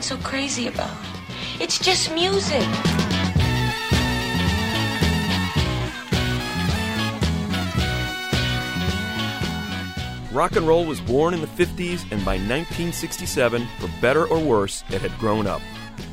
What 0.00 0.10
are 0.10 0.14
you 0.14 0.18
getting 0.18 0.24
so 0.24 0.30
crazy 0.30 0.66
about? 0.66 0.96
It's 1.60 1.78
just 1.78 2.10
music. 2.14 2.62
Rock 10.32 10.56
and 10.56 10.66
roll 10.66 10.86
was 10.86 11.02
born 11.02 11.34
in 11.34 11.42
the 11.42 11.46
50s, 11.48 12.00
and 12.10 12.24
by 12.24 12.38
1967, 12.38 13.68
for 13.78 13.90
better 14.00 14.26
or 14.26 14.38
worse, 14.38 14.84
it 14.88 15.02
had 15.02 15.12
grown 15.18 15.46
up. 15.46 15.60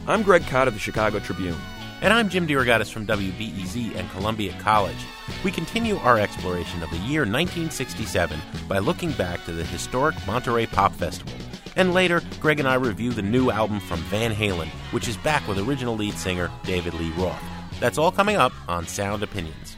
I'm 0.06 0.22
Greg 0.22 0.46
Kot 0.48 0.68
of 0.68 0.74
the 0.74 0.82
Chicago 0.82 1.20
Tribune. 1.20 1.56
And 2.02 2.14
I'm 2.14 2.28
Jim 2.28 2.46
DeRogatis 2.46 2.92
from 2.92 3.08
WBEZ 3.08 3.96
and 3.96 4.12
Columbia 4.12 4.54
College. 4.60 4.98
We 5.46 5.52
continue 5.52 5.96
our 6.00 6.20
exploration 6.20 6.84
of 6.84 6.90
the 6.90 6.98
year 6.98 7.22
1967 7.22 8.38
by 8.68 8.80
looking 8.80 9.14
back 9.14 9.46
to 9.46 9.54
the 9.54 9.64
historic 9.64 10.16
Monterey 10.28 10.66
Pop 10.66 10.92
Festival. 10.92 11.34
And 11.78 11.94
later, 11.94 12.24
Greg 12.40 12.60
and 12.60 12.68
I 12.68 12.74
review 12.74 13.12
the 13.12 13.22
new 13.22 13.52
album 13.52 13.80
from 13.80 14.00
Van 14.00 14.34
Halen, 14.34 14.68
which 14.90 15.08
is 15.08 15.16
back 15.18 15.48
with 15.48 15.60
original 15.60 15.96
lead 15.96 16.16
singer 16.16 16.50
David 16.64 16.96
Lee 16.96 17.12
Roth. 17.12 17.40
That's 17.80 18.00
all 18.00 18.12
coming 18.12 18.36
up 18.36 18.52
on 18.68 18.88
Sound 18.88 19.22
Opinions. 19.22 19.78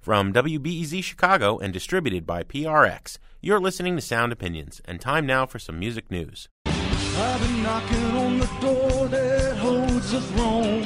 From 0.00 0.32
WBEZ 0.32 1.04
Chicago 1.04 1.58
and 1.58 1.72
distributed 1.72 2.26
by 2.26 2.42
PRX, 2.42 3.18
you're 3.40 3.60
listening 3.60 3.94
to 3.94 4.02
Sound 4.02 4.32
Opinions, 4.32 4.80
and 4.86 5.00
time 5.00 5.24
now 5.24 5.46
for 5.46 5.60
some 5.60 5.78
music 5.78 6.10
news. 6.10 6.48
I've 6.66 7.40
been 7.40 7.62
knocking 7.62 8.04
on 8.16 8.38
the 8.40 8.46
door 8.60 9.06
that 9.06 9.56
holds 9.58 10.10
the 10.10 10.20
throne. 10.20 10.82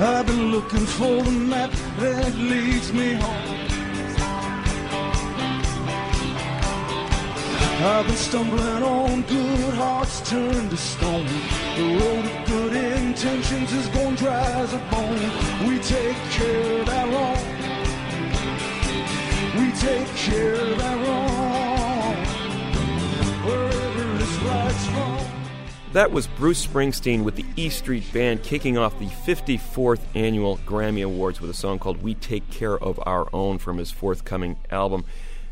I've 0.00 0.26
been 0.26 0.50
looking 0.50 0.84
for 0.86 1.22
the 1.22 1.30
map 1.30 1.70
that 2.00 2.34
leads 2.34 2.92
me 2.92 3.14
home. 3.14 3.57
I've 7.80 8.08
been 8.08 8.16
stumbling 8.16 8.82
on 8.82 9.22
good 9.22 9.74
hearts 9.74 10.28
turned 10.28 10.68
to 10.70 10.76
stone. 10.76 11.24
The 11.76 11.96
road 12.00 12.24
of 12.24 12.48
good 12.48 12.72
intentions 12.74 13.72
is 13.72 13.86
going 13.90 14.16
dry 14.16 14.42
as 14.50 14.74
a 14.74 14.78
bone. 14.90 15.68
We 15.68 15.78
take 15.78 16.16
care 16.30 16.82
of 16.82 16.88
our 16.88 17.06
wrong. 17.06 17.36
We 19.54 19.70
take 19.78 20.08
care 20.16 20.54
of 20.54 20.80
our 20.80 20.96
wrong. 21.04 22.16
Wherever 23.46 24.24
it's 24.24 24.36
right's 24.38 24.88
wrong. 24.88 25.24
That 25.92 26.10
was 26.10 26.26
Bruce 26.26 26.66
Springsteen 26.66 27.22
with 27.22 27.36
the 27.36 27.46
E 27.54 27.68
Street 27.68 28.12
Band 28.12 28.42
kicking 28.42 28.76
off 28.76 28.98
the 28.98 29.06
54th 29.06 30.00
annual 30.16 30.58
Grammy 30.66 31.04
Awards 31.04 31.40
with 31.40 31.48
a 31.48 31.54
song 31.54 31.78
called 31.78 32.02
We 32.02 32.14
Take 32.14 32.50
Care 32.50 32.76
of 32.76 32.98
Our 33.06 33.28
Own 33.32 33.58
from 33.58 33.78
his 33.78 33.92
forthcoming 33.92 34.56
album. 34.68 35.04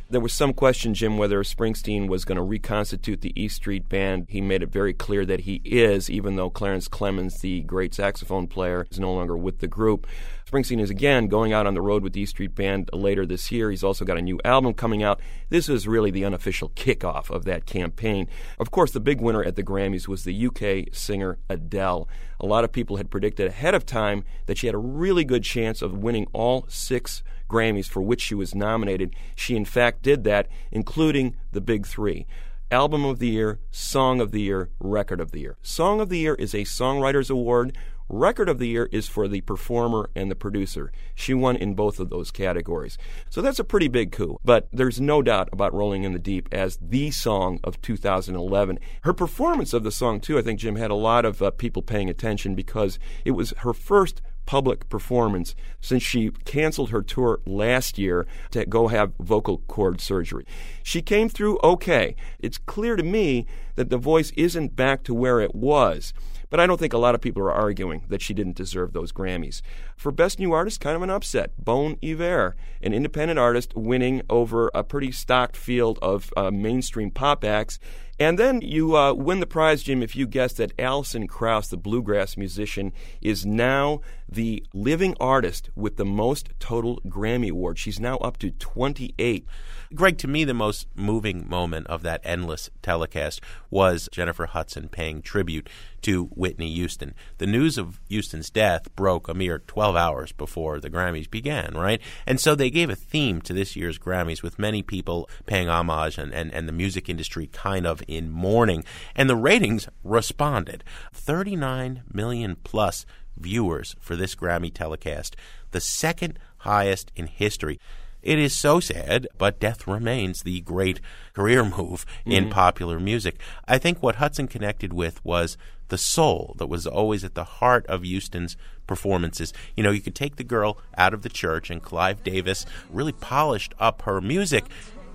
There 0.09 0.21
was 0.21 0.33
some 0.33 0.53
question, 0.53 0.95
Jim, 0.95 1.19
whether 1.19 1.43
Springsteen 1.43 2.07
was 2.07 2.25
going 2.25 2.37
to 2.37 2.43
reconstitute 2.43 3.23
the 3.23 3.33
E 3.35 3.49
Street 3.49 3.89
Band. 3.89 4.27
He 4.29 4.41
made 4.41 4.63
it 4.63 4.71
very 4.71 4.93
clear 4.93 5.27
that 5.27 5.41
he 5.41 5.61
is, 5.65 6.09
even 6.09 6.37
though 6.37 6.49
Clarence 6.49 6.87
Clemons, 6.87 7.41
the 7.41 7.63
great 7.63 7.93
saxophone 7.93 8.47
player, 8.47 8.87
is 8.89 9.01
no 9.01 9.13
longer 9.13 9.37
with 9.37 9.59
the 9.59 9.67
group. 9.67 10.07
Springsteen 10.49 10.81
is 10.81 10.91
again 10.91 11.27
going 11.27 11.53
out 11.53 11.67
on 11.67 11.75
the 11.75 11.83
road 11.83 12.05
with 12.05 12.13
the 12.13 12.21
E 12.21 12.27
Street 12.27 12.55
Band 12.55 12.89
later 12.93 13.27
this 13.27 13.51
year. 13.51 13.69
He's 13.69 13.83
also 13.83 14.05
got 14.05 14.17
a 14.17 14.23
new 14.23 14.39
album 14.45 14.75
coming 14.75 15.03
out. 15.03 15.21
This 15.49 15.69
is 15.69 15.89
really 15.89 16.13
the 16.13 16.25
unofficial 16.25 16.69
kickoff 16.77 17.29
of 17.29 17.45
that 17.47 17.67
campaign. 17.67 18.29
Of 18.61 18.71
course, 18.71 18.93
the 18.93 19.01
big 19.01 19.21
winner 19.21 19.43
at 19.43 19.57
the 19.57 19.65
Grammys 19.65 20.07
was 20.07 20.23
the 20.23 20.47
UK 20.47 20.95
singer 20.95 21.37
Adele. 21.51 22.09
A 22.39 22.47
lot 22.47 22.63
of 22.63 22.71
people 22.71 22.99
had 22.99 23.11
predicted 23.11 23.49
ahead 23.49 23.75
of 23.75 23.85
time 23.85 24.23
that 24.47 24.57
she 24.57 24.69
had 24.69 24.75
a 24.77 24.79
really 24.79 25.25
good 25.25 25.43
chance 25.43 25.83
of 25.83 25.99
winning 25.99 26.29
all 26.33 26.65
six 26.69 27.25
Grammys 27.49 27.89
for 27.89 28.03
which 28.03 28.21
she 28.21 28.35
was 28.35 28.55
nominated. 28.55 29.15
She, 29.35 29.57
in 29.57 29.65
fact, 29.65 30.03
did 30.03 30.25
that, 30.25 30.49
including 30.71 31.37
the 31.53 31.61
big 31.61 31.87
three. 31.87 32.27
Album 32.71 33.05
of 33.05 33.21
the 33.21 33.29
Year, 33.29 33.61
Song 33.71 34.21
of 34.21 34.33
the 34.33 34.41
Year, 34.41 34.71
Record 34.81 35.21
of 35.21 35.31
the 35.31 35.41
Year. 35.41 35.57
Song 35.63 36.01
of 36.01 36.09
the 36.09 36.19
Year 36.19 36.35
is 36.35 36.53
a 36.53 36.63
Songwriters 36.63 37.31
Award. 37.31 37.77
Record 38.09 38.49
of 38.49 38.59
the 38.59 38.67
Year 38.67 38.89
is 38.91 39.09
for 39.09 39.29
the 39.29 39.41
performer 39.43 40.11
and 40.15 40.31
the 40.31 40.37
producer. 40.37 40.91
She 41.15 41.33
won 41.33 41.57
in 41.57 41.75
both 41.75 42.01
of 42.01 42.11
those 42.11 42.31
categories. 42.31 42.99
So 43.31 43.41
that's 43.41 43.61
a 43.61 43.65
pretty 43.65 43.87
big 43.87 44.11
coup. 44.11 44.39
But 44.45 44.69
there's 44.73 45.01
no 45.01 45.23
doubt 45.23 45.49
about 45.53 45.75
Rolling 45.75 46.05
in 46.05 46.13
the 46.13 46.19
Deep 46.19 46.49
as 46.51 46.77
the 46.81 47.13
song 47.13 47.61
of 47.63 47.81
2011. 47.83 48.79
Her 49.03 49.13
performance 49.13 49.73
of 49.73 49.85
the 49.85 49.93
song, 49.93 50.21
too, 50.21 50.39
I 50.39 50.43
think, 50.43 50.59
Jim, 50.59 50.75
had 50.77 50.91
a 50.91 50.95
lot 50.95 51.25
of 51.25 51.43
uh, 51.43 51.51
people 51.53 51.83
paying 51.83 52.11
attention 52.11 52.57
because 52.57 52.99
it 53.25 53.33
was 53.33 53.55
her 53.59 53.73
first 53.73 54.23
public 54.47 54.89
performance 54.89 55.55
since 55.81 56.03
she 56.03 56.31
canceled 56.45 56.91
her 56.91 57.03
tour 57.03 57.41
last 57.45 57.99
year 57.99 58.27
to 58.53 58.65
go 58.65 58.89
have 58.89 59.13
vocal 59.21 59.59
cord 59.69 60.01
surgery. 60.01 60.47
She 60.83 61.03
came 61.03 61.29
through 61.29 61.59
okay. 61.63 62.17
It's 62.39 62.59
clear 62.59 62.97
to 62.97 63.03
me 63.03 63.47
that 63.75 63.91
the 63.91 63.99
voice 63.99 64.31
isn't 64.37 64.77
back 64.77 65.03
to 65.05 65.15
where 65.15 65.41
it 65.41 65.55
was. 65.55 66.15
But 66.51 66.61
I 66.61 66.67
don't 66.67 66.79
think 66.79 66.93
a 66.93 66.99
lot 66.99 67.15
of 67.15 67.21
people 67.21 67.43
are 67.43 67.53
arguing 67.53 68.05
that 68.09 68.23
she 68.23 68.35
didn't 68.35 68.57
deserve 68.57 68.93
those 68.93 69.13
Grammys. 69.13 69.63
For 69.97 70.13
Best 70.13 70.39
New 70.39 70.53
Artist, 70.53 70.81
kind 70.81 70.97
of 70.97 71.03
an 71.03 71.11
upset. 71.11 71.53
Bon 71.59 71.97
Iver, 72.03 72.57
an 72.83 72.93
independent 72.93 73.39
artist 73.39 73.75
winning 73.75 74.23
over 74.31 74.71
a 74.75 74.85
pretty 74.85 75.13
stocked 75.13 75.57
field 75.57 75.99
of 76.03 76.33
uh, 76.37 76.51
mainstream 76.51 77.11
pop 77.11 77.45
acts. 77.45 77.79
And 78.19 78.39
then 78.39 78.63
you 78.63 78.97
uh, 78.97 79.13
win 79.13 79.41
the 79.41 79.47
prize, 79.47 79.83
Jim, 79.83 80.03
if 80.03 80.17
you 80.17 80.27
guess 80.27 80.55
that 80.55 80.73
Alison 80.79 81.27
Krauss, 81.27 81.69
the 81.69 81.77
bluegrass 81.77 82.37
musician, 82.37 82.93
is 83.21 83.45
now 83.45 84.01
the 84.27 84.65
living 84.73 85.15
artist 85.21 85.69
with 85.75 85.97
the 85.97 86.07
most 86.07 86.49
total 86.59 86.99
Grammy 87.07 87.51
awards. 87.51 87.81
She's 87.81 88.01
now 88.01 88.17
up 88.19 88.39
to 88.39 88.53
28. 88.53 89.47
Greg, 89.95 90.19
to 90.19 90.29
me, 90.29 90.45
the 90.45 90.55
most 90.55 90.89
moving 90.95 91.49
moment 91.49 91.87
of 91.87 92.03
that 92.03 92.21
endless 92.25 92.71
telecast 92.83 93.41
was 93.71 94.09
Jennifer 94.11 94.47
Hudson 94.47 94.89
paying 94.89 95.23
tribute 95.23 95.69
to 96.03 96.25
Whitney 96.27 96.73
Houston. 96.75 97.15
The 97.39 97.47
news 97.47 97.79
of 97.79 98.01
Houston's 98.09 98.51
death 98.51 98.95
broke 98.97 99.29
a 99.29 99.35
mere 99.35 99.61
12 99.61 99.97
hours 99.97 100.33
before 100.33 100.81
the 100.81 100.91
Grammys 100.91 101.31
began, 101.31 101.75
right? 101.75 102.01
And 102.27 102.41
so 102.41 102.55
they 102.55 102.71
gave 102.71 102.91
a 102.91 102.97
theme 102.97 103.41
to 103.43 103.53
this 103.53 103.77
year's 103.77 103.99
Grammys 103.99 104.43
with 104.43 104.59
many 104.59 104.83
people 104.83 105.29
paying 105.47 105.69
homage 105.69 106.19
and, 106.19 106.33
and, 106.33 106.53
and 106.53 106.69
the 106.69 106.73
music 106.73 107.09
industry 107.09 107.47
kind 107.47 107.87
of 107.87 108.03
in 108.09 108.31
mourning. 108.31 108.85
And 109.15 109.31
the 109.31 109.37
ratings 109.37 109.89
responded 110.03 110.85
39 111.13 112.03
million 112.13 112.57
plus 112.65 113.07
viewers 113.37 113.97
for 114.01 114.17
this 114.17 114.35
Grammy 114.35 114.73
telecast, 114.73 115.37
the 115.71 115.81
second 115.81 116.39
highest 116.59 117.13
in 117.15 117.27
history. 117.27 117.79
It 118.27 118.41
is 118.41 118.53
so 118.55 118.81
sad, 118.81 119.29
but 119.39 119.61
death 119.61 119.87
remains 119.87 120.43
the 120.43 120.61
great 120.63 121.01
career 121.33 121.65
move 121.65 122.05
in 122.25 122.45
Mm-hmm. 122.45 122.53
popular 122.53 122.99
music. 122.99 123.39
I 123.69 123.79
think 123.79 124.03
what 124.03 124.17
Hudson 124.17 124.49
connected 124.49 124.93
with 124.93 125.25
was 125.25 125.57
the 125.89 125.97
soul 125.99 126.57
that 126.59 126.67
was 126.67 126.87
always 126.89 127.23
at 127.23 127.35
the 127.35 127.45
heart 127.45 127.87
of 127.87 128.03
Houston's 128.03 128.57
performances. 128.89 129.53
You 129.77 129.85
know, 129.85 129.93
you 129.93 130.01
could 130.01 130.17
take 130.17 130.37
the 130.37 130.43
girl 130.45 130.79
out 130.99 131.15
of 131.15 131.23
the 131.23 131.29
church, 131.29 131.71
and 131.71 131.81
Clive 131.81 132.25
Davis 132.25 132.67
really 132.91 133.13
polished 133.13 133.75
up 133.79 134.03
her 134.03 134.21
music. 134.21 134.65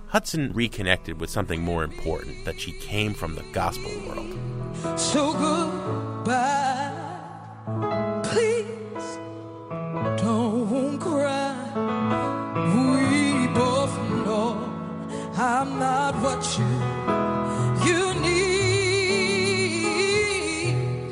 Hudson 0.06 0.52
reconnected 0.54 1.20
with 1.20 1.28
something 1.28 1.60
more 1.60 1.84
important 1.84 2.46
that 2.46 2.58
she 2.60 2.72
came 2.72 3.12
from 3.12 3.34
the 3.34 3.44
gospel 3.52 3.90
world. 4.06 4.98
So 4.98 5.32
goodbye. 5.34 6.88
Please 8.24 9.18
don't 10.16 10.31
I'm 15.62 15.78
not 15.78 16.16
what 16.16 16.58
you 16.58 16.66
you 17.86 18.14
need, 18.20 18.74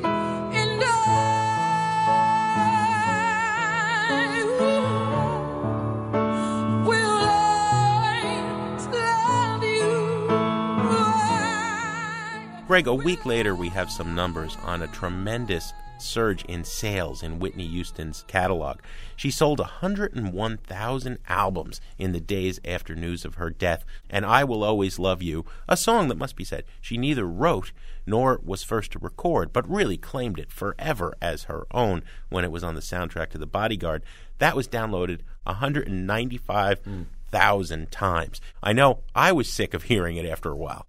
and 0.03 0.83
I 0.83 0.91
will 6.85 7.23
always 7.39 8.87
love 8.87 9.63
you. 9.63 9.87
Greg, 12.67 12.87
a 12.87 12.93
week 12.93 13.25
later, 13.25 13.55
we 13.55 13.69
have 13.69 13.89
some 13.89 14.13
numbers 14.13 14.57
on 14.65 14.81
a 14.81 14.87
tremendous 14.87 15.73
surge 16.01 16.43
in 16.45 16.63
sales 16.63 17.23
in 17.23 17.39
Whitney 17.39 17.67
Houston's 17.67 18.23
catalog. 18.27 18.79
She 19.15 19.31
sold 19.31 19.59
101,000 19.59 21.17
albums 21.27 21.81
in 21.97 22.11
the 22.11 22.19
days 22.19 22.59
after 22.65 22.95
news 22.95 23.25
of 23.25 23.35
her 23.35 23.49
death, 23.49 23.83
and 24.09 24.25
I 24.25 24.43
Will 24.43 24.63
Always 24.63 24.99
Love 24.99 25.21
You, 25.21 25.45
a 25.67 25.77
song 25.77 26.07
that 26.07 26.17
must 26.17 26.35
be 26.35 26.43
said 26.43 26.63
she 26.81 26.97
neither 26.97 27.25
wrote 27.25 27.71
nor 28.05 28.39
was 28.43 28.63
first 28.63 28.91
to 28.91 28.99
record, 28.99 29.53
but 29.53 29.69
really 29.69 29.97
claimed 29.97 30.39
it 30.39 30.51
forever 30.51 31.13
as 31.21 31.43
her 31.43 31.67
own 31.71 32.03
when 32.29 32.43
it 32.43 32.51
was 32.51 32.63
on 32.63 32.75
the 32.75 32.81
soundtrack 32.81 33.29
to 33.29 33.37
The 33.37 33.45
Bodyguard. 33.45 34.03
That 34.39 34.55
was 34.55 34.67
downloaded 34.67 35.19
195,000 35.43 37.91
times. 37.91 38.41
I 38.63 38.73
know 38.73 38.99
I 39.13 39.31
was 39.31 39.53
sick 39.53 39.73
of 39.73 39.83
hearing 39.83 40.17
it 40.17 40.25
after 40.25 40.49
a 40.49 40.55
while. 40.55 40.87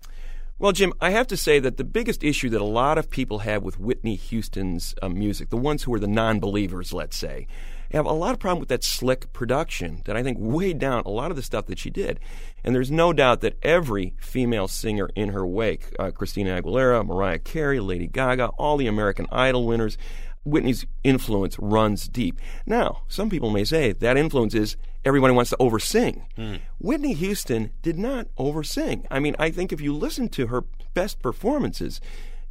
Well, 0.59 0.73
Jim, 0.73 0.93
I 1.01 1.11
have 1.11 1.27
to 1.29 1.37
say 1.37 1.59
that 1.59 1.77
the 1.77 1.85
biggest 1.85 2.23
issue 2.23 2.49
that 2.51 2.61
a 2.61 2.65
lot 2.65 2.97
of 2.97 3.11
people 3.11 3.41
have 3.41 3.65
with 3.65 3.81
Whitney 3.81 4.15
Houston's 4.15 4.95
uh, 5.03 5.09
music, 5.09 5.51
the 5.51 5.57
ones 5.57 5.83
who 5.83 5.95
are 5.95 5.99
the 5.99 6.07
non 6.07 6.39
believers, 6.39 6.93
let's 6.93 7.17
say, 7.17 7.49
have 7.91 8.07
a 8.07 8.13
lot 8.13 8.33
of 8.33 8.39
problem 8.39 8.61
with 8.61 8.69
that 8.69 8.85
slick 8.85 9.33
production 9.33 10.03
that 10.05 10.17
I 10.17 10.23
think 10.23 10.39
weighed 10.41 10.79
down 10.79 11.03
a 11.05 11.11
lot 11.11 11.31
of 11.31 11.37
the 11.37 11.43
stuff 11.43 11.67
that 11.67 11.79
she 11.79 11.91
did. 11.91 12.21
And 12.65 12.75
there's 12.75 12.91
no 12.91 13.13
doubt 13.13 13.41
that 13.41 13.59
every 13.63 14.15
female 14.19 14.69
singer 14.69 15.11
in 15.15 15.31
her 15.31 15.47
wake, 15.47 15.95
uh, 15.99 16.11
Christina 16.11 16.61
Aguilera, 16.61 17.05
Mariah 17.05 17.39
Carey, 17.39 17.81
Lady 17.81 18.07
Gaga, 18.07 18.47
all 18.59 18.77
the 18.77 18.87
American 18.87 19.27
Idol 19.31 19.67
winners, 19.67 19.99
Whitney's 20.45 20.87
influence 21.05 21.59
runs 21.59 22.09
deep. 22.09 22.41
Now, 22.67 23.03
some 23.09 23.31
people 23.31 23.51
may 23.51 23.65
say 23.65 23.93
that 23.93 24.17
influence 24.17 24.55
is 24.55 24.77
everybody 25.05 25.35
wants 25.35 25.51
to 25.51 25.57
oversing. 25.59 26.27
Mm. 26.37 26.61
Whitney 26.79 27.15
Houston 27.15 27.73
did 27.83 27.99
not 27.99 28.27
oversing. 28.37 29.07
I 29.11 29.21
mean, 29.21 29.37
I 29.39 29.51
think 29.51 29.73
if 29.73 29.81
you 29.81 29.95
listen 29.95 30.29
to 30.31 30.49
her 30.49 30.65
best 30.95 31.23
performances, 31.23 32.01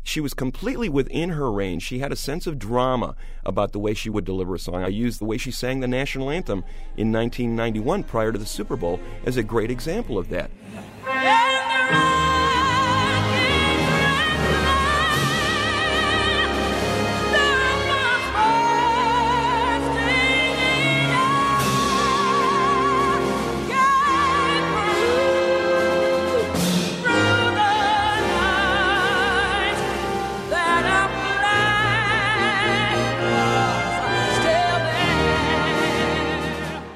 she 0.04 0.20
was 0.20 0.34
completely 0.34 0.90
within 0.90 1.30
her 1.32 1.52
range. 1.52 1.84
She 1.84 2.00
had 2.00 2.12
a 2.12 2.16
sense 2.16 2.48
of 2.48 2.58
drama 2.58 3.16
about 3.46 3.72
the 3.72 3.80
way 3.80 3.94
she 3.94 4.10
would 4.10 4.26
deliver 4.26 4.56
a 4.56 4.60
song. 4.60 4.84
I 4.84 4.88
used 4.88 5.20
the 5.20 5.26
way 5.26 5.38
she 5.38 5.52
sang 5.52 5.80
the 5.80 5.88
national 5.88 6.30
anthem 6.30 6.60
in 6.98 7.12
1991 7.12 8.04
prior 8.04 8.32
to 8.32 8.40
the 8.40 8.46
Super 8.46 8.76
Bowl 8.76 9.00
as 9.26 9.38
a 9.38 9.44
great 9.44 9.70
example 9.70 10.18
of 10.18 10.30
that. 10.30 10.50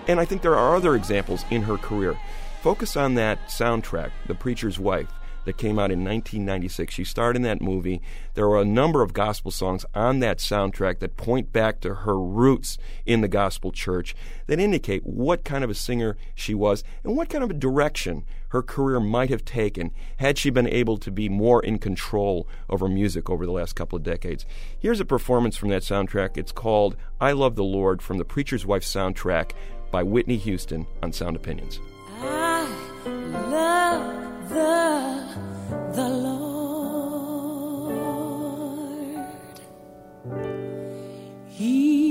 And 0.07 0.19
I 0.19 0.25
think 0.25 0.41
there 0.41 0.55
are 0.55 0.75
other 0.75 0.95
examples 0.95 1.45
in 1.49 1.63
her 1.63 1.77
career. 1.77 2.17
Focus 2.61 2.95
on 2.95 3.15
that 3.15 3.47
soundtrack, 3.47 4.11
The 4.27 4.35
Preacher's 4.35 4.79
Wife, 4.79 5.09
that 5.45 5.57
came 5.57 5.79
out 5.79 5.91
in 5.91 6.03
1996. 6.03 6.93
She 6.93 7.03
starred 7.03 7.35
in 7.35 7.43
that 7.43 7.61
movie. 7.61 8.01
There 8.33 8.47
are 8.47 8.61
a 8.61 8.65
number 8.65 9.01
of 9.01 9.13
gospel 9.13 9.51
songs 9.51 9.85
on 9.93 10.19
that 10.19 10.39
soundtrack 10.39 10.99
that 10.99 11.17
point 11.17 11.53
back 11.53 11.79
to 11.81 11.95
her 11.95 12.19
roots 12.19 12.77
in 13.05 13.21
the 13.21 13.27
gospel 13.27 13.71
church 13.71 14.15
that 14.47 14.59
indicate 14.59 15.05
what 15.05 15.43
kind 15.43 15.63
of 15.63 15.69
a 15.69 15.75
singer 15.75 16.17
she 16.33 16.53
was 16.53 16.83
and 17.03 17.15
what 17.15 17.29
kind 17.29 17.43
of 17.43 17.51
a 17.51 17.55
direction 17.55 18.25
her 18.49 18.61
career 18.61 18.99
might 18.99 19.29
have 19.29 19.43
taken 19.43 19.91
had 20.17 20.37
she 20.37 20.49
been 20.49 20.67
able 20.67 20.97
to 20.97 21.11
be 21.11 21.29
more 21.29 21.63
in 21.63 21.77
control 21.77 22.47
over 22.69 22.87
music 22.87 23.29
over 23.29 23.45
the 23.45 23.51
last 23.51 23.75
couple 23.75 23.97
of 23.97 24.03
decades. 24.03 24.45
Here's 24.79 24.99
a 24.99 25.05
performance 25.05 25.57
from 25.57 25.69
that 25.69 25.81
soundtrack. 25.81 26.37
It's 26.37 26.51
called 26.51 26.95
I 27.19 27.33
Love 27.33 27.55
the 27.55 27.63
Lord 27.63 28.01
from 28.01 28.17
the 28.17 28.25
Preacher's 28.25 28.65
Wife 28.65 28.83
soundtrack 28.83 29.51
by 29.95 30.03
Whitney 30.03 30.35
Houston 30.35 30.85
on 31.03 31.13
Sound 31.13 31.37
Opinions. 31.37 31.79
I 32.19 32.67
love 33.49 34.49
the, 34.49 35.25
the 35.93 36.09
Lord. 36.09 37.55
He 41.47 42.04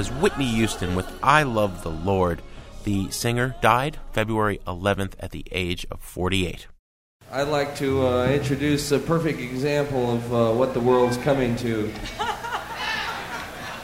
was 0.00 0.10
Whitney 0.12 0.46
Houston 0.46 0.94
with 0.94 1.06
I 1.22 1.42
Love 1.42 1.82
the 1.82 1.90
Lord. 1.90 2.40
The 2.84 3.10
singer 3.10 3.54
died 3.60 3.98
February 4.12 4.58
11th 4.66 5.12
at 5.20 5.30
the 5.30 5.44
age 5.52 5.86
of 5.90 6.00
48. 6.00 6.68
I'd 7.30 7.48
like 7.48 7.76
to 7.76 8.06
uh, 8.06 8.26
introduce 8.28 8.92
a 8.92 8.98
perfect 8.98 9.40
example 9.40 10.12
of 10.12 10.32
uh, 10.32 10.52
what 10.54 10.72
the 10.72 10.80
world's 10.80 11.18
coming 11.18 11.54
to. 11.56 11.92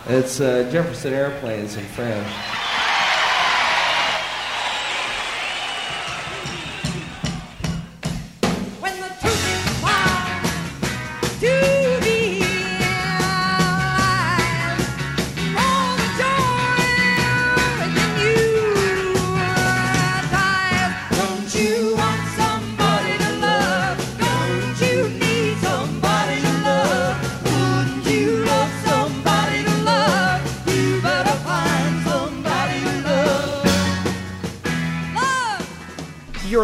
It's 0.09 0.41
uh, 0.41 0.71
Jefferson 0.71 1.13
Airplanes 1.13 1.77
in 1.77 1.85
French. 1.85 2.56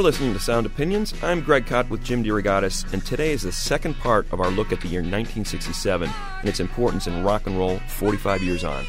You're 0.02 0.10
listening 0.10 0.32
to 0.32 0.40
Sound 0.40 0.66
Opinions. 0.66 1.14
I'm 1.22 1.42
Greg 1.42 1.64
Kot 1.64 1.88
with 1.88 2.02
Jim 2.02 2.24
DeRogatis, 2.24 2.92
and 2.92 3.06
today 3.06 3.30
is 3.30 3.42
the 3.42 3.52
second 3.52 3.94
part 4.00 4.26
of 4.32 4.40
our 4.40 4.50
look 4.50 4.72
at 4.72 4.80
the 4.80 4.88
year 4.88 4.98
1967 4.98 6.10
and 6.40 6.48
its 6.48 6.58
importance 6.58 7.06
in 7.06 7.22
rock 7.22 7.46
and 7.46 7.56
roll 7.56 7.78
45 7.86 8.42
years 8.42 8.64
on. 8.64 8.84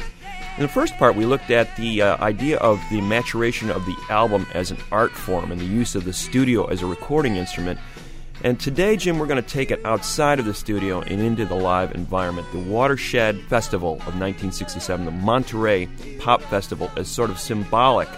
In 0.56 0.62
the 0.62 0.68
first 0.68 0.96
part, 0.96 1.14
we 1.14 1.24
looked 1.24 1.52
at 1.52 1.76
the 1.76 2.02
uh, 2.02 2.16
idea 2.16 2.56
of 2.56 2.82
the 2.90 3.00
maturation 3.00 3.70
of 3.70 3.86
the 3.86 3.96
album 4.10 4.44
as 4.54 4.72
an 4.72 4.78
art 4.90 5.12
form 5.12 5.52
and 5.52 5.60
the 5.60 5.64
use 5.64 5.94
of 5.94 6.04
the 6.04 6.12
studio 6.12 6.64
as 6.64 6.82
a 6.82 6.86
recording 6.86 7.36
instrument. 7.36 7.78
And 8.42 8.58
today, 8.58 8.96
Jim, 8.96 9.20
we're 9.20 9.28
going 9.28 9.40
to 9.40 9.48
take 9.48 9.70
it 9.70 9.86
outside 9.86 10.40
of 10.40 10.46
the 10.46 10.52
studio 10.52 11.00
and 11.00 11.20
into 11.20 11.44
the 11.44 11.54
live 11.54 11.94
environment. 11.94 12.48
The 12.50 12.58
Watershed 12.58 13.40
Festival 13.42 13.92
of 13.92 14.18
1967, 14.18 15.04
the 15.04 15.12
Monterey 15.12 15.86
Pop 16.18 16.42
Festival, 16.42 16.90
is 16.96 17.06
sort 17.06 17.30
of 17.30 17.38
symbolic 17.38 18.08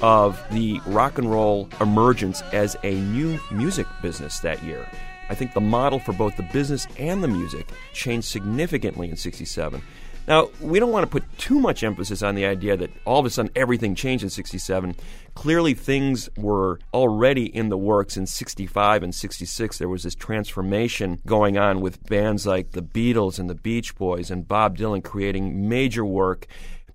of 0.00 0.42
the 0.50 0.80
rock 0.86 1.18
and 1.18 1.30
roll 1.30 1.68
emergence 1.80 2.42
as 2.52 2.76
a 2.82 2.94
new 2.94 3.38
music 3.50 3.86
business 4.02 4.40
that 4.40 4.62
year. 4.62 4.86
I 5.28 5.34
think 5.34 5.54
the 5.54 5.60
model 5.60 5.98
for 5.98 6.12
both 6.12 6.36
the 6.36 6.42
business 6.42 6.86
and 6.98 7.22
the 7.22 7.28
music 7.28 7.68
changed 7.92 8.28
significantly 8.28 9.08
in 9.08 9.16
67. 9.16 9.82
Now, 10.26 10.48
we 10.60 10.80
don't 10.80 10.90
want 10.90 11.04
to 11.04 11.10
put 11.10 11.38
too 11.38 11.60
much 11.60 11.84
emphasis 11.84 12.22
on 12.22 12.34
the 12.34 12.46
idea 12.46 12.78
that 12.78 12.90
all 13.04 13.20
of 13.20 13.26
a 13.26 13.30
sudden 13.30 13.52
everything 13.54 13.94
changed 13.94 14.24
in 14.24 14.30
67. 14.30 14.94
Clearly, 15.34 15.74
things 15.74 16.30
were 16.36 16.78
already 16.94 17.44
in 17.44 17.68
the 17.68 17.76
works 17.76 18.16
in 18.16 18.26
65 18.26 19.02
and 19.02 19.14
66. 19.14 19.76
There 19.76 19.88
was 19.88 20.04
this 20.04 20.14
transformation 20.14 21.20
going 21.26 21.58
on 21.58 21.80
with 21.80 22.02
bands 22.04 22.46
like 22.46 22.70
the 22.70 22.82
Beatles 22.82 23.38
and 23.38 23.50
the 23.50 23.54
Beach 23.54 23.94
Boys 23.96 24.30
and 24.30 24.48
Bob 24.48 24.78
Dylan 24.78 25.04
creating 25.04 25.68
major 25.68 26.06
work. 26.06 26.46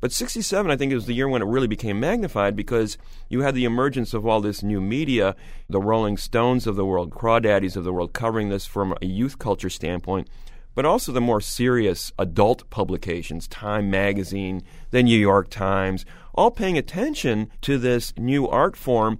But 0.01 0.11
67, 0.11 0.71
I 0.71 0.77
think, 0.77 0.93
is 0.93 1.05
the 1.05 1.13
year 1.13 1.27
when 1.27 1.41
it 1.41 1.47
really 1.47 1.67
became 1.67 1.99
magnified 1.99 2.55
because 2.55 2.97
you 3.27 3.41
had 3.41 3.53
the 3.53 3.65
emergence 3.65 4.13
of 4.13 4.25
all 4.25 4.39
this 4.39 4.63
new 4.63 4.79
media, 4.79 5.35
the 5.69 5.81
Rolling 5.81 6.15
Stones 6.15 6.65
of 6.65 6.75
the 6.75 6.85
world, 6.85 7.11
Crawdaddies 7.11 7.75
of 7.75 7.83
the 7.83 7.91
world, 7.91 8.13
covering 8.13 8.49
this 8.49 8.65
from 8.65 8.95
a 9.01 9.05
youth 9.05 9.39
culture 9.39 9.69
standpoint 9.69 10.29
but 10.75 10.85
also 10.85 11.11
the 11.11 11.19
more 11.19 11.41
serious 11.41 12.13
adult 12.17 12.69
publications, 12.69 13.49
Time 13.49 13.89
Magazine, 13.89 14.63
the 14.91 15.03
New 15.03 15.19
York 15.19 15.49
Times, 15.49 16.05
all 16.33 16.51
paying 16.51 16.77
attention 16.77 17.49
to 17.61 17.77
this 17.77 18.13
new 18.17 18.47
art 18.47 18.77
form, 18.77 19.17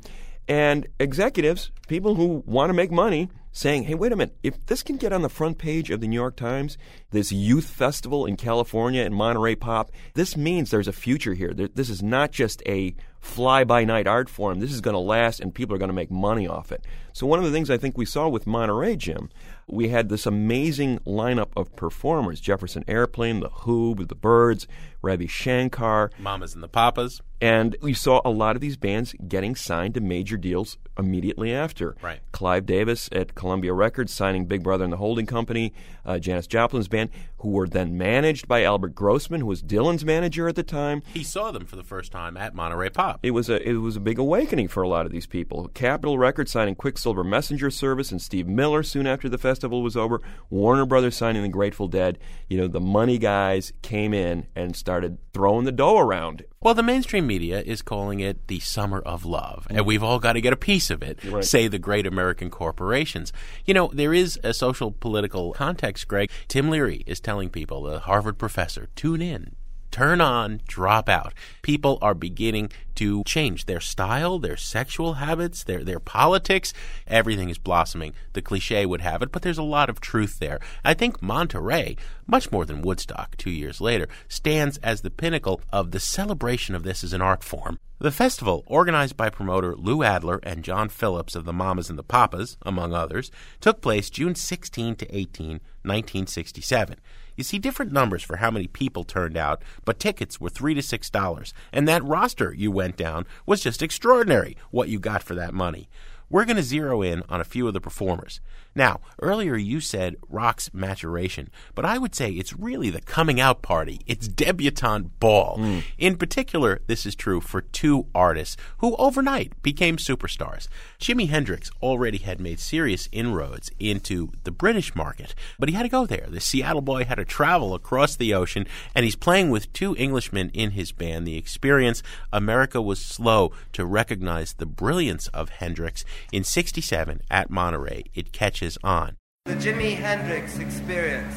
and 0.47 0.87
executives, 1.01 1.69
people 1.89 2.15
who 2.15 2.43
want 2.45 2.69
to 2.69 2.73
make 2.73 2.91
money, 2.91 3.29
saying, 3.51 3.83
hey, 3.83 3.95
wait 3.95 4.11
a 4.11 4.15
minute, 4.15 4.35
if 4.43 4.65
this 4.67 4.83
can 4.83 4.97
get 4.97 5.13
on 5.13 5.21
the 5.21 5.29
front 5.29 5.57
page 5.57 5.89
of 5.89 6.01
the 6.01 6.07
New 6.07 6.15
York 6.15 6.35
Times, 6.35 6.77
this 7.11 7.31
youth 7.31 7.65
festival 7.65 8.25
in 8.25 8.37
California 8.37 9.03
and 9.03 9.15
Monterey 9.15 9.55
Pop, 9.55 9.91
this 10.13 10.37
means 10.37 10.69
there's 10.69 10.87
a 10.87 10.93
future 10.93 11.33
here. 11.33 11.53
This 11.53 11.89
is 11.89 12.03
not 12.03 12.31
just 12.31 12.61
a 12.65 12.95
fly 13.19 13.63
by 13.63 13.83
night 13.83 14.07
art 14.07 14.29
form. 14.29 14.59
This 14.59 14.71
is 14.71 14.81
going 14.81 14.93
to 14.93 14.99
last 14.99 15.39
and 15.39 15.53
people 15.53 15.75
are 15.75 15.79
going 15.79 15.89
to 15.89 15.93
make 15.93 16.11
money 16.11 16.47
off 16.47 16.71
it. 16.71 16.85
So, 17.11 17.27
one 17.27 17.39
of 17.39 17.45
the 17.45 17.51
things 17.51 17.69
I 17.69 17.77
think 17.77 17.97
we 17.97 18.05
saw 18.05 18.27
with 18.29 18.47
Monterey, 18.47 18.95
Jim, 18.95 19.29
we 19.71 19.89
had 19.89 20.09
this 20.09 20.25
amazing 20.25 20.99
lineup 20.99 21.49
of 21.55 21.75
performers 21.75 22.39
Jefferson 22.39 22.83
Airplane, 22.87 23.39
The 23.39 23.49
Who, 23.49 23.95
The 23.95 24.15
Byrds, 24.15 24.67
Ravi 25.01 25.27
Shankar, 25.27 26.11
Mamas 26.19 26.53
and 26.53 26.61
the 26.61 26.67
Papas. 26.67 27.21
and 27.39 27.77
we 27.81 27.93
saw 27.93 28.19
a 28.25 28.29
lot 28.29 28.57
of 28.57 28.61
these 28.61 28.75
bands 28.75 29.15
getting 29.29 29.55
signed 29.55 29.93
to 29.93 30.01
major 30.01 30.35
deals 30.35 30.77
immediately 30.97 31.53
after. 31.53 31.95
Right. 32.01 32.19
Clive 32.33 32.65
Davis 32.65 33.07
at 33.13 33.33
Columbia 33.33 33.71
Records 33.73 34.13
signing 34.13 34.45
Big 34.45 34.61
Brother 34.61 34.83
and 34.83 34.91
the 34.91 34.97
Holding 34.97 35.25
Company, 35.25 35.71
uh, 36.05 36.19
Janis 36.19 36.47
Joplin's 36.47 36.89
band, 36.89 37.11
who 37.37 37.51
were 37.51 37.67
then 37.67 37.97
managed 37.97 38.49
by 38.49 38.63
Albert 38.63 38.93
Grossman, 38.93 39.39
who 39.39 39.47
was 39.47 39.63
Dylan's 39.63 40.03
manager 40.03 40.49
at 40.49 40.55
the 40.55 40.63
time. 40.63 41.01
He 41.13 41.23
saw 41.23 41.51
them 41.51 41.65
for 41.65 41.77
the 41.77 41.83
first 41.83 42.11
time 42.11 42.35
at 42.35 42.53
Monterey 42.53 42.89
Pop. 42.89 43.19
It 43.23 43.31
was 43.31 43.47
a 43.49 43.65
it 43.65 43.75
was 43.75 43.95
a 43.95 44.01
big 44.01 44.19
awakening 44.19 44.67
for 44.67 44.83
a 44.83 44.89
lot 44.89 45.05
of 45.05 45.13
these 45.13 45.27
people. 45.27 45.69
Capitol 45.73 46.17
Records 46.17 46.51
signing 46.51 46.75
Quicksilver 46.75 47.23
Messenger 47.23 47.71
Service 47.71 48.11
and 48.11 48.21
Steve 48.21 48.47
Miller 48.47 48.83
soon 48.83 49.07
after 49.07 49.29
the 49.29 49.37
festival 49.37 49.58
was 49.67 49.97
over. 49.97 50.21
Warner 50.49 50.85
Brothers 50.85 51.17
signing 51.17 51.41
the 51.41 51.49
Grateful 51.49 51.87
Dead. 51.87 52.17
You 52.47 52.57
know, 52.57 52.67
the 52.67 52.79
money 52.79 53.17
guys 53.17 53.73
came 53.81 54.13
in 54.13 54.47
and 54.55 54.75
started 54.75 55.17
throwing 55.33 55.65
the 55.65 55.71
dough 55.71 55.97
around. 55.97 56.43
Well, 56.61 56.73
the 56.73 56.83
mainstream 56.83 57.25
media 57.27 57.61
is 57.61 57.81
calling 57.81 58.19
it 58.19 58.47
the 58.47 58.59
summer 58.59 58.99
of 58.99 59.25
love, 59.25 59.65
and 59.69 59.85
we've 59.85 60.03
all 60.03 60.19
got 60.19 60.33
to 60.33 60.41
get 60.41 60.53
a 60.53 60.57
piece 60.57 60.89
of 60.89 61.01
it, 61.01 61.23
Right. 61.23 61.43
say 61.43 61.67
the 61.67 61.79
great 61.79 62.05
American 62.05 62.49
corporations. 62.49 63.31
You 63.65 63.73
know, 63.73 63.89
there 63.93 64.13
is 64.13 64.39
a 64.43 64.53
social 64.53 64.91
political 64.91 65.53
context, 65.53 66.07
Greg. 66.07 66.29
Tim 66.47 66.69
Leary 66.69 67.03
is 67.05 67.19
telling 67.19 67.49
people, 67.49 67.83
the 67.83 67.99
Harvard 67.99 68.37
professor, 68.37 68.89
tune 68.95 69.21
in. 69.21 69.55
Turn 69.91 70.21
on, 70.21 70.61
drop 70.67 71.09
out. 71.09 71.33
People 71.61 71.97
are 72.01 72.13
beginning 72.13 72.71
to 72.95 73.23
change 73.23 73.65
their 73.65 73.79
style, 73.79 74.37
their 74.37 74.57
sexual 74.57 75.13
habits, 75.13 75.63
their 75.63 75.83
their 75.83 75.99
politics. 75.99 76.73
Everything 77.07 77.49
is 77.49 77.57
blossoming. 77.57 78.13
The 78.33 78.41
cliche 78.41 78.85
would 78.85 79.01
have 79.01 79.21
it, 79.21 79.31
but 79.31 79.41
there's 79.41 79.57
a 79.57 79.63
lot 79.63 79.89
of 79.89 79.99
truth 79.99 80.39
there. 80.39 80.59
I 80.83 80.93
think 80.93 81.21
Monterey, 81.21 81.95
much 82.27 82.51
more 82.51 82.65
than 82.65 82.81
Woodstock 82.81 83.35
2 83.37 83.49
years 83.49 83.81
later, 83.81 84.07
stands 84.27 84.77
as 84.77 85.01
the 85.01 85.09
pinnacle 85.09 85.61
of 85.71 85.91
the 85.91 85.99
celebration 85.99 86.75
of 86.75 86.83
this 86.83 87.03
as 87.03 87.13
an 87.13 87.21
art 87.21 87.43
form. 87.43 87.79
The 88.01 88.11
festival, 88.11 88.63
organized 88.65 89.17
by 89.17 89.29
promoter 89.29 89.75
Lou 89.75 90.03
Adler 90.03 90.39
and 90.43 90.63
John 90.63 90.87
Phillips 90.87 91.35
of 91.35 91.43
the 91.43 91.51
Mamas 91.51 91.89
and 91.89 91.99
the 91.99 92.03
Papas, 92.03 92.57
among 92.61 92.93
others, 92.93 93.29
took 93.59 93.81
place 93.81 94.09
June 94.09 94.35
16 94.35 94.95
to 94.97 95.15
18, 95.15 95.49
1967. 95.83 96.97
You 97.39 97.43
see 97.43 97.57
different 97.57 97.93
numbers 97.93 98.21
for 98.21 98.35
how 98.35 98.51
many 98.51 98.67
people 98.67 99.05
turned 99.05 99.37
out, 99.37 99.61
but 99.85 99.97
tickets 99.97 100.41
were 100.41 100.49
3 100.49 100.73
to 100.73 100.81
6 100.81 101.09
dollars, 101.09 101.53
and 101.71 101.87
that 101.87 102.03
roster 102.03 102.53
you 102.53 102.69
went 102.69 102.97
down 102.97 103.25
was 103.45 103.61
just 103.61 103.81
extraordinary 103.81 104.57
what 104.71 104.89
you 104.89 104.99
got 104.99 105.23
for 105.23 105.35
that 105.35 105.53
money. 105.53 105.87
We're 106.29 106.43
going 106.43 106.57
to 106.57 106.63
zero 106.63 107.01
in 107.01 107.23
on 107.29 107.39
a 107.39 107.45
few 107.45 107.65
of 107.65 107.73
the 107.73 107.79
performers. 107.79 108.41
Now, 108.75 109.01
earlier 109.21 109.55
you 109.55 109.81
said 109.81 110.15
rock's 110.29 110.73
maturation, 110.73 111.49
but 111.73 111.85
I 111.85 111.97
would 111.97 112.13
say 112.13 112.31
it's 112.31 112.53
really 112.53 112.89
the 112.89 113.01
coming 113.01 113.39
out 113.39 113.61
party. 113.61 114.01
It's 114.05 114.27
debutante 114.27 115.19
ball. 115.19 115.57
Hmm. 115.57 115.79
In 115.97 116.17
particular, 116.17 116.79
this 116.87 117.05
is 117.05 117.15
true 117.15 117.41
for 117.41 117.61
two 117.61 118.05
artists 118.13 118.57
who 118.77 118.95
overnight 118.97 119.61
became 119.63 119.97
superstars. 119.97 120.67
Jimi 120.99 121.29
Hendrix 121.29 121.71
already 121.81 122.19
had 122.19 122.39
made 122.39 122.59
serious 122.59 123.09
inroads 123.11 123.71
into 123.79 124.31
the 124.43 124.51
British 124.51 124.95
market, 124.95 125.33
but 125.57 125.67
he 125.67 125.75
had 125.75 125.83
to 125.83 125.89
go 125.89 126.05
there. 126.05 126.27
The 126.29 126.39
Seattle 126.39 126.81
boy 126.81 127.05
had 127.05 127.15
to 127.15 127.25
travel 127.25 127.73
across 127.73 128.15
the 128.15 128.33
ocean, 128.33 128.67
and 128.93 129.03
he's 129.03 129.15
playing 129.15 129.49
with 129.49 129.73
two 129.73 129.95
Englishmen 129.97 130.51
in 130.53 130.71
his 130.71 130.91
band. 130.91 131.25
The 131.25 131.37
experience, 131.37 132.03
America 132.31 132.81
was 132.81 132.99
slow 132.99 133.51
to 133.73 133.85
recognize 133.85 134.53
the 134.53 134.65
brilliance 134.65 135.27
of 135.29 135.49
Hendrix. 135.49 136.05
In 136.31 136.43
67, 136.43 137.21
at 137.31 137.49
Monterey, 137.49 138.03
it 138.13 138.31
catches 138.31 138.58
on. 138.83 139.15
The 139.45 139.55
Jimi 139.55 139.95
Hendrix 139.95 140.59
Experience. 140.59 141.33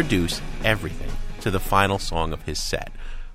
Reduce 0.00 0.40
everything 0.64 1.10
to 1.42 1.50
the 1.50 1.60
final 1.60 1.98
song 1.98 2.32
of 2.32 2.44
his 2.44 2.58
set. 2.58 2.90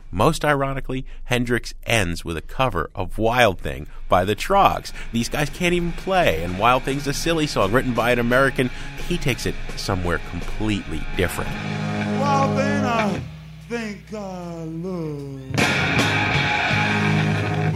Most 0.10 0.44
ironically, 0.44 1.06
Hendrix 1.26 1.76
ends 1.86 2.26
with 2.26 2.38
a 2.38 2.42
cover 2.42 2.90
of 2.96 3.20
Wild 3.20 3.60
Thing 3.60 3.86
by 4.10 4.26
the 4.26 4.36
Troggs. 4.36 4.92
These 5.12 5.30
guys 5.30 5.52
can't 5.52 5.76
even 5.76 5.92
play, 5.92 6.44
and 6.44 6.58
Wild 6.58 6.82
Thing's 6.82 7.06
a 7.06 7.14
silly 7.14 7.46
song 7.46 7.72
written 7.72 7.94
by 7.94 8.10
an 8.10 8.18
American. 8.18 8.72
He 9.08 9.20
takes 9.20 9.46
it 9.46 9.54
somewhere 9.76 10.18
completely 10.32 11.04
different. 11.16 11.52
One 11.52 12.56
thing 12.56 12.84
I 12.84 13.22
think 13.70 14.12
I 14.12 14.64
love, 14.64 15.52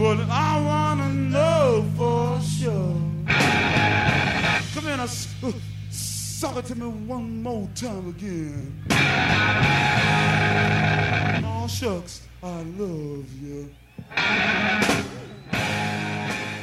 but 0.00 0.18
I 0.28 0.60
wanna 0.66 1.12
know 1.14 1.88
for 1.96 2.40
sure. 2.40 2.96
Come 4.74 4.88
in, 4.88 4.98
suck 6.40 6.56
it 6.56 6.64
to 6.64 6.74
me 6.74 6.86
one 6.86 7.42
more 7.42 7.68
time 7.74 8.08
again. 8.08 8.82
Oh 11.44 11.66
shucks, 11.68 12.22
I 12.42 12.62
love 12.78 13.30
you. 13.42 13.68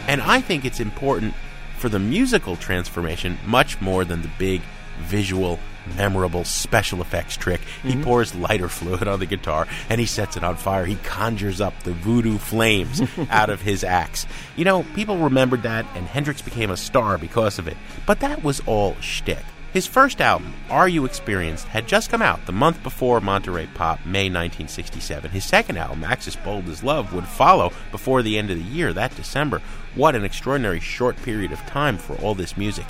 And 0.08 0.20
I 0.20 0.42
think 0.42 0.66
it's 0.66 0.80
important 0.80 1.36
for 1.78 1.90
the 1.90 2.00
musical 2.00 2.56
transformation 2.56 3.38
much 3.46 3.80
more 3.80 4.04
than 4.04 4.24
the 4.24 4.32
big 4.40 4.64
visual, 5.02 5.60
memorable 5.96 6.44
special 6.44 7.00
effects 7.00 7.38
trick. 7.38 7.62
He 7.84 7.92
mm-hmm. 7.92 8.02
pours 8.02 8.34
lighter 8.34 8.70
fluid 8.70 9.08
on 9.08 9.20
the 9.20 9.28
guitar 9.28 9.68
and 9.92 10.00
he 10.00 10.08
sets 10.08 10.36
it 10.36 10.44
on 10.44 10.56
fire. 10.56 10.86
He 10.86 10.96
conjures 10.96 11.62
up 11.62 11.84
the 11.84 11.94
voodoo 11.94 12.40
flames 12.40 13.04
out 13.30 13.52
of 13.52 13.62
his 13.62 13.84
axe. 13.84 14.26
You 14.56 14.66
know, 14.66 14.82
people 14.96 15.20
remembered 15.20 15.62
that 15.62 15.86
and 15.94 16.08
Hendrix 16.08 16.42
became 16.42 16.72
a 16.72 16.78
star 16.78 17.20
because 17.20 17.60
of 17.60 17.68
it. 17.68 17.78
But 18.08 18.22
that 18.22 18.44
was 18.44 18.60
all 18.66 18.96
shtick. 19.02 19.46
His 19.74 19.86
first 19.86 20.22
album, 20.22 20.54
Are 20.70 20.88
You 20.88 21.04
Experienced, 21.04 21.68
had 21.68 21.88
just 21.88 22.10
come 22.10 22.22
out 22.22 22.46
the 22.46 22.54
month 22.54 22.82
before 22.84 23.20
Monterey 23.20 23.68
Pop, 23.76 24.00
May 24.06 24.30
1967. 24.30 25.30
His 25.30 25.44
second 25.44 25.78
album, 25.78 26.06
Axis 26.06 26.38
Bold 26.38 26.70
as 26.70 26.84
Love, 26.84 27.14
would 27.14 27.26
follow 27.26 27.74
before 27.92 28.22
the 28.22 28.38
end 28.38 28.50
of 28.50 28.58
the 28.58 28.64
year, 28.64 28.94
that 28.94 29.16
December. 29.16 29.62
What 29.94 30.16
an 30.16 30.24
extraordinary 30.24 30.80
short 30.80 31.18
period 31.18 31.52
of 31.52 31.60
time 31.66 31.98
for 31.98 32.16
all 32.16 32.34
this 32.34 32.56
music. 32.56 32.86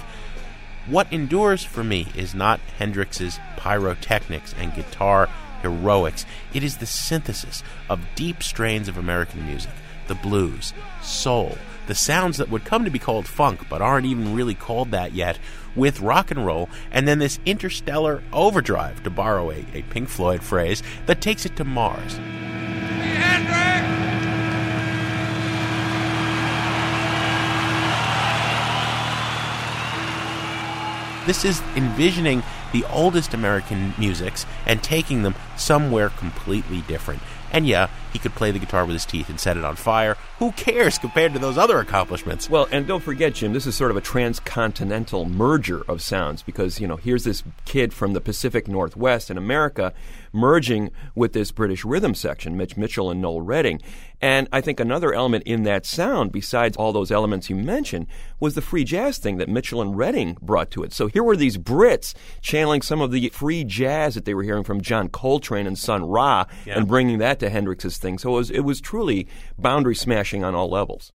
What 0.86 1.12
endures 1.12 1.64
for 1.64 1.84
me 1.84 2.08
is 2.16 2.36
not 2.36 2.60
Hendrix's 2.78 3.40
pyrotechnics 3.58 4.54
and 4.58 4.74
guitar 4.74 5.30
heroics. 5.64 6.26
It 6.54 6.64
is 6.64 6.78
the 6.78 6.86
synthesis 6.86 7.64
of 7.90 8.06
deep 8.16 8.44
strains 8.44 8.88
of 8.88 8.98
American 8.98 9.46
music, 9.46 9.74
the 10.08 10.16
blues, 10.16 10.74
soul, 11.02 11.58
the 11.88 11.96
sounds 11.96 12.38
that 12.38 12.50
would 12.50 12.66
come 12.66 12.86
to 12.86 12.92
be 12.92 13.00
called 13.00 13.28
funk, 13.28 13.62
but 13.70 13.82
aren't 13.82 14.06
even 14.06 14.36
really 14.36 14.54
called 14.54 14.92
that 14.92 15.14
yet, 15.14 15.40
with 15.76 16.02
rock 16.02 16.32
and 16.32 16.46
roll, 16.46 16.70
and 16.92 17.08
then 17.08 17.20
this 17.20 17.40
interstellar 17.46 18.22
overdrive, 18.32 19.04
to 19.04 19.10
borrow 19.10 19.52
a, 19.52 19.66
a 19.74 19.82
Pink 19.90 20.10
Floyd 20.10 20.44
phrase, 20.44 20.84
that 21.06 21.22
takes 21.22 21.46
it 21.46 21.56
to 21.56 21.64
Mars. 21.64 22.16
Hey, 22.16 23.78
This 31.28 31.44
is 31.44 31.62
envisioning 31.76 32.42
the 32.72 32.86
oldest 32.86 33.34
American 33.34 33.94
musics 33.98 34.46
and 34.66 34.82
taking 34.82 35.24
them 35.24 35.36
somewhere 35.58 36.08
completely 36.08 36.80
different. 36.88 37.22
And 37.52 37.68
yeah, 37.68 37.90
he 38.14 38.20
could 38.20 38.34
play 38.36 38.52
the 38.52 38.60
guitar 38.60 38.86
with 38.86 38.94
his 38.94 39.06
teeth 39.06 39.30
and 39.30 39.40
set 39.40 39.58
it 39.58 39.64
on 39.66 39.76
fire. 39.76 40.16
Who 40.40 40.52
cares 40.54 40.98
compared 40.98 41.34
to 41.34 41.40
those 41.40 41.58
other 41.58 41.80
accomplishments? 41.80 42.50
Well, 42.50 42.68
and 42.72 42.86
don't 42.88 43.04
forget, 43.04 43.34
Jim, 43.34 43.54
this 43.54 43.66
is 43.66 43.76
sort 43.76 43.92
of 43.92 43.98
a 43.98 44.02
transcontinental 44.02 45.26
merger 45.26 45.84
of 45.88 46.02
sounds 46.02 46.44
because, 46.44 46.80
you 46.80 46.88
know, 46.88 46.96
here's 46.98 47.24
this 47.24 47.44
kid 47.66 47.94
from 47.94 48.14
the 48.14 48.22
Pacific 48.22 48.68
Northwest 48.68 49.30
in 49.30 49.38
America 49.38 49.94
merging 50.34 50.92
with 51.16 51.34
this 51.34 51.52
British 51.52 51.84
rhythm 51.84 52.14
section, 52.14 52.56
Mitch 52.58 52.78
Mitchell 52.78 53.10
and 53.10 53.22
Noel 53.22 53.42
Redding. 53.42 53.82
And 54.22 54.48
I 54.52 54.62
think 54.62 54.80
another 54.80 55.14
element 55.14 55.44
in 55.46 55.64
that 55.64 55.86
sound, 55.86 56.32
besides 56.32 56.76
all 56.76 56.92
those 56.92 57.12
elements 57.12 57.50
you 57.50 57.56
mentioned, 57.56 58.08
was 58.40 58.56
the 58.56 58.62
free 58.62 58.84
jazz 58.84 59.18
thing 59.20 59.38
that 59.38 59.48
Mitchell 59.50 59.82
and 59.82 59.96
Redding 59.98 60.38
brought 60.42 60.72
to 60.72 60.84
it. 60.84 60.92
So 60.92 61.08
here 61.08 61.24
were 61.24 61.36
these 61.38 61.58
Brits 61.58 62.14
channeling 62.42 62.82
some 62.82 63.00
of 63.02 63.12
the 63.12 63.30
free 63.30 63.64
jazz 63.64 64.16
that 64.16 64.26
they 64.26 64.34
were 64.34 64.44
hearing 64.44 64.64
from 64.64 64.82
John 64.82 65.10
Coltrane 65.10 65.68
and 65.68 65.78
Sun 65.78 66.04
Ra 66.06 66.46
Yeah. 66.66 66.78
and 66.78 66.88
bringing 66.88 67.20
that 67.20 67.40
to 67.40 67.50
Hendrix's 67.50 67.97
thing. 67.98 68.18
So 68.18 68.30
it 68.30 68.38
was, 68.38 68.52
it 68.52 68.62
was 68.62 68.82
truly 68.82 69.28
boundary 69.58 69.96
smashing 69.96 70.44
on 70.44 70.56
all 70.56 70.70
levels. 70.70 71.12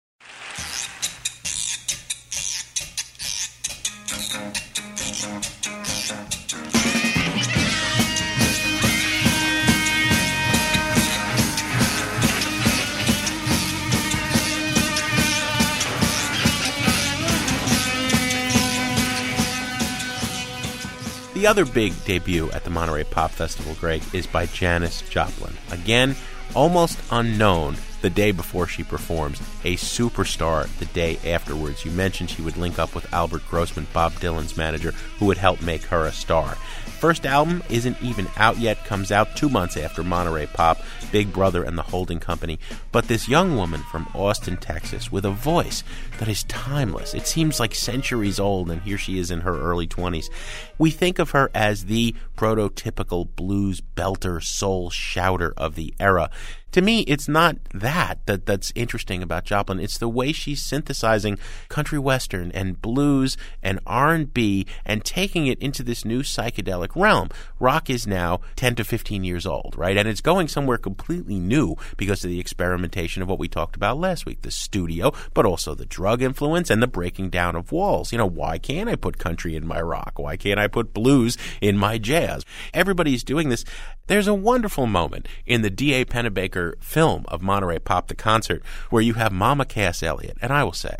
The 21.40 21.46
other 21.46 21.64
big 21.64 21.94
debut 22.04 22.50
at 22.50 22.64
the 22.64 22.70
Monterey 22.70 23.04
Pop 23.04 23.30
Festival, 23.30 23.74
Greg, 23.80 24.02
is 24.12 24.26
by 24.26 24.44
Janis 24.44 25.00
Joplin. 25.08 25.56
Again, 25.70 26.14
almost 26.54 26.98
unknown 27.10 27.76
the 28.02 28.10
day 28.10 28.32
before 28.32 28.66
she 28.66 28.82
performs, 28.82 29.40
a 29.64 29.76
superstar 29.76 30.66
the 30.78 30.86
day 30.86 31.18
afterwards. 31.24 31.84
You 31.84 31.90
mentioned 31.90 32.30
she 32.30 32.42
would 32.42 32.56
link 32.56 32.78
up 32.78 32.94
with 32.94 33.12
Albert 33.12 33.42
Grossman, 33.48 33.86
Bob 33.92 34.12
Dylan's 34.14 34.56
manager, 34.56 34.92
who 35.18 35.26
would 35.26 35.38
help 35.38 35.60
make 35.60 35.82
her 35.84 36.06
a 36.06 36.12
star. 36.12 36.56
First 37.00 37.24
album 37.24 37.62
isn't 37.70 37.96
even 38.02 38.28
out 38.36 38.58
yet, 38.58 38.84
comes 38.84 39.10
out 39.10 39.34
two 39.34 39.48
months 39.48 39.78
after 39.78 40.02
Monterey 40.02 40.44
Pop, 40.44 40.82
Big 41.10 41.32
Brother 41.32 41.62
and 41.62 41.78
the 41.78 41.82
Holding 41.82 42.20
Company. 42.20 42.58
But 42.92 43.08
this 43.08 43.26
young 43.26 43.56
woman 43.56 43.80
from 43.84 44.06
Austin, 44.14 44.58
Texas, 44.58 45.10
with 45.10 45.24
a 45.24 45.30
voice 45.30 45.82
that 46.18 46.28
is 46.28 46.44
timeless. 46.44 47.14
It 47.14 47.26
seems 47.26 47.58
like 47.58 47.74
centuries 47.74 48.38
old, 48.38 48.70
and 48.70 48.82
here 48.82 48.98
she 48.98 49.18
is 49.18 49.30
in 49.30 49.40
her 49.40 49.58
early 49.58 49.86
20s. 49.86 50.28
We 50.76 50.90
think 50.90 51.18
of 51.18 51.30
her 51.30 51.50
as 51.54 51.86
the 51.86 52.14
prototypical 52.36 53.34
blues 53.34 53.80
belter, 53.80 54.44
soul 54.44 54.90
shouter 54.90 55.54
of 55.56 55.76
the 55.76 55.94
era. 55.98 56.28
To 56.72 56.80
me, 56.80 57.00
it's 57.00 57.28
not 57.28 57.56
that, 57.74 58.24
that 58.26 58.46
that's 58.46 58.72
interesting 58.74 59.22
about 59.22 59.44
Joplin. 59.44 59.80
It's 59.80 59.98
the 59.98 60.08
way 60.08 60.32
she's 60.32 60.62
synthesizing 60.62 61.38
country 61.68 61.98
western 61.98 62.52
and 62.52 62.80
blues 62.80 63.36
and 63.62 63.80
R&B 63.86 64.66
and 64.84 65.04
taking 65.04 65.46
it 65.46 65.58
into 65.60 65.82
this 65.82 66.04
new 66.04 66.22
psychedelic 66.22 66.94
realm. 66.94 67.28
Rock 67.58 67.90
is 67.90 68.06
now 68.06 68.40
10 68.56 68.76
to 68.76 68.84
15 68.84 69.24
years 69.24 69.46
old, 69.46 69.74
right? 69.76 69.96
And 69.96 70.08
it's 70.08 70.20
going 70.20 70.48
somewhere 70.48 70.78
completely 70.78 71.40
new 71.40 71.76
because 71.96 72.24
of 72.24 72.30
the 72.30 72.40
experimentation 72.40 73.22
of 73.22 73.28
what 73.28 73.38
we 73.38 73.48
talked 73.48 73.76
about 73.76 73.98
last 73.98 74.24
week, 74.24 74.42
the 74.42 74.50
studio, 74.50 75.12
but 75.34 75.46
also 75.46 75.74
the 75.74 75.86
drug 75.86 76.22
influence 76.22 76.70
and 76.70 76.82
the 76.82 76.86
breaking 76.86 77.30
down 77.30 77.56
of 77.56 77.72
walls. 77.72 78.12
You 78.12 78.18
know, 78.18 78.26
why 78.26 78.58
can't 78.58 78.88
I 78.88 78.94
put 78.94 79.18
country 79.18 79.56
in 79.56 79.66
my 79.66 79.80
rock? 79.80 80.18
Why 80.18 80.36
can't 80.36 80.60
I 80.60 80.68
put 80.68 80.94
blues 80.94 81.36
in 81.60 81.76
my 81.76 81.98
jazz? 81.98 82.44
Everybody's 82.72 83.24
doing 83.24 83.48
this. 83.48 83.64
There's 84.10 84.26
a 84.26 84.34
wonderful 84.34 84.86
moment 84.86 85.28
in 85.46 85.62
the 85.62 85.70
D.A. 85.70 86.04
Pennebaker 86.04 86.82
film 86.82 87.24
of 87.28 87.42
Monterey 87.42 87.78
Pop 87.78 88.08
the 88.08 88.16
Concert 88.16 88.60
where 88.90 89.00
you 89.00 89.14
have 89.14 89.30
Mama 89.30 89.64
Cass 89.64 90.02
Elliot. 90.02 90.36
And 90.42 90.52
I 90.52 90.64
will 90.64 90.72
say, 90.72 90.96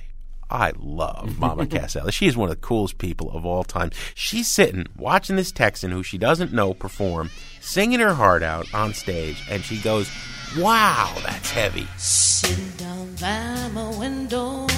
I 0.48 0.74
love 0.78 1.36
Mama 1.36 1.66
Cass 1.66 1.96
Elliot. 1.96 2.14
She 2.14 2.28
is 2.28 2.36
one 2.36 2.48
of 2.48 2.54
the 2.54 2.60
coolest 2.60 2.98
people 2.98 3.32
of 3.32 3.44
all 3.44 3.64
time. 3.64 3.90
She's 4.14 4.46
sitting 4.46 4.86
watching 4.96 5.34
this 5.34 5.50
Texan 5.50 5.90
who 5.90 6.04
she 6.04 6.18
doesn't 6.18 6.52
know 6.52 6.72
perform, 6.72 7.30
singing 7.60 7.98
her 7.98 8.14
heart 8.14 8.44
out 8.44 8.72
on 8.72 8.94
stage, 8.94 9.42
and 9.50 9.64
she 9.64 9.78
goes, 9.78 10.08
Wow, 10.56 11.12
that's 11.24 11.50
heavy. 11.50 11.88
Sitting 11.96 12.70
down 12.76 13.16
by 13.16 13.70
my 13.74 13.98
window, 13.98 14.68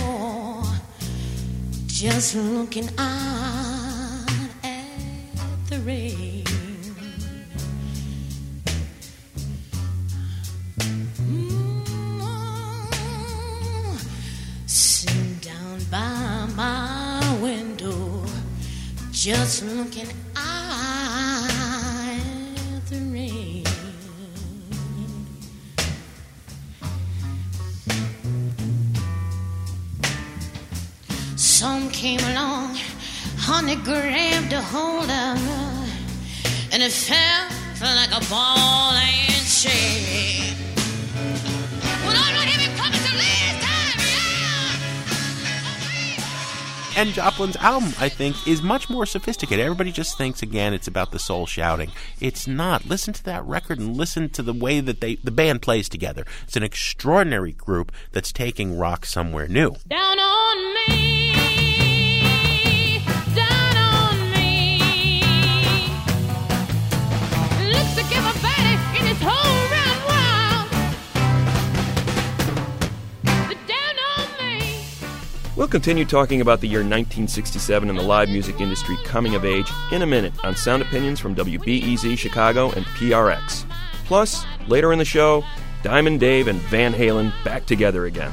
just 1.87 2.35
looking 2.35 2.88
out 2.97 4.27
at 4.64 5.68
the 5.68 5.79
rain. 5.81 6.41
Just 19.22 19.62
looking 19.62 20.08
at 20.37 21.44
the 22.90 22.98
rain. 23.12 23.64
Some 31.37 31.88
came 31.90 32.18
along, 32.18 32.76
honey 33.38 33.76
grabbed 33.76 34.52
a 34.54 34.61
hold 34.61 35.04
of 35.04 35.38
her, 35.38 35.87
and 36.72 36.82
it 36.82 36.90
felt 36.90 37.94
like 37.94 38.11
a 38.11 38.28
ball 38.28 38.94
and 38.94 39.46
chain. 39.46 40.56
Well, 42.04 42.16
And 46.94 47.11
Joplin's 47.11 47.57
album, 47.57 47.94
I 47.98 48.09
think, 48.09 48.46
is 48.46 48.62
much 48.62 48.90
more 48.90 49.07
sophisticated. 49.07 49.64
Everybody 49.64 49.92
just 49.92 50.18
thinks 50.18 50.42
again 50.42 50.74
it's 50.74 50.87
about 50.87 51.11
the 51.11 51.18
soul 51.18 51.46
shouting. 51.46 51.90
It's 52.20 52.46
not. 52.46 52.85
Listen 52.87 53.14
to 53.14 53.24
that 53.24 53.44
record 53.44 53.78
and 53.78 53.96
listen 53.96 54.28
to 54.31 54.42
the 54.42 54.52
way 54.52 54.81
that 54.81 55.00
they 55.00 55.14
the 55.16 55.31
band 55.31 55.62
plays 55.62 55.88
together. 55.88 56.26
It's 56.44 56.57
an 56.57 56.62
extraordinary 56.62 57.52
group 57.52 57.92
that's 58.12 58.33
taking 58.33 58.78
rock 58.78 59.07
somewhere 59.07 59.48
new. 59.48 59.76
Down 59.88 60.18
on 60.18 60.74
me, 60.88 61.32
continue 75.72 76.04
talking 76.04 76.42
about 76.42 76.61
the 76.61 76.68
year 76.68 76.80
1967 76.80 77.88
and 77.88 77.98
the 77.98 78.02
live 78.02 78.28
music 78.28 78.61
industry 78.61 78.94
coming 79.04 79.35
of 79.35 79.42
age 79.42 79.70
in 79.90 80.02
a 80.02 80.06
minute 80.06 80.35
on 80.44 80.54
Sound 80.54 80.82
Opinions 80.82 81.18
from 81.18 81.35
WBEZ 81.35 82.18
Chicago 82.18 82.70
and 82.72 82.85
PRX. 82.85 83.64
Plus, 84.04 84.44
later 84.68 84.92
in 84.92 84.98
the 84.98 85.04
show, 85.06 85.42
Diamond 85.82 86.20
Dave 86.20 86.48
and 86.48 86.61
Van 86.64 86.92
Halen 86.92 87.32
back 87.42 87.64
together 87.64 88.04
again. 88.04 88.30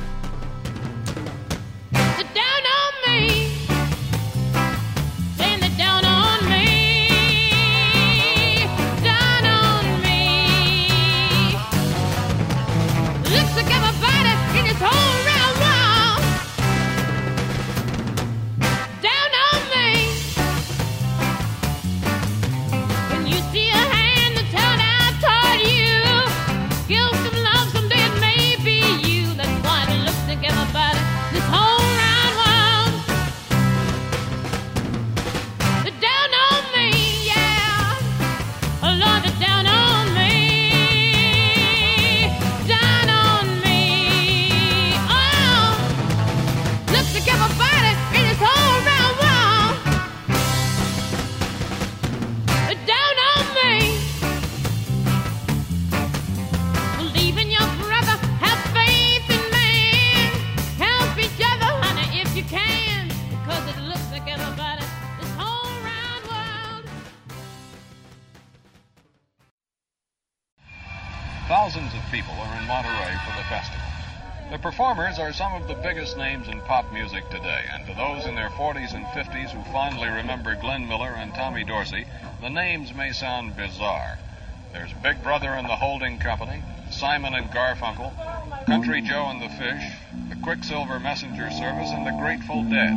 Tommy 81.39 81.63
Dorsey, 81.63 82.05
the 82.41 82.49
names 82.49 82.93
may 82.93 83.13
sound 83.13 83.55
bizarre. 83.55 84.17
There's 84.73 84.91
Big 85.01 85.23
Brother 85.23 85.47
and 85.47 85.69
the 85.69 85.75
Holding 85.77 86.19
Company, 86.19 86.61
Simon 86.91 87.33
and 87.33 87.49
Garfunkel, 87.49 88.11
Country 88.65 89.01
Joe 89.01 89.25
and 89.29 89.41
the 89.41 89.47
Fish, 89.47 89.83
the 90.27 90.35
Quicksilver 90.43 90.99
Messenger 90.99 91.49
Service, 91.51 91.91
and 91.91 92.05
the 92.05 92.11
Grateful 92.19 92.63
Dead. 92.63 92.91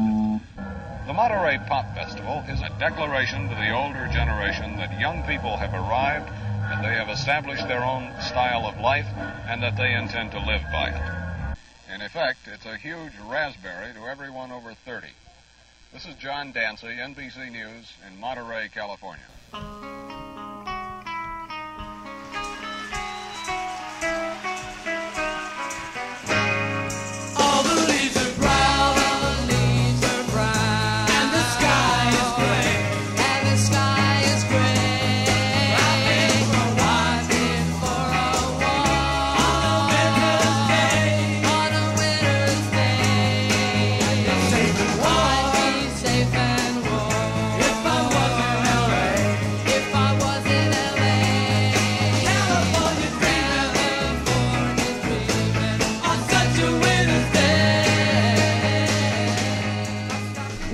The 1.07 1.13
Monterey 1.13 1.59
Pop 1.69 1.95
Festival 1.95 2.43
is 2.49 2.61
a 2.61 2.77
declaration 2.81 3.49
to 3.49 3.55
the 3.55 3.71
older 3.71 4.11
generation 4.13 4.77
that 4.77 4.99
young 4.99 5.23
people 5.23 5.57
have 5.57 5.73
arrived 5.73 6.29
and 6.29 6.85
they 6.85 6.95
have 6.99 7.11
established 7.11 7.69
their 7.69 7.85
own 7.85 8.13
style 8.21 8.67
of 8.67 8.77
life 8.81 9.07
and 9.47 9.63
that 9.63 9.77
they 9.77 9.95
intend 9.95 10.33
to 10.33 10.39
live 10.39 10.63
by 10.73 10.91
it. 10.91 11.95
In 11.95 12.03
effect, 12.03 12.49
it's 12.53 12.67
a 12.67 12.77
huge 12.77 13.13
raspberry 13.25 13.93
to 13.95 14.09
everyone 14.09 14.51
over 14.51 14.75
30. 14.75 15.07
This 15.93 16.07
is 16.07 16.15
John 16.15 16.53
Dancy, 16.53 16.87
NBC 16.87 17.53
News, 17.53 17.93
in 18.09 18.19
Monterey, 18.19 18.71
California. 18.73 19.27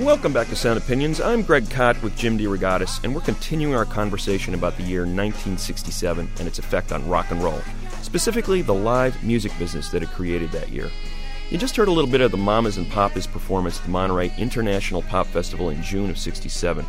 Welcome 0.09 0.33
back 0.33 0.47
to 0.47 0.55
Sound 0.55 0.79
Opinions. 0.79 1.21
I'm 1.21 1.43
Greg 1.43 1.69
Kot 1.69 2.01
with 2.01 2.17
Jim 2.17 2.35
DeRogatis, 2.35 3.03
and 3.03 3.13
we're 3.13 3.21
continuing 3.21 3.75
our 3.75 3.85
conversation 3.85 4.55
about 4.55 4.75
the 4.75 4.81
year 4.81 5.01
1967 5.01 6.27
and 6.39 6.47
its 6.47 6.57
effect 6.57 6.91
on 6.91 7.07
rock 7.07 7.29
and 7.29 7.43
roll, 7.43 7.61
specifically 8.01 8.63
the 8.63 8.73
live 8.73 9.23
music 9.23 9.51
business 9.59 9.89
that 9.89 10.01
it 10.01 10.09
created 10.09 10.51
that 10.51 10.69
year. 10.69 10.89
You 11.51 11.59
just 11.59 11.75
heard 11.75 11.89
a 11.89 11.91
little 11.91 12.09
bit 12.09 12.21
of 12.21 12.31
the 12.31 12.37
Mamas 12.37 12.77
and 12.77 12.89
Papas 12.89 13.27
performance 13.27 13.77
at 13.77 13.85
the 13.85 13.91
Monterey 13.91 14.33
International 14.35 15.03
Pop 15.03 15.27
Festival 15.27 15.69
in 15.69 15.83
June 15.83 16.09
of 16.09 16.17
67. 16.17 16.87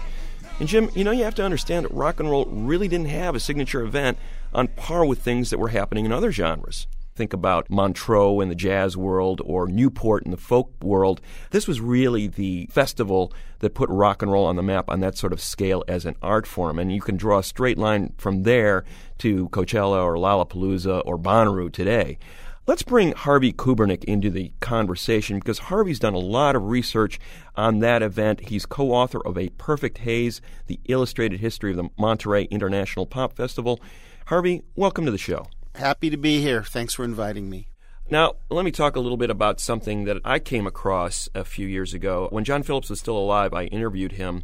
And 0.58 0.66
Jim, 0.66 0.88
you 0.94 1.04
know, 1.04 1.10
you 1.10 1.24
have 1.24 1.34
to 1.34 1.44
understand 1.44 1.84
that 1.84 1.92
rock 1.92 2.20
and 2.20 2.30
roll 2.30 2.46
really 2.46 2.88
didn't 2.88 3.10
have 3.10 3.34
a 3.34 3.40
signature 3.40 3.82
event 3.82 4.16
on 4.54 4.66
par 4.68 5.04
with 5.04 5.20
things 5.20 5.50
that 5.50 5.58
were 5.58 5.68
happening 5.68 6.06
in 6.06 6.12
other 6.12 6.32
genres. 6.32 6.86
Think 7.14 7.32
about 7.32 7.70
Montreux 7.70 8.40
in 8.40 8.48
the 8.48 8.54
jazz 8.54 8.96
world 8.96 9.42
or 9.44 9.66
Newport 9.66 10.24
in 10.24 10.30
the 10.30 10.36
folk 10.36 10.72
world. 10.82 11.20
This 11.50 11.66
was 11.66 11.80
really 11.80 12.28
the 12.28 12.66
festival 12.70 13.32
that 13.58 13.74
put 13.74 13.90
rock 13.90 14.22
and 14.22 14.30
roll 14.32 14.46
on 14.46 14.56
the 14.56 14.62
map 14.62 14.88
on 14.88 15.00
that 15.00 15.18
sort 15.18 15.32
of 15.32 15.40
scale 15.40 15.84
as 15.88 16.06
an 16.06 16.16
art 16.22 16.46
form. 16.46 16.78
And 16.78 16.92
you 16.92 17.00
can 17.00 17.16
draw 17.16 17.38
a 17.38 17.42
straight 17.42 17.78
line 17.78 18.14
from 18.16 18.44
there 18.44 18.84
to 19.18 19.48
Coachella 19.50 20.02
or 20.02 20.14
Lollapalooza 20.14 21.02
or 21.04 21.18
Bonnaroo 21.18 21.72
today. 21.72 22.18
Let's 22.66 22.82
bring 22.82 23.12
Harvey 23.12 23.52
Kubernik 23.52 24.04
into 24.04 24.30
the 24.30 24.52
conversation 24.60 25.40
because 25.40 25.58
Harvey's 25.58 25.98
done 25.98 26.14
a 26.14 26.18
lot 26.18 26.54
of 26.54 26.68
research 26.68 27.18
on 27.56 27.80
that 27.80 28.02
event. 28.02 28.48
He's 28.48 28.64
co 28.64 28.92
author 28.92 29.20
of 29.26 29.36
A 29.36 29.48
Perfect 29.50 29.98
Haze, 29.98 30.40
the 30.68 30.78
illustrated 30.84 31.40
history 31.40 31.72
of 31.72 31.78
the 31.78 31.88
Monterey 31.98 32.44
International 32.44 33.06
Pop 33.06 33.34
Festival. 33.34 33.80
Harvey, 34.26 34.62
welcome 34.76 35.04
to 35.04 35.10
the 35.10 35.18
show. 35.18 35.46
Happy 35.74 36.10
to 36.10 36.16
be 36.16 36.40
here. 36.40 36.62
Thanks 36.62 36.94
for 36.94 37.04
inviting 37.04 37.48
me. 37.48 37.68
Now, 38.10 38.34
let 38.48 38.64
me 38.64 38.72
talk 38.72 38.96
a 38.96 39.00
little 39.00 39.16
bit 39.16 39.30
about 39.30 39.60
something 39.60 40.04
that 40.04 40.18
I 40.24 40.40
came 40.40 40.66
across 40.66 41.28
a 41.34 41.44
few 41.44 41.66
years 41.66 41.94
ago. 41.94 42.26
When 42.30 42.44
John 42.44 42.64
Phillips 42.64 42.90
was 42.90 42.98
still 42.98 43.16
alive, 43.16 43.54
I 43.54 43.66
interviewed 43.66 44.12
him. 44.12 44.42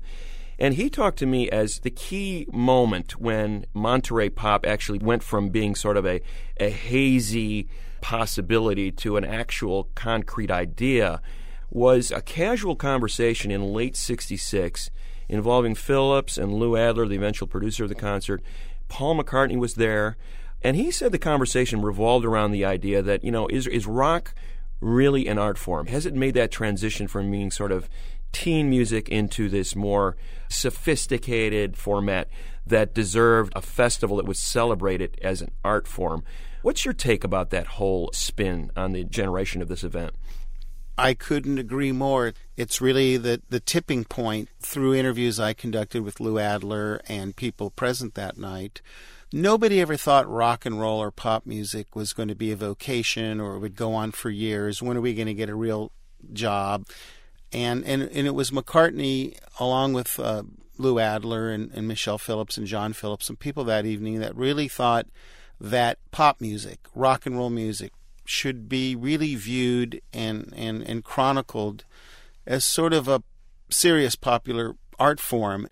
And 0.59 0.75
he 0.75 0.89
talked 0.89 1.19
to 1.19 1.27
me 1.27 1.51
as 1.51 1.81
the 1.81 1.91
key 1.91 2.47
moment 2.53 3.21
when 3.21 3.67
Monterey 3.75 4.31
Pop 4.31 4.65
actually 4.65 5.01
went 5.01 5.23
from 5.23 5.49
being 5.49 5.75
sort 5.75 5.97
of 5.97 6.07
a, 6.07 6.21
a 6.59 6.71
hazy 6.71 7.69
possibility 8.01 8.93
to 8.93 9.17
an 9.17 9.25
actual 9.25 9.89
concrete 9.95 10.51
idea 10.51 11.21
was 11.71 12.11
a 12.11 12.23
casual 12.23 12.77
conversation 12.77 13.51
in 13.51 13.73
late 13.73 13.97
66 13.97 14.91
involving 15.29 15.75
Phillips 15.75 16.39
and 16.39 16.55
Lou 16.55 16.77
Adler, 16.77 17.09
the 17.09 17.17
eventual 17.17 17.49
producer 17.49 17.83
of 17.83 17.89
the 17.89 17.95
concert. 17.97 18.41
Paul 18.89 19.21
McCartney 19.21 19.57
was 19.57 19.75
there. 19.75 20.17
And 20.67 20.75
he 20.75 20.91
said 20.91 21.13
the 21.13 21.19
conversation 21.21 21.81
revolved 21.81 22.25
around 22.25 22.51
the 22.51 22.65
idea 22.65 23.01
that, 23.01 23.23
you 23.23 23.31
know, 23.31 23.47
is, 23.47 23.69
is 23.69 23.87
rock 23.87 24.35
really 24.81 25.29
an 25.29 25.39
art 25.39 25.59
form? 25.59 25.87
Has 25.87 26.07
it 26.07 26.13
made 26.13 26.35
that 26.35 26.51
transition 26.51 27.07
from 27.07 27.31
being 27.31 27.53
sort 27.53 27.71
of 27.71 27.89
teen 28.33 28.69
music 28.69 29.09
into 29.09 29.49
this 29.49 29.77
more 29.77 30.17
sophisticated 30.49 31.77
format 31.77 32.29
that 32.67 32.95
deserved 32.95 33.53
a 33.55 33.63
festival 33.63 34.17
that 34.17 34.27
would 34.27 34.39
celebrate 34.39 35.01
it 35.01 35.17
as 35.23 35.41
an 35.41 35.53
art 35.65 35.87
form? 35.87 36.25
What's 36.63 36.85
your 36.85 36.95
take 36.95 37.23
about 37.23 37.51
that 37.51 37.69
whole 37.69 38.11
spin 38.13 38.73
on 38.77 38.91
the 38.91 39.05
generation 39.05 39.63
of 39.63 39.69
this 39.69 39.85
event? 39.85 40.15
I 40.99 41.15
couldn't 41.15 41.59
agree 41.59 41.93
more. 41.93 42.35
It's 42.57 42.81
really 42.81 43.17
the, 43.19 43.41
the 43.51 43.61
tipping 43.61 44.05
point 44.05 44.49
through 44.59 44.95
interviews 44.95 45.39
I 45.39 45.53
conducted 45.53 46.03
with 46.03 46.19
Lou 46.19 46.41
Adler 46.41 47.01
and 47.07 47.37
people 47.37 47.71
present 47.71 48.15
that 48.15 48.37
night. 48.37 48.83
Nobody 49.33 49.81
ever 49.81 49.97
thought 49.97 50.29
rock 50.29 50.65
and 50.65 50.81
roll 50.81 51.03
or 51.03 51.11
pop 51.11 51.47
music 51.47 51.97
was 51.97 52.13
going 52.13 52.29
to 52.29 52.35
be 52.35 52.53
a 52.53 52.57
vocation 52.57 53.41
or 53.41 53.57
it 53.57 53.59
would 53.59 53.75
go 53.75 53.93
on 53.93 54.13
for 54.13 54.31
years. 54.31 54.81
When 54.81 54.97
are 54.97 55.01
we 55.01 55.15
going 55.15 55.27
to 55.27 55.35
get 55.35 55.49
a 55.49 55.55
real 55.55 55.91
job? 56.33 56.87
And 57.53 57.85
and, 57.85 58.03
and 58.03 58.27
it 58.27 58.35
was 58.35 58.51
McCartney, 58.51 59.37
along 59.59 59.95
with 59.95 60.19
uh, 60.21 60.45
Lou 60.79 60.99
Adler 60.99 61.51
and, 61.51 61.71
and 61.73 61.89
Michelle 61.89 62.19
Phillips 62.19 62.57
and 62.57 62.67
John 62.67 62.93
Phillips 62.93 63.29
and 63.29 63.39
people 63.39 63.65
that 63.65 63.87
evening, 63.87 64.21
that 64.21 64.37
really 64.37 64.69
thought 64.69 65.07
that 65.61 65.99
pop 66.11 66.41
music, 66.41 66.81
rock 66.95 67.27
and 67.27 67.37
roll 67.37 67.51
music, 67.51 67.93
should 68.25 68.69
be 68.69 68.95
really 68.95 69.35
viewed 69.35 70.01
and, 70.13 70.53
and, 70.57 70.83
and 70.83 71.05
chronicled 71.05 71.85
as 72.47 72.65
sort 72.65 72.93
of 72.93 73.09
a 73.09 73.23
serious 73.71 74.17
popular 74.17 74.77
art 74.99 75.21
form. 75.21 75.69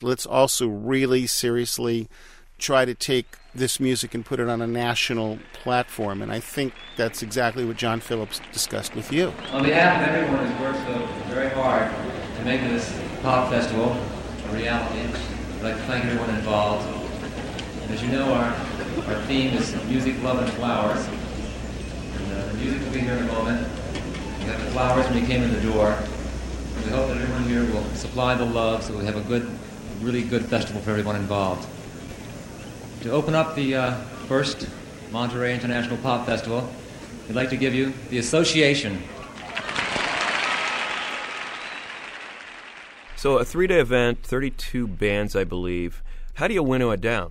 Let's 0.00 0.26
also 0.26 0.68
really 0.68 1.26
seriously 1.26 2.08
try 2.58 2.84
to 2.84 2.94
take 2.94 3.36
this 3.54 3.80
music 3.80 4.14
and 4.14 4.24
put 4.24 4.40
it 4.40 4.48
on 4.48 4.60
a 4.62 4.66
national 4.66 5.38
platform. 5.52 6.22
And 6.22 6.32
I 6.32 6.40
think 6.40 6.72
that's 6.96 7.22
exactly 7.22 7.64
what 7.64 7.76
John 7.76 8.00
Phillips 8.00 8.40
discussed 8.52 8.94
with 8.94 9.12
you. 9.12 9.32
On 9.52 9.62
behalf 9.62 10.08
of 10.08 10.14
everyone 10.14 10.46
who's 10.46 10.60
worked 10.60 10.78
so 10.86 11.06
very 11.34 11.50
hard 11.50 11.90
to 12.38 12.44
make 12.44 12.60
this 12.62 12.98
pop 13.22 13.50
festival 13.50 13.96
a 14.48 14.54
reality, 14.54 15.00
I'd 15.00 15.62
like 15.62 15.76
to 15.76 15.82
thank 15.82 16.04
everyone 16.04 16.30
involved. 16.30 16.86
And 17.82 17.90
as 17.92 18.02
you 18.02 18.08
know, 18.08 18.32
our, 18.32 18.48
our 19.06 19.22
theme 19.22 19.54
is 19.54 19.74
music, 19.86 20.22
love, 20.22 20.38
and 20.40 20.50
flowers. 20.52 21.06
And 21.06 22.32
uh, 22.32 22.46
the 22.48 22.54
music 22.54 22.82
will 22.82 22.92
be 22.92 23.00
here 23.00 23.14
in 23.14 23.28
a 23.28 23.32
moment. 23.32 23.68
We 24.40 24.44
have 24.46 24.64
the 24.64 24.70
flowers 24.70 25.06
when 25.06 25.18
you 25.18 25.26
came 25.26 25.42
in 25.42 25.52
the 25.52 25.60
door. 25.60 25.96
We 26.84 26.90
hope 26.92 27.08
that 27.08 27.16
everyone 27.16 27.44
here 27.44 27.64
will 27.72 27.84
supply 27.94 28.34
the 28.34 28.44
love 28.44 28.82
so 28.82 28.96
we 28.96 29.04
have 29.04 29.16
a 29.16 29.22
good, 29.22 29.48
really 30.00 30.22
good 30.22 30.44
festival 30.44 30.80
for 30.82 30.90
everyone 30.90 31.16
involved. 31.16 31.66
To 33.06 33.12
open 33.12 33.36
up 33.36 33.54
the 33.54 33.76
uh, 33.76 33.94
first 34.26 34.68
Monterey 35.12 35.54
International 35.54 35.96
Pop 35.98 36.26
Festival, 36.26 36.68
we'd 37.28 37.36
like 37.36 37.50
to 37.50 37.56
give 37.56 37.72
you 37.72 37.92
the 38.10 38.18
association 38.18 39.00
So, 43.14 43.38
a 43.38 43.44
three 43.44 43.68
day 43.68 43.78
event, 43.78 44.24
32 44.24 44.88
bands, 44.88 45.36
I 45.36 45.44
believe. 45.44 46.02
How 46.34 46.48
do 46.48 46.54
you 46.54 46.64
winnow 46.64 46.90
it 46.90 47.00
down? 47.00 47.30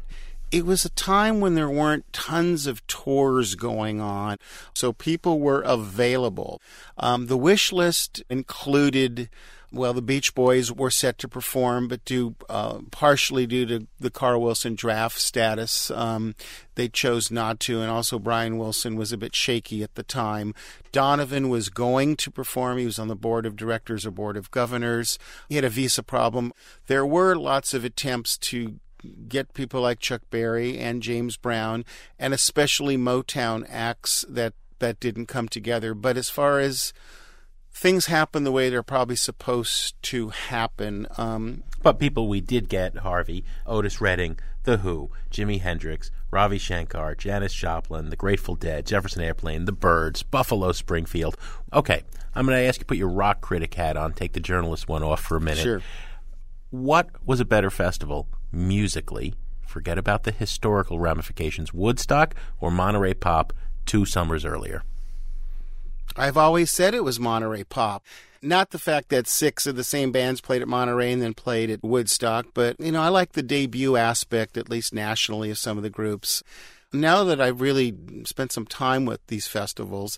it 0.52 0.66
was 0.66 0.86
a 0.86 0.90
time 0.90 1.42
when 1.42 1.56
there 1.56 1.70
weren't 1.70 2.12
tons 2.14 2.66
of 2.66 2.86
tours 2.88 3.56
going 3.56 4.00
on, 4.00 4.38
so 4.74 4.94
people 4.94 5.42
were 5.42 5.62
available. 5.62 6.62
Um, 6.98 7.28
the 7.28 7.36
wish 7.36 7.74
list 7.74 8.24
included. 8.30 9.30
Well, 9.76 9.94
the 9.94 10.02
Beach 10.02 10.34
Boys 10.34 10.72
were 10.72 10.90
set 10.90 11.18
to 11.18 11.28
perform, 11.28 11.90
but 11.90 12.06
due 12.06 12.36
uh, 12.48 12.80
partially 12.92 13.46
due 13.46 13.66
to 13.66 13.88
the 14.00 14.10
Carl 14.10 14.42
Wilson 14.42 14.74
draft 14.74 15.20
status, 15.20 15.92
um, 15.92 16.34
they 16.76 16.88
chose 16.88 17.30
not 17.30 17.60
to. 17.62 17.82
And 17.82 17.92
also, 17.92 18.18
Brian 18.18 18.58
Wilson 18.58 18.96
was 18.96 19.12
a 19.12 19.18
bit 19.18 19.36
shaky 19.36 19.84
at 19.84 19.96
the 19.96 20.04
time. 20.04 20.56
Donovan 20.94 21.50
was 21.50 21.68
going 21.68 22.16
to 22.16 22.32
perform. 22.32 22.78
He 22.78 22.86
was 22.86 22.98
on 22.98 23.10
the 23.10 23.18
board 23.18 23.46
of 23.46 23.58
directors 23.58 24.06
or 24.06 24.12
board 24.12 24.38
of 24.38 24.50
governors. 24.50 25.20
He 25.50 25.56
had 25.56 25.66
a 25.66 25.70
visa 25.70 26.04
problem. 26.04 26.54
There 26.88 27.06
were 27.06 27.36
lots 27.36 27.74
of 27.74 27.84
attempts 27.84 28.38
to 28.38 28.80
get 29.28 29.54
people 29.54 29.82
like 29.82 30.00
Chuck 30.00 30.22
Berry 30.30 30.80
and 30.80 31.04
James 31.04 31.36
Brown, 31.36 31.84
and 32.18 32.34
especially 32.34 32.96
Motown 32.96 33.68
acts 33.70 34.24
that 34.30 34.54
that 34.80 35.02
didn't 35.02 35.26
come 35.26 35.50
together. 35.50 35.94
But 35.94 36.16
as 36.16 36.30
far 36.30 36.62
as 36.62 36.94
things 37.76 38.06
happen 38.06 38.46
the 38.46 38.52
way 38.52 38.70
they're 38.70 38.82
probably 38.82 39.18
supposed 39.18 40.02
to 40.02 40.30
happen. 40.30 41.06
Um, 41.18 41.64
but 41.84 42.00
people 42.00 42.28
we 42.28 42.40
did 42.40 42.70
get 42.70 42.98
Harvey, 42.98 43.44
Otis 43.68 44.00
Redding, 44.00 44.40
The 44.64 44.78
Who, 44.78 45.12
Jimi 45.30 45.60
Hendrix, 45.60 46.10
Ravi 46.32 46.58
Shankar, 46.58 47.16
Janis 47.16 47.54
Joplin, 47.54 48.10
The 48.10 48.16
Grateful 48.16 48.56
Dead, 48.56 48.86
Jefferson 48.86 49.22
Airplane, 49.22 49.66
The 49.66 49.74
Byrds, 49.74 50.24
Buffalo 50.24 50.72
Springfield. 50.72 51.36
Okay, 51.74 52.04
I'm 52.34 52.46
going 52.46 52.58
to 52.58 52.66
ask 52.66 52.80
you 52.80 52.84
to 52.84 52.86
put 52.86 52.98
your 52.98 53.10
rock 53.10 53.42
critic 53.42 53.74
hat 53.74 53.98
on, 53.98 54.14
take 54.14 54.32
the 54.32 54.40
journalist 54.40 54.88
one 54.88 55.04
off 55.04 55.22
for 55.22 55.36
a 55.36 55.42
minute. 55.42 55.64
Sure. 55.64 55.82
What 56.70 57.10
was 57.26 57.42
a 57.42 57.46
better 57.46 57.70
festival 57.70 58.28
musically? 58.52 59.36
Forget 59.68 59.98
about 59.98 60.24
the 60.24 60.32
historical 60.32 60.98
ramifications. 61.00 61.74
Woodstock 61.74 62.36
or 62.62 62.72
Monterey 62.72 63.14
Pop 63.14 63.52
two 63.86 64.06
summers 64.06 64.46
earlier? 64.46 64.84
I've 66.18 66.38
always 66.38 66.72
said 66.72 66.94
it 66.94 67.04
was 67.04 67.20
Monterey 67.20 67.66
Pop. 67.66 68.04
Not 68.42 68.70
the 68.70 68.80
fact 68.80 69.10
that 69.10 69.28
six 69.28 69.66
of 69.66 69.76
the 69.76 69.84
same 69.84 70.12
bands 70.12 70.40
played 70.40 70.62
at 70.62 70.68
Monterey 70.68 71.12
and 71.12 71.22
then 71.22 71.34
played 71.34 71.70
at 71.70 71.84
Woodstock, 71.84 72.48
but, 72.54 72.80
you 72.80 72.92
know, 72.92 73.02
I 73.02 73.10
like 73.10 73.34
the 73.34 73.44
debut 73.44 73.98
aspect, 73.98 74.56
at 74.56 74.70
least 74.70 74.94
nationally, 74.94 75.50
of 75.50 75.58
some 75.58 75.78
of 75.78 75.84
the 75.84 75.90
groups. 75.90 76.44
Now 76.94 77.24
that 77.26 77.42
I've 77.42 77.60
really 77.60 77.94
spent 78.24 78.52
some 78.52 78.66
time 78.66 79.06
with 79.06 79.26
these 79.28 79.48
festivals, 79.48 80.18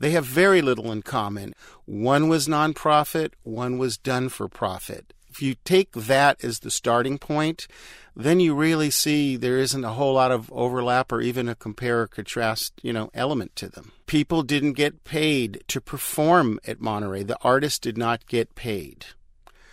they 0.00 0.10
have 0.10 0.24
very 0.24 0.62
little 0.62 0.90
in 0.90 1.02
common. 1.02 1.54
One 1.84 2.28
was 2.28 2.48
nonprofit, 2.48 3.32
one 3.42 3.78
was 3.78 3.96
done 3.96 4.30
for 4.30 4.48
profit. 4.48 5.12
If 5.28 5.42
you 5.42 5.54
take 5.64 5.92
that 5.92 6.42
as 6.42 6.60
the 6.60 6.70
starting 6.70 7.18
point, 7.18 7.68
then 8.16 8.40
you 8.40 8.54
really 8.54 8.90
see 8.90 9.36
there 9.36 9.58
isn't 9.58 9.84
a 9.84 9.92
whole 9.92 10.14
lot 10.14 10.32
of 10.32 10.50
overlap 10.50 11.12
or 11.12 11.20
even 11.20 11.48
a 11.48 11.54
compare 11.54 12.02
or 12.02 12.06
contrast, 12.06 12.72
you 12.82 12.92
know, 12.92 13.10
element 13.14 13.54
to 13.56 13.68
them. 13.68 13.92
People 14.06 14.42
didn't 14.42 14.74
get 14.74 15.02
paid 15.02 15.64
to 15.68 15.80
perform 15.80 16.60
at 16.66 16.80
Monterey. 16.80 17.24
The 17.24 17.38
artists 17.42 17.80
did 17.80 17.98
not 17.98 18.26
get 18.26 18.54
paid. 18.54 19.06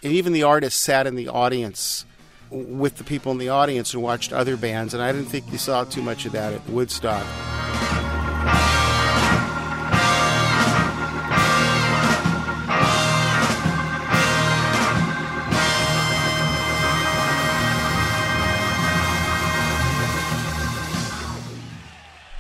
And 0.02 0.12
even 0.12 0.34
the 0.34 0.44
artists 0.44 0.82
sat 0.82 1.06
in 1.06 1.16
the 1.16 1.28
audience 1.28 2.06
with 2.50 2.98
the 2.98 3.04
people 3.04 3.32
in 3.32 3.38
the 3.38 3.50
audience 3.50 3.94
and 3.94 4.04
watched 4.04 4.34
other 4.34 4.58
bands, 4.58 4.94
and 4.94 5.02
I 5.02 5.12
didn't 5.12 5.30
think 5.30 5.52
you 5.52 5.58
saw 5.58 5.84
too 5.84 6.02
much 6.02 6.26
of 6.26 6.34
that 6.34 6.54
at 6.54 6.68
Woodstock. 6.68 7.26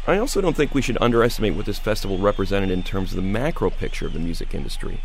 I 0.05 0.17
also 0.17 0.41
don't 0.41 0.55
think 0.55 0.73
we 0.73 0.81
should 0.81 0.97
underestimate 0.99 1.55
what 1.55 1.65
this 1.65 1.79
festival 1.79 2.17
represented 2.17 2.69
in 2.71 2.83
terms 2.83 3.11
of 3.11 3.15
the 3.15 3.21
macro 3.21 3.69
picture 3.69 4.05
of 4.05 4.11
the 4.11 4.19
music 4.19 4.53
industry. 4.53 4.99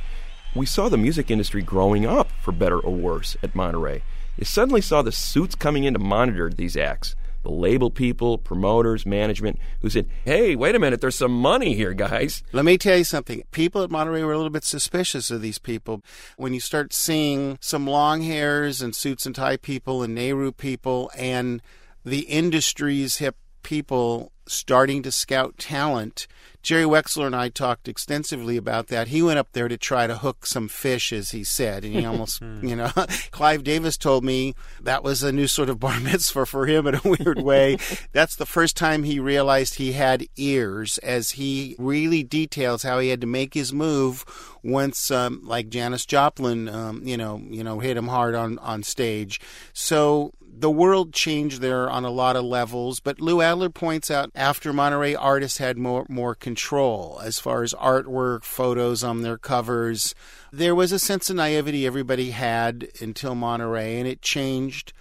We 0.57 0.67
saw 0.67 0.89
the 0.89 0.97
music 0.97 1.31
industry 1.31 1.63
growing 1.63 2.05
up, 2.05 2.33
for 2.43 2.51
better 2.51 2.81
or 2.81 2.93
worse, 2.93 3.37
at 3.41 3.55
Monterey. 3.55 4.03
You 4.37 4.45
suddenly 4.45 4.81
saw 4.81 5.03
the 5.03 5.13
suits 5.13 5.55
coming 5.55 5.85
in 5.85 5.93
to 5.93 6.01
monitor 6.01 6.51
these 6.51 6.77
acts. 6.77 7.15
The 7.45 7.51
label 7.51 7.93
people, 7.93 8.39
promoters, 8.39 9.07
management, 9.07 9.61
who 9.83 9.89
said, 9.89 10.09
hey, 10.25 10.57
wait 10.57 10.75
a 10.75 10.81
minute, 10.81 11.01
there's 11.01 11.15
some 11.15 11.33
money 11.33 11.75
here, 11.75 11.95
guys. 11.95 12.43
Let 12.53 12.65
me 12.65 12.77
tell 12.77 12.99
you 12.99 13.05
something. 13.05 13.45
People 13.53 13.85
at 13.85 13.93
Monterey 13.93 14.25
were 14.25 14.33
a 14.33 14.37
little 14.37 14.51
bit 14.51 14.65
suspicious 14.65 15.31
of 15.31 15.43
these 15.43 15.61
people. 15.61 16.03
When 16.37 16.55
you 16.55 16.61
start 16.61 16.93
seeing 16.93 17.57
some 17.61 17.87
long 17.87 18.23
hairs 18.23 18.83
and 18.83 18.97
suits 18.97 19.27
and 19.27 19.35
tie 19.35 19.57
people 19.57 20.03
and 20.03 20.17
Nehru 20.17 20.51
people 20.51 21.13
and 21.17 21.63
the 22.05 22.23
industry's 22.23 23.19
hip 23.19 23.37
people 23.69 24.33
starting 24.47 25.03
to 25.03 25.13
scout 25.13 25.59
talent. 25.59 26.27
Jerry 26.63 26.85
Wexler 26.85 27.27
and 27.27 27.37
I 27.37 27.51
talked 27.51 27.87
extensively 27.87 28.57
about 28.57 28.87
that. 28.87 29.09
He 29.09 29.23
went 29.23 29.39
up 29.39 29.53
there 29.53 29.69
to 29.69 29.77
try 29.77 30.07
to 30.07 30.17
hook 30.17 30.47
some 30.47 30.69
fish, 30.69 31.13
as 31.13 31.33
he 31.33 31.45
said, 31.45 31.85
and 31.85 31.93
he 31.93 32.05
almost, 32.07 32.41
you 32.41 32.75
know, 32.75 32.91
Clive 33.31 33.63
Davis 33.63 33.99
told 33.99 34.25
me 34.25 34.55
that 34.81 35.05
was 35.05 35.23
a 35.23 35.33
new 35.33 35.47
sort 35.47 35.69
of 35.69 35.79
bar 35.79 36.01
mitzvah 36.01 36.47
for 36.47 36.67
him 36.67 36.87
in 36.87 36.95
a 36.95 37.01
weird 37.05 37.43
way. 37.43 37.77
That's 38.13 38.37
the 38.37 38.47
first 38.47 38.75
time 38.75 39.03
he 39.03 39.21
realized 39.21 39.75
he 39.75 39.93
had 39.93 40.27
ears, 40.39 40.97
as 40.99 41.33
he 41.33 41.77
really 41.79 42.23
details 42.23 42.85
how 42.85 43.01
he 43.01 43.11
had 43.11 43.21
to 43.21 43.27
make 43.27 43.53
his 43.53 43.71
move 43.71 44.25
once, 44.63 45.11
um, 45.11 45.43
like 45.45 45.69
Janis 45.69 46.07
Joplin, 46.07 46.71
um, 46.71 47.03
you 47.05 47.19
know, 47.19 47.43
you 47.51 47.63
know, 47.63 47.81
hit 47.81 47.99
him 47.99 48.09
hard 48.09 48.35
on 48.35 48.59
on 48.61 48.83
stage. 48.83 49.41
So 49.75 50.33
the 50.61 50.71
world 50.71 51.13
changed 51.13 51.61
there 51.61 51.89
on 51.89 52.05
a 52.05 52.11
lot 52.11 52.35
of 52.35 52.45
levels, 52.45 52.99
but 52.99 53.21
Lou 53.21 53.41
Adler 53.41 53.71
points 53.71 54.11
out 54.11 54.31
after 54.35 54.73
Monterey 54.73 55.15
artists 55.15 55.59
had 55.59 55.79
more 55.79 56.05
more 56.09 56.35
control 56.35 57.21
as 57.23 57.39
far 57.39 57.63
as 57.63 57.75
artwork, 57.75 58.43
photos 58.43 59.05
on 59.05 59.23
their 59.23 59.39
covers. 59.39 60.15
There 60.53 60.75
was 60.75 60.91
a 60.91 60.99
sense 60.99 61.31
of 61.31 61.37
naivety 61.37 61.87
everybody 61.87 62.33
had 62.33 62.89
until 63.01 63.37
Monterey, 63.37 63.99
and 64.01 64.09
it 64.09 64.21
changed 64.21 64.93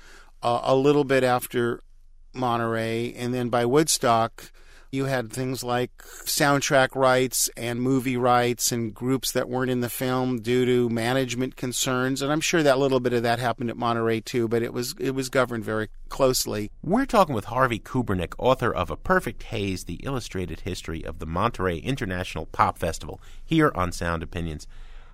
uh, 0.44 0.62
a 0.64 0.76
little 0.76 1.04
bit 1.04 1.24
after 1.24 1.82
Monterey, 2.34 3.14
and 3.14 3.34
then 3.34 3.50
by 3.50 3.66
Woodstock 3.66 4.52
you 4.92 5.06
had 5.06 5.32
things 5.32 5.64
like 5.64 5.96
soundtrack 5.98 6.96
rights 6.96 7.50
and 7.58 7.82
movie 7.82 8.18
rights 8.18 8.72
and 8.72 8.94
groups 8.94 9.32
that 9.34 9.50
weren't 9.50 9.72
in 9.72 9.82
the 9.82 9.90
film 9.90 10.42
due 10.42 10.66
to 10.66 10.90
management 10.90 11.56
concerns. 11.56 12.22
And 12.22 12.32
I'm 12.32 12.42
sure 12.42 12.64
that 12.64 12.80
little 12.80 13.00
bit 13.00 13.14
of 13.14 13.24
that 13.24 13.40
happened 13.40 13.70
at 13.70 13.78
Monterey 13.78 14.22
too, 14.22 14.48
but 14.48 14.62
it 14.62 14.74
was 14.74 14.96
it 15.00 15.12
was 15.12 15.30
governed 15.30 15.64
very 15.64 15.90
closely. 16.10 16.72
We're 16.84 17.06
talking 17.06 17.36
with 17.36 17.46
Harvey 17.46 17.80
Kubernik, 17.80 18.34
author 18.38 18.74
of 18.74 18.90
A 18.90 18.96
Perfect 18.96 19.44
Haze, 19.44 19.84
the 19.84 20.00
illustrated 20.04 20.62
history 20.62 21.04
of 21.04 21.20
the 21.20 21.26
Monterey 21.26 21.78
International 21.78 22.46
Pop 22.46 22.78
Festival, 22.78 23.20
here 23.44 23.72
on 23.76 23.92
Sound 23.92 24.24
Opinions. 24.24 24.68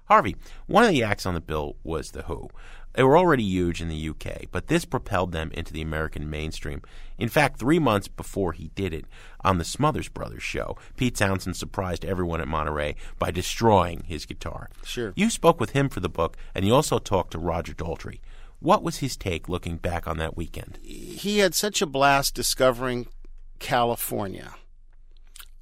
Harvey, 0.06 0.36
one 0.68 0.84
of 0.84 0.90
the 0.90 1.04
acts 1.04 1.26
on 1.26 1.34
the 1.34 1.40
bill 1.40 1.78
was 1.84 2.12
The 2.12 2.24
Who. 2.24 2.50
They 2.94 3.04
were 3.04 3.18
already 3.18 3.44
huge 3.44 3.82
in 3.82 3.90
the 3.90 4.10
UK, 4.10 4.46
but 4.52 4.68
this 4.68 4.86
propelled 4.86 5.32
them 5.32 5.52
into 5.54 5.74
the 5.74 5.82
American 5.82 6.30
mainstream. 6.30 6.82
In 7.18 7.30
fact, 7.30 7.60
three 7.60 7.80
months 7.80 8.08
before 8.08 8.54
he 8.54 8.70
did 8.76 8.94
it, 8.94 9.06
on 9.42 9.58
the 9.58 9.64
Smothers 9.64 10.10
Brothers 10.10 10.44
show, 10.44 10.78
Pete 10.96 11.16
Townshend 11.16 11.56
surprised 11.56 12.06
everyone 12.06 12.40
at 12.40 12.48
Monterey 12.48 12.96
by 13.18 13.32
destroying 13.32 14.04
his 14.08 14.26
guitar. 14.26 14.70
Sure. 14.84 15.12
You 15.16 15.30
spoke 15.30 15.60
with 15.60 15.72
him 15.72 15.90
for 15.90 16.00
the 16.00 16.10
book, 16.10 16.38
and 16.54 16.66
you 16.66 16.74
also 16.74 17.00
talked 17.00 17.32
to 17.32 17.40
Roger 17.40 17.74
Daltrey. 17.74 18.20
What 18.60 18.84
was 18.84 18.98
his 18.98 19.18
take 19.18 19.50
looking 19.50 19.78
back 19.78 20.08
on 20.08 20.18
that 20.20 20.38
weekend? 20.38 20.80
He 20.82 21.40
had 21.40 21.54
such 21.54 21.82
a 21.82 21.86
blast 21.86 22.36
discovering 22.36 23.08
California. 23.60 24.56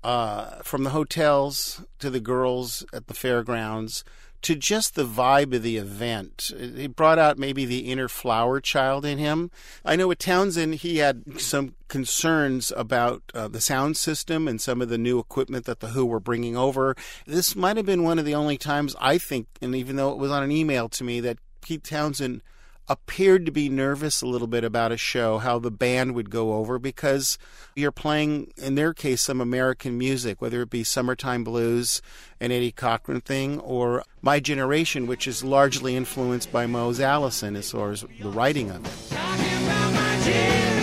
Uh, 0.04 0.62
from 0.64 0.84
the 0.84 0.90
hotels 0.90 1.84
to 2.00 2.10
the 2.10 2.20
girls 2.20 2.84
at 2.92 3.06
the 3.06 3.14
fairgrounds 3.14 4.04
to 4.42 4.56
just 4.56 4.96
the 4.96 5.06
vibe 5.06 5.56
of 5.56 5.64
the 5.64 5.78
event. 5.78 6.52
It 6.58 6.96
brought 6.96 7.20
out 7.20 7.38
maybe 7.38 7.66
the 7.66 7.92
inner 7.92 8.08
flower 8.08 8.60
child 8.60 9.06
in 9.06 9.18
him. 9.18 9.52
I 9.86 9.96
know 9.96 10.08
with 10.08 10.20
Townshend, 10.20 10.76
he 10.76 10.98
had 10.98 11.40
some 11.40 11.76
concerns 11.88 12.72
about 12.76 13.22
uh, 13.34 13.48
the 13.48 13.62
sound 13.62 13.98
system 13.98 14.48
and 14.48 14.60
some 14.60 14.82
of 14.82 14.90
the 14.90 14.98
new 14.98 15.20
equipment 15.20 15.66
that 15.66 15.80
the 15.80 15.90
Who 15.90 16.06
were 16.06 16.20
bringing 16.20 16.58
over. 16.58 16.96
This 17.26 17.56
might 17.56 17.78
have 17.78 17.86
been 17.86 18.04
one 18.04 18.18
of 18.18 18.26
the 18.26 18.36
only 18.36 18.58
times 18.58 18.96
I 19.00 19.18
think, 19.18 19.48
and 19.62 19.76
even 19.76 19.96
though 19.96 20.12
it 20.12 20.18
was 20.18 20.32
on 20.32 20.44
an 20.44 20.52
email 20.52 20.90
to 20.90 21.04
me, 21.04 21.20
that 21.20 21.38
Pete 21.62 21.84
Townshend 21.84 22.42
appeared 22.88 23.46
to 23.46 23.52
be 23.52 23.70
nervous 23.70 24.22
a 24.22 24.28
little 24.28 24.48
bit 24.48 24.64
about 24.64 24.92
a 24.92 24.98
show, 24.98 25.38
how 25.38 25.60
the 25.60 25.72
band 25.72 26.14
would 26.16 26.30
go 26.30 26.54
over, 26.54 26.78
because 26.80 27.38
you're 27.76 27.92
playing, 27.92 28.52
in 28.58 28.76
their 28.76 28.94
case, 28.94 29.22
some 29.22 29.40
American 29.40 29.98
music, 29.98 30.42
whether 30.42 30.62
it 30.62 30.70
be 30.70 30.84
Summertime 30.84 31.44
Blues, 31.44 32.02
an 32.40 32.52
Eddie 32.52 32.72
Cochran 32.72 33.22
thing, 33.22 33.60
or 33.60 34.04
My 34.22 34.40
Generation, 34.40 35.08
which 35.08 35.28
is 35.28 35.44
largely 35.44 35.96
influenced 35.96 36.52
by 36.52 36.66
Mose 36.66 37.00
Allison 37.00 37.56
as 37.56 37.72
far 37.72 37.92
as 37.92 38.02
the 38.22 38.30
writing 38.30 38.70
of 38.70 38.86
it. 38.86 40.81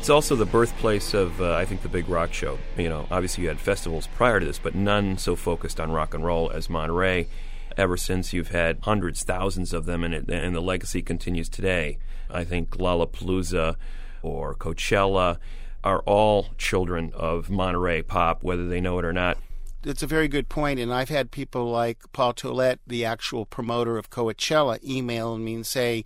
It's 0.00 0.08
also 0.08 0.34
the 0.34 0.46
birthplace 0.46 1.12
of, 1.12 1.42
uh, 1.42 1.54
I 1.54 1.66
think, 1.66 1.82
the 1.82 1.88
big 1.90 2.08
rock 2.08 2.32
show. 2.32 2.58
You 2.74 2.88
know, 2.88 3.06
obviously 3.10 3.42
you 3.42 3.48
had 3.50 3.60
festivals 3.60 4.06
prior 4.06 4.40
to 4.40 4.46
this, 4.46 4.58
but 4.58 4.74
none 4.74 5.18
so 5.18 5.36
focused 5.36 5.78
on 5.78 5.92
rock 5.92 6.14
and 6.14 6.24
roll 6.24 6.50
as 6.50 6.70
Monterey. 6.70 7.28
ever 7.76 7.98
since 7.98 8.32
you've 8.32 8.48
had 8.48 8.78
hundreds, 8.82 9.22
thousands 9.22 9.74
of 9.74 9.84
them, 9.84 10.02
and, 10.02 10.14
it, 10.14 10.30
and 10.30 10.56
the 10.56 10.60
legacy 10.60 11.02
continues 11.02 11.50
today. 11.50 11.98
I 12.30 12.44
think 12.44 12.78
Lollapalooza 12.78 13.76
or 14.22 14.54
Coachella 14.54 15.38
are 15.84 16.00
all 16.00 16.48
children 16.56 17.12
of 17.14 17.50
Monterey 17.50 18.00
pop, 18.00 18.42
whether 18.42 18.66
they 18.66 18.80
know 18.80 18.98
it 18.98 19.04
or 19.04 19.12
not. 19.12 19.36
It's 19.84 20.02
a 20.02 20.06
very 20.06 20.28
good 20.28 20.48
point, 20.48 20.80
and 20.80 20.92
I've 20.92 21.10
had 21.10 21.30
people 21.30 21.70
like 21.70 21.98
Paul 22.12 22.32
Tollett, 22.32 22.78
the 22.86 23.04
actual 23.04 23.44
promoter 23.44 23.98
of 23.98 24.08
Coachella, 24.08 24.82
email 24.82 25.36
me 25.36 25.54
and 25.54 25.66
say 25.66 26.04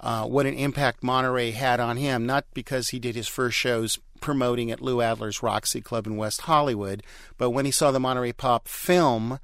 uh, 0.00 0.24
what 0.24 0.46
an 0.46 0.54
impact 0.54 1.02
Monterey 1.02 1.52
had 1.52 1.80
on 1.80 1.96
him, 1.96 2.26
not 2.26 2.44
because 2.54 2.90
he 2.90 2.98
did 2.98 3.14
his 3.14 3.28
first 3.28 3.56
shows 3.56 3.98
promoting 4.20 4.70
at 4.70 4.80
Lou 4.80 5.02
Adler's 5.02 5.42
Roxy 5.42 5.80
Club 5.80 6.06
in 6.06 6.16
West 6.16 6.42
Hollywood, 6.42 7.02
but 7.38 7.50
when 7.50 7.64
he 7.64 7.70
saw 7.70 7.90
the 7.90 8.00
Monterey 8.00 8.32
Pop 8.32 8.68
film, 8.68 9.38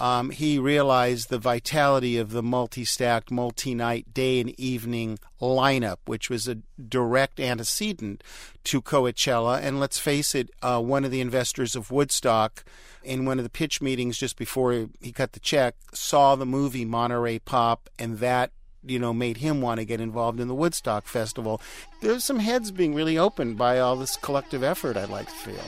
um, 0.00 0.30
he 0.30 0.58
realized 0.58 1.28
the 1.28 1.38
vitality 1.38 2.18
of 2.18 2.30
the 2.30 2.42
multi 2.42 2.84
stacked, 2.84 3.30
multi 3.30 3.74
night, 3.74 4.14
day 4.14 4.40
and 4.40 4.58
evening 4.58 5.18
lineup, 5.40 5.96
which 6.06 6.30
was 6.30 6.46
a 6.46 6.58
direct 6.88 7.40
antecedent 7.40 8.22
to 8.64 8.80
Coachella. 8.80 9.60
And 9.60 9.80
let's 9.80 9.98
face 9.98 10.34
it, 10.34 10.50
uh, 10.62 10.80
one 10.80 11.04
of 11.04 11.10
the 11.10 11.20
investors 11.20 11.74
of 11.74 11.90
Woodstock, 11.90 12.64
in 13.02 13.24
one 13.24 13.38
of 13.38 13.44
the 13.44 13.50
pitch 13.50 13.80
meetings 13.80 14.18
just 14.18 14.36
before 14.36 14.88
he 15.00 15.12
cut 15.12 15.32
the 15.32 15.40
check, 15.40 15.74
saw 15.92 16.36
the 16.36 16.46
movie 16.46 16.84
Monterey 16.84 17.40
Pop, 17.40 17.88
and 17.98 18.18
that 18.18 18.52
you 18.84 18.98
know, 18.98 19.12
made 19.12 19.38
him 19.38 19.60
want 19.60 19.80
to 19.80 19.84
get 19.84 20.00
involved 20.00 20.40
in 20.40 20.48
the 20.48 20.54
Woodstock 20.54 21.06
Festival. 21.06 21.60
There's 22.00 22.24
some 22.24 22.38
heads 22.38 22.70
being 22.70 22.94
really 22.94 23.18
opened 23.18 23.58
by 23.58 23.78
all 23.78 23.96
this 23.96 24.16
collective 24.16 24.62
effort, 24.62 24.96
I'd 24.96 25.10
like 25.10 25.26
to 25.26 25.32
feel. 25.32 25.64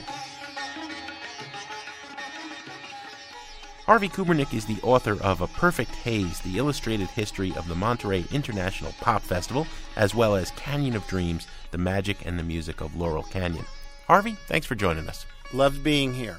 Harvey 3.85 4.09
Kubernik 4.09 4.53
is 4.53 4.65
the 4.65 4.79
author 4.83 5.21
of 5.21 5.41
A 5.41 5.47
Perfect 5.47 5.91
Haze, 5.91 6.39
the 6.39 6.57
illustrated 6.57 7.09
history 7.09 7.53
of 7.55 7.67
the 7.67 7.75
Monterey 7.75 8.23
International 8.31 8.93
Pop 9.01 9.21
Festival, 9.21 9.67
as 9.97 10.15
well 10.15 10.35
as 10.35 10.51
Canyon 10.51 10.95
of 10.95 11.05
Dreams, 11.07 11.47
the 11.71 11.77
magic 11.77 12.25
and 12.25 12.39
the 12.39 12.43
music 12.43 12.79
of 12.79 12.95
Laurel 12.95 13.23
Canyon. 13.23 13.65
Harvey, 14.07 14.37
thanks 14.47 14.67
for 14.67 14.75
joining 14.75 15.09
us. 15.09 15.25
Loved 15.51 15.83
being 15.83 16.13
here. 16.13 16.37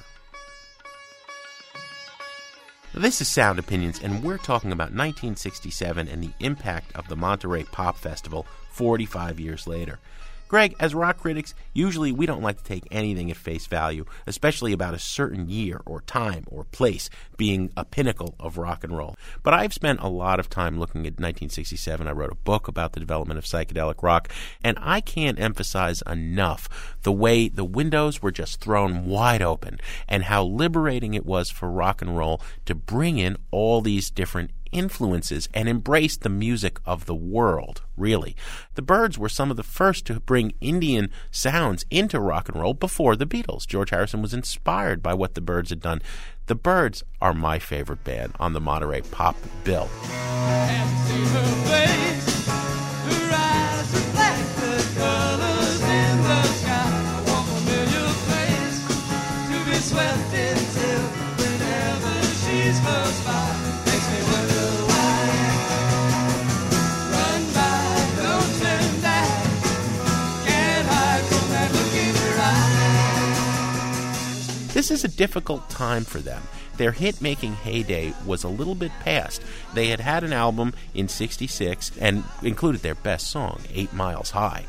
This 2.95 3.23
is 3.23 3.29
Sound 3.29 3.59
Opinions, 3.59 4.01
and 4.03 4.23
we're 4.23 4.37
talking 4.37 4.71
about 4.71 4.93
1967 4.93 6.09
and 6.09 6.23
the 6.23 6.33
impact 6.41 6.95
of 6.95 7.09
the 7.09 7.17
Monterey 7.17 7.65
Pop 7.65 7.97
Festival 7.97 8.47
45 8.73 9.41
years 9.41 9.67
later. 9.67 9.99
Greg, 10.53 10.77
as 10.79 10.95
rock 10.95 11.17
critics, 11.17 11.55
usually 11.73 12.13
we 12.13 12.27
don't 12.27 12.43
like 12.43 12.59
to 12.59 12.65
take 12.65 12.87
anything 12.91 13.31
at 13.31 13.39
face 13.39 13.67
value, 13.67 14.05
especially 14.27 14.75
about 14.75 14.93
a 14.93 14.99
certain 14.99 15.49
year 15.49 15.81
or 15.87 16.03
time 16.03 16.45
or 16.47 16.65
place 16.65 17.09
being 17.39 17.73
a 17.75 17.87
pinnacle 17.87 18.35
of 18.39 18.59
rock 18.59 18.85
and 18.85 18.95
roll. 18.95 19.17
But 19.43 19.55
I've 19.55 19.73
spent 19.73 20.01
a 20.01 20.09
lot 20.09 20.39
of 20.39 20.51
time 20.51 20.79
looking 20.79 21.07
at 21.07 21.15
1967. 21.15 22.07
I 22.07 22.11
wrote 22.11 22.33
a 22.33 22.35
book 22.35 22.69
about 22.69 22.93
the 22.93 23.01
development 23.01 23.39
of 23.39 23.47
psychedelic 23.47 24.03
rock, 24.03 24.29
and 24.63 24.77
I 24.79 25.01
can't 25.01 25.41
emphasize 25.41 26.03
enough 26.07 26.69
the 27.01 27.13
way 27.13 27.49
the 27.49 27.65
windows 27.65 28.21
were 28.21 28.31
just 28.31 28.61
thrown 28.61 29.07
wide 29.07 29.41
open 29.41 29.81
and 30.07 30.25
how 30.25 30.45
liberating 30.45 31.15
it 31.15 31.25
was 31.25 31.49
for 31.49 31.71
rock 31.71 32.03
and 32.03 32.15
roll 32.15 32.43
to 32.67 32.75
bring 32.75 33.17
in 33.17 33.39
all 33.51 33.81
these 33.81 34.11
different 34.11 34.51
influences 34.73 35.49
and 35.55 35.69
embraced 35.69 36.23
the 36.23 36.29
music 36.29 36.79
of 36.85 37.07
the 37.07 37.15
world, 37.15 37.83
really. 37.97 38.35
The 38.75 38.83
Byrds 38.83 39.19
were 39.19 39.29
some 39.29 39.51
of 39.51 39.57
the 39.57 39.63
first 39.63 40.07
to 40.07 40.21
bring 40.21 40.55
Indian 40.61 41.11
sounds 41.31 41.85
into 41.91 42.19
rock 42.19 42.49
and 42.49 42.61
roll 42.61 42.75
before 42.75 43.15
the 43.15 43.27
Beatles. 43.27 43.67
George 43.67 43.91
Harrison 43.91 44.23
was 44.23 44.35
inspired 44.35 45.03
by 45.03 45.15
what 45.15 45.35
the 45.35 45.41
Byrds 45.41 45.71
had 45.71 45.81
done. 45.81 46.03
The 46.47 46.55
Byrds 46.55 47.05
are 47.21 47.35
my 47.35 47.59
favorite 47.59 48.03
band 48.03 48.35
on 48.41 48.53
the 48.53 48.61
Monterey 48.61 49.03
Pop 49.03 49.37
bill. 49.65 49.89
This 74.83 74.91
is 74.91 75.05
a 75.05 75.17
difficult 75.17 75.71
time 75.71 76.03
for 76.03 76.19
them. 76.19 76.43
Their 76.77 76.91
hit 76.91 77.23
making 77.23 77.53
heyday 77.53 78.15
was 78.27 78.43
a 78.43 78.49
little 78.49 78.75
bit 78.75 78.91
past. 78.99 79.41
They 79.75 79.87
had 79.87 80.01
had 80.01 80.25
an 80.25 80.33
album 80.33 80.75
in 80.93 81.07
66 81.07 81.93
and 82.01 82.25
included 82.43 82.83
their 82.83 82.97
best 82.97 83.31
song, 83.31 83.61
Eight 83.73 83.93
Miles 83.93 84.33
High. 84.33 84.65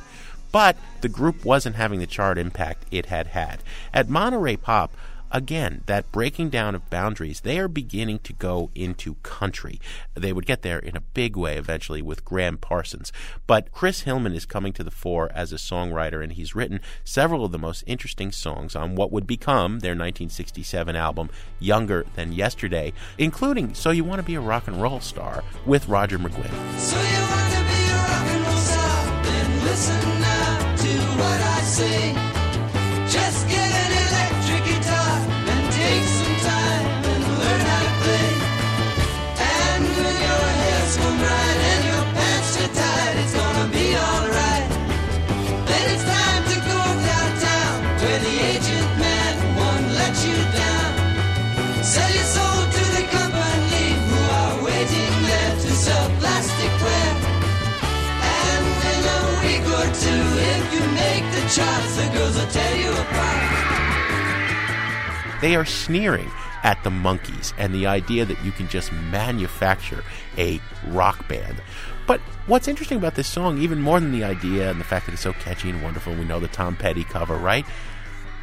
But 0.52 0.78
the 1.02 1.10
group 1.10 1.43
wasn't 1.43 1.78
having 1.78 1.99
the 1.99 2.06
chart 2.06 2.38
impact 2.38 2.86
it 2.91 3.08
had 3.08 3.26
had. 3.26 3.63
At 3.91 4.08
Monterey 4.08 4.56
Pop, 4.56 4.95
again, 5.34 5.82
that 5.88 6.12
breaking 6.12 6.50
down 6.50 6.76
of 6.76 6.89
boundaries, 6.89 7.41
they 7.41 7.58
are 7.60 7.67
beginning 7.67 8.19
to 8.19 8.32
go 8.32 8.69
into 8.76 9.15
country. 9.15 9.82
They 10.13 10.32
would 10.32 10.46
get 10.46 10.62
there 10.62 10.80
in 10.80 10.96
a 10.96 11.02
big 11.02 11.36
way 11.36 11.58
eventually 11.58 12.02
with 12.02 12.24
Gram 12.24 12.58
Parsons. 12.58 13.12
But 13.48 13.72
Chris 13.72 14.02
Hillman 14.02 14.36
is 14.36 14.46
coming 14.46 14.72
to 14.74 14.84
the 14.84 14.91
fore 14.91 15.32
as 15.34 15.52
a 15.52 15.58
songwriter, 15.58 16.24
and 16.24 16.34
he's 16.34 16.56
written 16.56 16.80
several 17.04 17.43
of 17.43 17.52
the 17.52 17.58
most 17.58 17.84
interesting 17.88 18.32
songs 18.32 18.76
on 18.76 18.96
what 18.96 19.12
would 19.12 19.28
become 19.28 19.80
their 19.80 19.91
1967 19.91 20.96
album, 20.96 21.30
Younger 21.60 22.06
Than 22.15 22.32
Yesterday, 22.32 22.93
including 23.17 23.74
So 23.74 23.89
You 23.89 24.04
Want 24.04 24.19
to 24.19 24.24
Be 24.24 24.36
a 24.36 24.41
Rock 24.41 24.67
and 24.67 24.82
Roll 24.82 25.00
Star 25.00 25.43
with 25.65 25.88
Roger 25.88 26.19
McGuinn. 26.19 26.80
So 26.80 27.02
you 27.02 27.22
wanna 27.32 27.65
be 27.67 27.89
a 27.89 27.98
rock 27.98 28.28
and 28.28 28.46
roll 28.46 28.58
star? 28.58 29.24
Then 29.24 29.63
listen 29.63 30.19
now 30.19 30.76
to 30.76 30.89
what 31.17 31.41
I 31.41 31.62
say. 31.62 32.23
Make 61.56 61.68
the 61.68 62.10
girls 62.18 62.36
will 62.36 62.48
tear 62.48 62.76
you 62.78 62.92
apart. 62.92 63.62
They 65.39 65.56
are 65.56 65.66
sneering 65.66 66.32
at 66.63 66.84
the 66.84 66.89
Monkees 66.89 67.54
and 67.60 67.76
the 67.76 67.86
idea 67.86 68.26
that 68.26 68.44
you 68.44 68.52
can 68.52 68.68
just 68.68 68.92
manufacture 68.92 70.04
a 70.36 70.60
rock 70.88 71.28
band. 71.28 71.62
But 72.08 72.22
what's 72.48 72.68
interesting 72.68 72.98
about 72.98 73.13
this 73.13 73.28
song, 73.28 73.60
even 73.60 73.82
more 73.82 74.00
than 74.00 74.12
the 74.12 74.24
idea 74.24 74.72
and 74.72 74.80
the 74.80 74.84
fact 74.84 75.06
that 75.06 75.13
it's 75.13 75.22
so 75.22 75.34
catchy 75.34 75.70
and 75.70 75.84
wonderful, 75.84 76.16
we 76.16 76.24
know 76.24 76.39
the 76.39 76.48
Tom 76.48 76.76
Petty 76.76 77.04
cover, 77.04 77.36
right? 77.36 77.68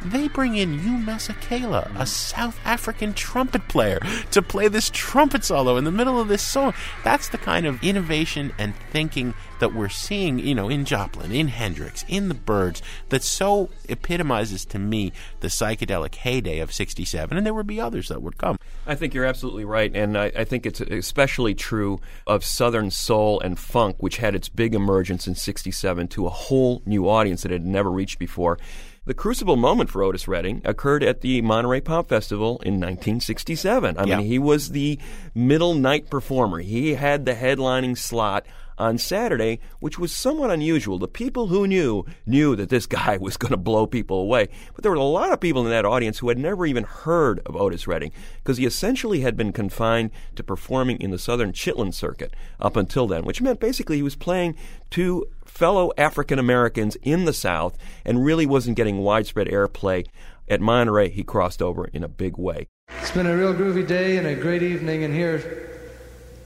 They 0.05 0.29
bring 0.29 0.55
in 0.55 0.79
Hugh 0.79 0.97
Masekela, 0.97 1.91
a 1.99 2.05
South 2.05 2.59
African 2.65 3.13
trumpet 3.13 3.67
player, 3.67 3.99
to 4.31 4.41
play 4.41 4.67
this 4.67 4.89
trumpet 4.91 5.43
solo 5.43 5.75
in 5.75 5.83
the 5.83 5.91
middle 5.91 6.19
of 6.19 6.27
this 6.27 6.41
song. 6.41 6.73
That's 7.03 7.27
the 7.27 7.37
kind 7.37 7.65
of 7.67 7.83
innovation 7.83 8.53
and 8.57 8.73
thinking 8.91 9.33
that 9.61 9.73
we're 9.73 9.87
seeing, 9.89 10.37
you 10.37 10.53
know, 10.53 10.67
in 10.67 10.83
Joplin, 10.83 11.31
in 11.31 11.47
Hendrix, 11.47 12.03
in 12.09 12.27
the 12.27 12.33
Byrds, 12.35 12.81
that 13.09 13.23
so 13.23 13.69
epitomizes 13.87 14.65
to 14.65 14.77
me 14.79 15.13
the 15.39 15.47
psychedelic 15.47 16.15
heyday 16.15 16.59
of 16.59 16.73
67, 16.73 17.37
and 17.37 17.45
there 17.45 17.53
would 17.53 17.65
be 17.67 17.79
others 17.79 18.09
that 18.09 18.21
would 18.21 18.37
come. 18.37 18.57
I 18.85 18.95
think 18.95 19.13
you're 19.13 19.25
absolutely 19.25 19.63
right, 19.63 19.95
and 19.95 20.17
I, 20.17 20.25
I 20.35 20.43
think 20.43 20.65
it's 20.65 20.81
especially 20.81 21.53
true 21.55 22.01
of 22.27 22.43
Southern 22.43 22.91
soul 22.91 23.39
and 23.39 23.57
funk, 23.57 23.95
which 23.99 24.17
had 24.17 24.35
its 24.35 24.49
big 24.49 24.75
emergence 24.75 25.27
in 25.27 25.35
'67 25.35 26.07
to 26.09 26.25
a 26.25 26.29
whole 26.29 26.81
new 26.85 27.07
audience 27.07 27.43
that 27.43 27.51
it 27.51 27.61
had 27.61 27.65
never 27.65 27.89
reached 27.91 28.19
before. 28.19 28.57
The 29.03 29.15
crucible 29.15 29.55
moment 29.55 29.89
for 29.89 30.03
Otis 30.03 30.27
Redding 30.27 30.61
occurred 30.63 31.03
at 31.03 31.21
the 31.21 31.41
Monterey 31.41 31.81
Pop 31.81 32.07
Festival 32.09 32.59
in 32.63 32.79
1967. 32.79 33.97
I 33.97 34.03
Yeah. 34.03 34.17
mean, 34.17 34.27
he 34.27 34.37
was 34.37 34.69
the 34.71 34.99
middle 35.33 35.73
night 35.73 36.09
performer. 36.09 36.59
He 36.59 36.93
had 36.93 37.25
the 37.25 37.33
headlining 37.33 37.97
slot 37.97 38.45
on 38.81 38.97
Saturday, 38.97 39.59
which 39.79 39.99
was 39.99 40.11
somewhat 40.11 40.49
unusual. 40.49 40.97
The 40.97 41.07
people 41.07 41.47
who 41.47 41.67
knew 41.67 42.03
knew 42.25 42.55
that 42.55 42.69
this 42.69 42.85
guy 42.87 43.17
was 43.17 43.37
going 43.37 43.51
to 43.51 43.57
blow 43.57 43.85
people 43.85 44.19
away. 44.19 44.49
But 44.73 44.83
there 44.83 44.91
were 44.91 44.97
a 44.97 45.03
lot 45.03 45.31
of 45.31 45.39
people 45.39 45.63
in 45.63 45.69
that 45.69 45.85
audience 45.85 46.19
who 46.19 46.29
had 46.29 46.37
never 46.37 46.65
even 46.65 46.83
heard 46.83 47.39
of 47.45 47.55
Otis 47.55 47.87
Redding 47.87 48.11
because 48.37 48.57
he 48.57 48.65
essentially 48.65 49.21
had 49.21 49.37
been 49.37 49.53
confined 49.53 50.11
to 50.35 50.43
performing 50.43 50.99
in 50.99 51.11
the 51.11 51.19
Southern 51.19 51.53
Chitlin 51.53 51.93
circuit 51.93 52.33
up 52.59 52.75
until 52.75 53.07
then, 53.07 53.23
which 53.23 53.41
meant 53.41 53.59
basically 53.59 53.97
he 53.97 54.03
was 54.03 54.15
playing 54.15 54.55
to 54.91 55.27
fellow 55.45 55.91
African 55.97 56.39
Americans 56.39 56.97
in 57.03 57.25
the 57.25 57.33
South 57.33 57.77
and 58.03 58.25
really 58.25 58.45
wasn't 58.45 58.77
getting 58.77 58.97
widespread 58.99 59.47
airplay. 59.47 60.05
At 60.49 60.59
Monterey, 60.59 61.09
he 61.09 61.23
crossed 61.23 61.61
over 61.61 61.85
in 61.85 62.03
a 62.03 62.09
big 62.09 62.37
way. 62.37 62.67
It's 62.99 63.11
been 63.11 63.27
a 63.27 63.37
real 63.37 63.53
groovy 63.53 63.87
day 63.87 64.17
and 64.17 64.27
a 64.27 64.35
great 64.35 64.63
evening, 64.63 65.05
and 65.05 65.13
here 65.13 65.69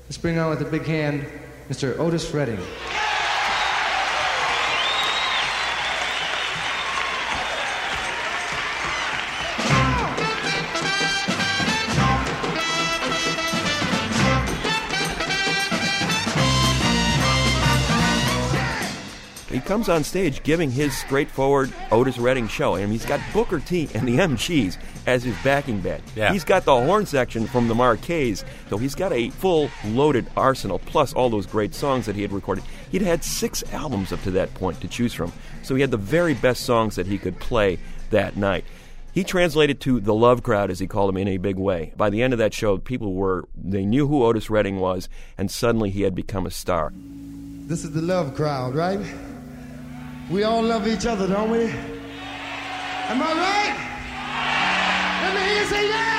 Let's 0.06 0.20
bring 0.20 0.38
on 0.38 0.52
with 0.52 0.62
a 0.62 0.70
big 0.70 0.86
hand 0.86 1.26
Mr. 1.70 1.98
Otis 1.98 2.32
Redding. 2.32 2.60
Comes 19.66 19.90
on 19.90 20.04
stage 20.04 20.44
giving 20.44 20.70
his 20.70 20.96
straightforward 20.96 21.74
Otis 21.92 22.20
Redding 22.20 22.48
show. 22.48 22.76
and 22.76 22.92
he's 22.92 23.06
got 23.06 23.20
Booker 23.34 23.60
T 23.60 23.90
and 23.96 24.08
the 24.08 24.18
MGs 24.18 24.78
as 25.08 25.24
his 25.24 25.36
backing 25.44 25.82
band. 25.82 26.04
Yeah. 26.16 26.32
He's 26.32 26.44
got 26.44 26.66
the 26.66 26.76
horn 26.76 27.08
section 27.08 27.48
from 27.48 27.68
the 27.68 27.74
Mar-Keys, 27.74 28.46
so 28.70 28.78
he's 28.78 28.94
got 28.94 29.12
a 29.12 29.32
full 29.32 29.72
loaded 29.86 30.28
arsenal, 30.38 30.78
plus 30.78 31.14
all 31.14 31.32
those 31.32 31.48
great 31.48 31.74
songs 31.74 32.06
that 32.06 32.16
he 32.16 32.22
had 32.22 32.32
recorded. 32.32 32.64
He'd 32.92 33.02
had 33.02 33.24
six 33.24 33.64
albums 33.74 34.14
up 34.14 34.22
to 34.22 34.32
that 34.32 34.54
point 34.54 34.80
to 34.82 34.88
choose 34.88 35.14
from, 35.14 35.34
so 35.64 35.74
he 35.74 35.82
had 35.82 35.92
the 35.92 35.98
very 35.98 36.36
best 36.36 36.64
songs 36.64 36.96
that 36.96 37.08
he 37.08 37.18
could 37.18 37.40
play 37.40 37.80
that 38.12 38.38
night. 38.38 38.66
He 39.14 39.24
translated 39.24 39.82
to 39.82 40.00
the 40.00 40.14
love 40.14 40.44
crowd, 40.44 40.70
as 40.70 40.78
he 40.78 40.86
called 40.86 41.10
them, 41.10 41.18
in 41.18 41.28
a 41.28 41.38
big 41.38 41.56
way. 41.58 41.92
By 41.98 42.12
the 42.12 42.22
end 42.22 42.34
of 42.34 42.40
that 42.40 42.54
show, 42.54 42.78
people 42.78 43.14
were, 43.14 43.46
they 43.56 43.84
knew 43.86 44.08
who 44.08 44.24
Otis 44.24 44.50
Redding 44.52 44.80
was, 44.80 45.10
and 45.40 45.50
suddenly 45.50 45.90
he 45.90 46.04
had 46.04 46.14
become 46.14 46.46
a 46.46 46.52
star. 46.52 46.94
This 46.96 47.84
is 47.84 47.94
the 47.94 48.02
love 48.02 48.36
crowd, 48.36 48.76
right? 48.76 49.00
We 50.30 50.44
all 50.44 50.64
love 50.64 50.88
each 50.88 51.06
other, 51.06 51.28
don't 51.28 51.52
we? 51.52 51.66
Am 51.66 53.22
I 53.22 53.32
right? 53.46 53.76
Let 55.22 55.34
me 55.36 55.42
hear 55.42 55.60
you 55.60 55.66
say 55.66 55.88
yeah. 55.88 56.16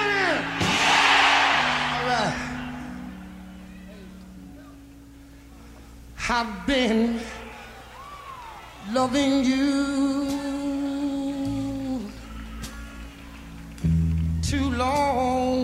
All 1.92 2.06
right. 2.08 2.34
I've 6.28 6.66
been 6.66 7.20
loving 8.92 9.44
you 9.44 10.26
too 14.42 14.70
long 14.70 15.56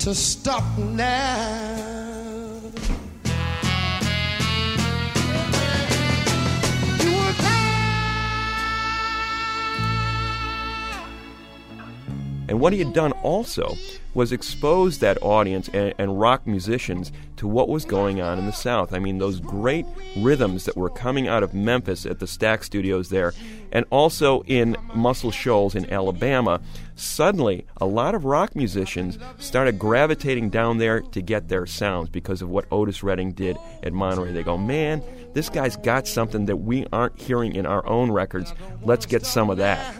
to 0.00 0.14
stop 0.14 0.64
now. 0.78 2.09
And 12.50 12.58
what 12.58 12.72
he 12.72 12.80
had 12.80 12.92
done 12.92 13.12
also 13.22 13.76
was 14.12 14.32
expose 14.32 14.98
that 14.98 15.22
audience 15.22 15.70
and, 15.72 15.94
and, 15.96 16.20
rock 16.20 16.48
musicians 16.48 17.12
to 17.36 17.46
what 17.46 17.68
was 17.68 17.84
going 17.84 18.20
on 18.20 18.40
in 18.40 18.46
the 18.46 18.52
South. 18.52 18.92
I 18.92 18.98
mean, 18.98 19.18
those 19.18 19.38
great 19.38 19.86
rhythms 20.16 20.64
that 20.64 20.76
were 20.76 20.90
coming 20.90 21.28
out 21.28 21.44
of 21.44 21.54
Memphis 21.54 22.04
at 22.06 22.18
the 22.18 22.26
Stax 22.26 22.64
Studios 22.64 23.08
there, 23.08 23.32
and 23.70 23.84
also 23.90 24.42
in 24.48 24.76
Muscle 24.94 25.30
Shoals 25.30 25.76
in 25.76 25.88
Alabama. 25.92 26.60
Suddenly, 26.96 27.66
a 27.80 27.86
lot 27.86 28.16
of 28.16 28.24
rock 28.24 28.56
musicians 28.56 29.16
started 29.38 29.78
gravitating 29.78 30.50
down 30.50 30.78
there 30.78 31.02
to 31.02 31.22
get 31.22 31.48
their 31.48 31.66
sounds 31.66 32.08
because 32.08 32.42
of 32.42 32.50
what 32.50 32.66
Otis 32.72 33.04
Redding 33.04 33.30
did 33.30 33.56
at 33.84 33.92
Monterey. 33.92 34.32
They 34.32 34.42
go, 34.42 34.58
man, 34.58 35.04
this 35.34 35.48
guy's 35.48 35.76
got 35.76 36.08
something 36.08 36.46
that 36.46 36.56
we 36.56 36.84
aren't 36.92 37.16
hearing 37.16 37.54
in 37.54 37.64
our 37.64 37.86
own 37.86 38.10
records. 38.10 38.52
Let's 38.82 39.06
get 39.06 39.24
some 39.24 39.50
of 39.50 39.58
that. 39.58 39.99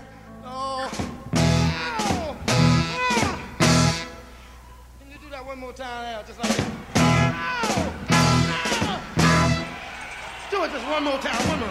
One 5.51 5.59
more 5.59 5.73
time 5.73 6.05
now, 6.05 6.23
just 6.23 6.39
like 6.39 6.49
that? 6.49 6.67
Do 10.49 10.63
it 10.63 10.71
just 10.71 10.87
one 10.89 11.03
more 11.03 11.19
time, 11.19 11.49
one 11.49 11.59
more. 11.59 11.71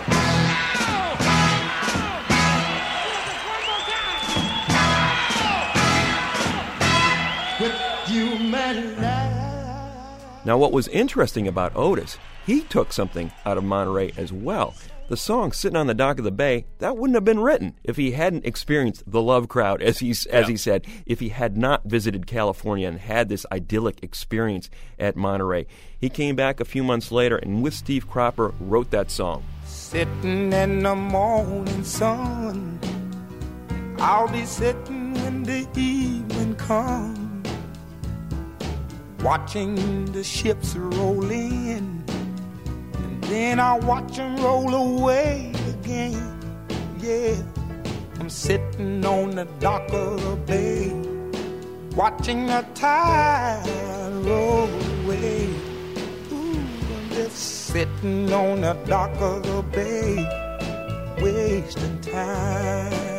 With 7.61 7.75
you, 8.09 8.49
man, 8.49 8.97
Now, 10.43 10.57
what 10.57 10.73
was 10.73 10.89
interesting 10.89 11.47
about 11.47 11.73
Otis, 11.73 12.17
he 12.45 12.63
took 12.63 12.91
something 12.91 13.31
out 13.45 13.57
of 13.57 13.63
Monterey 13.63 14.11
as 14.17 14.33
well. 14.33 14.73
The 15.09 15.17
song 15.17 15.51
"Sitting 15.53 15.75
on 15.75 15.87
the 15.87 15.95
Dock 15.95 16.19
of 16.19 16.23
the 16.23 16.31
Bay" 16.31 16.67
that 16.77 16.95
wouldn't 16.95 17.15
have 17.15 17.25
been 17.25 17.39
written 17.39 17.73
if 17.83 17.97
he 17.97 18.11
hadn't 18.11 18.45
experienced 18.45 19.01
the 19.07 19.23
love 19.23 19.49
crowd, 19.49 19.81
as 19.81 19.97
he 19.97 20.13
as 20.29 20.47
he 20.47 20.55
said. 20.55 20.85
If 21.07 21.19
he 21.19 21.29
had 21.29 21.57
not 21.57 21.85
visited 21.85 22.27
California 22.27 22.87
and 22.87 22.99
had 22.99 23.27
this 23.27 23.43
idyllic 23.51 24.03
experience 24.03 24.69
at 24.99 25.15
Monterey, 25.15 25.65
he 25.99 26.09
came 26.09 26.35
back 26.35 26.59
a 26.59 26.65
few 26.65 26.83
months 26.83 27.11
later 27.11 27.37
and 27.37 27.63
with 27.63 27.73
Steve 27.73 28.07
Cropper 28.07 28.53
wrote 28.59 28.91
that 28.91 29.09
song. 29.09 29.43
Sitting 29.65 30.53
in 30.53 30.83
the 30.83 30.93
morning 30.93 31.83
sun, 31.83 32.79
I'll 33.97 34.31
be 34.31 34.45
sitting 34.45 35.15
when 35.15 35.41
the 35.41 35.67
evening 35.75 36.53
comes, 36.53 37.49
watching 39.23 40.05
the 40.11 40.23
ships 40.23 40.75
roll 40.75 41.31
in, 41.31 42.03
and 42.07 42.18
then 43.29 43.59
I'll 43.59 43.79
watch 43.81 44.17
them 44.17 44.35
roll 44.37 44.73
away 44.73 45.51
again. 45.69 46.39
Yeah, 46.99 47.35
I'm 48.19 48.29
sitting 48.29 49.05
on 49.05 49.31
the 49.31 49.45
dock 49.59 49.91
of 49.93 50.21
the 50.21 50.35
bay, 50.35 50.91
watching 51.95 52.47
the 52.47 52.65
tide 52.73 53.63
roll 54.25 54.67
away. 55.03 55.47
Ooh, 56.31 56.59
I'm 56.95 57.09
just 57.11 57.37
sitting 57.67 58.31
on 58.33 58.61
the 58.61 58.73
dock 58.85 59.15
of 59.21 59.43
the 59.43 59.61
bay, 59.71 60.25
wasting 61.21 62.01
time. 62.01 63.09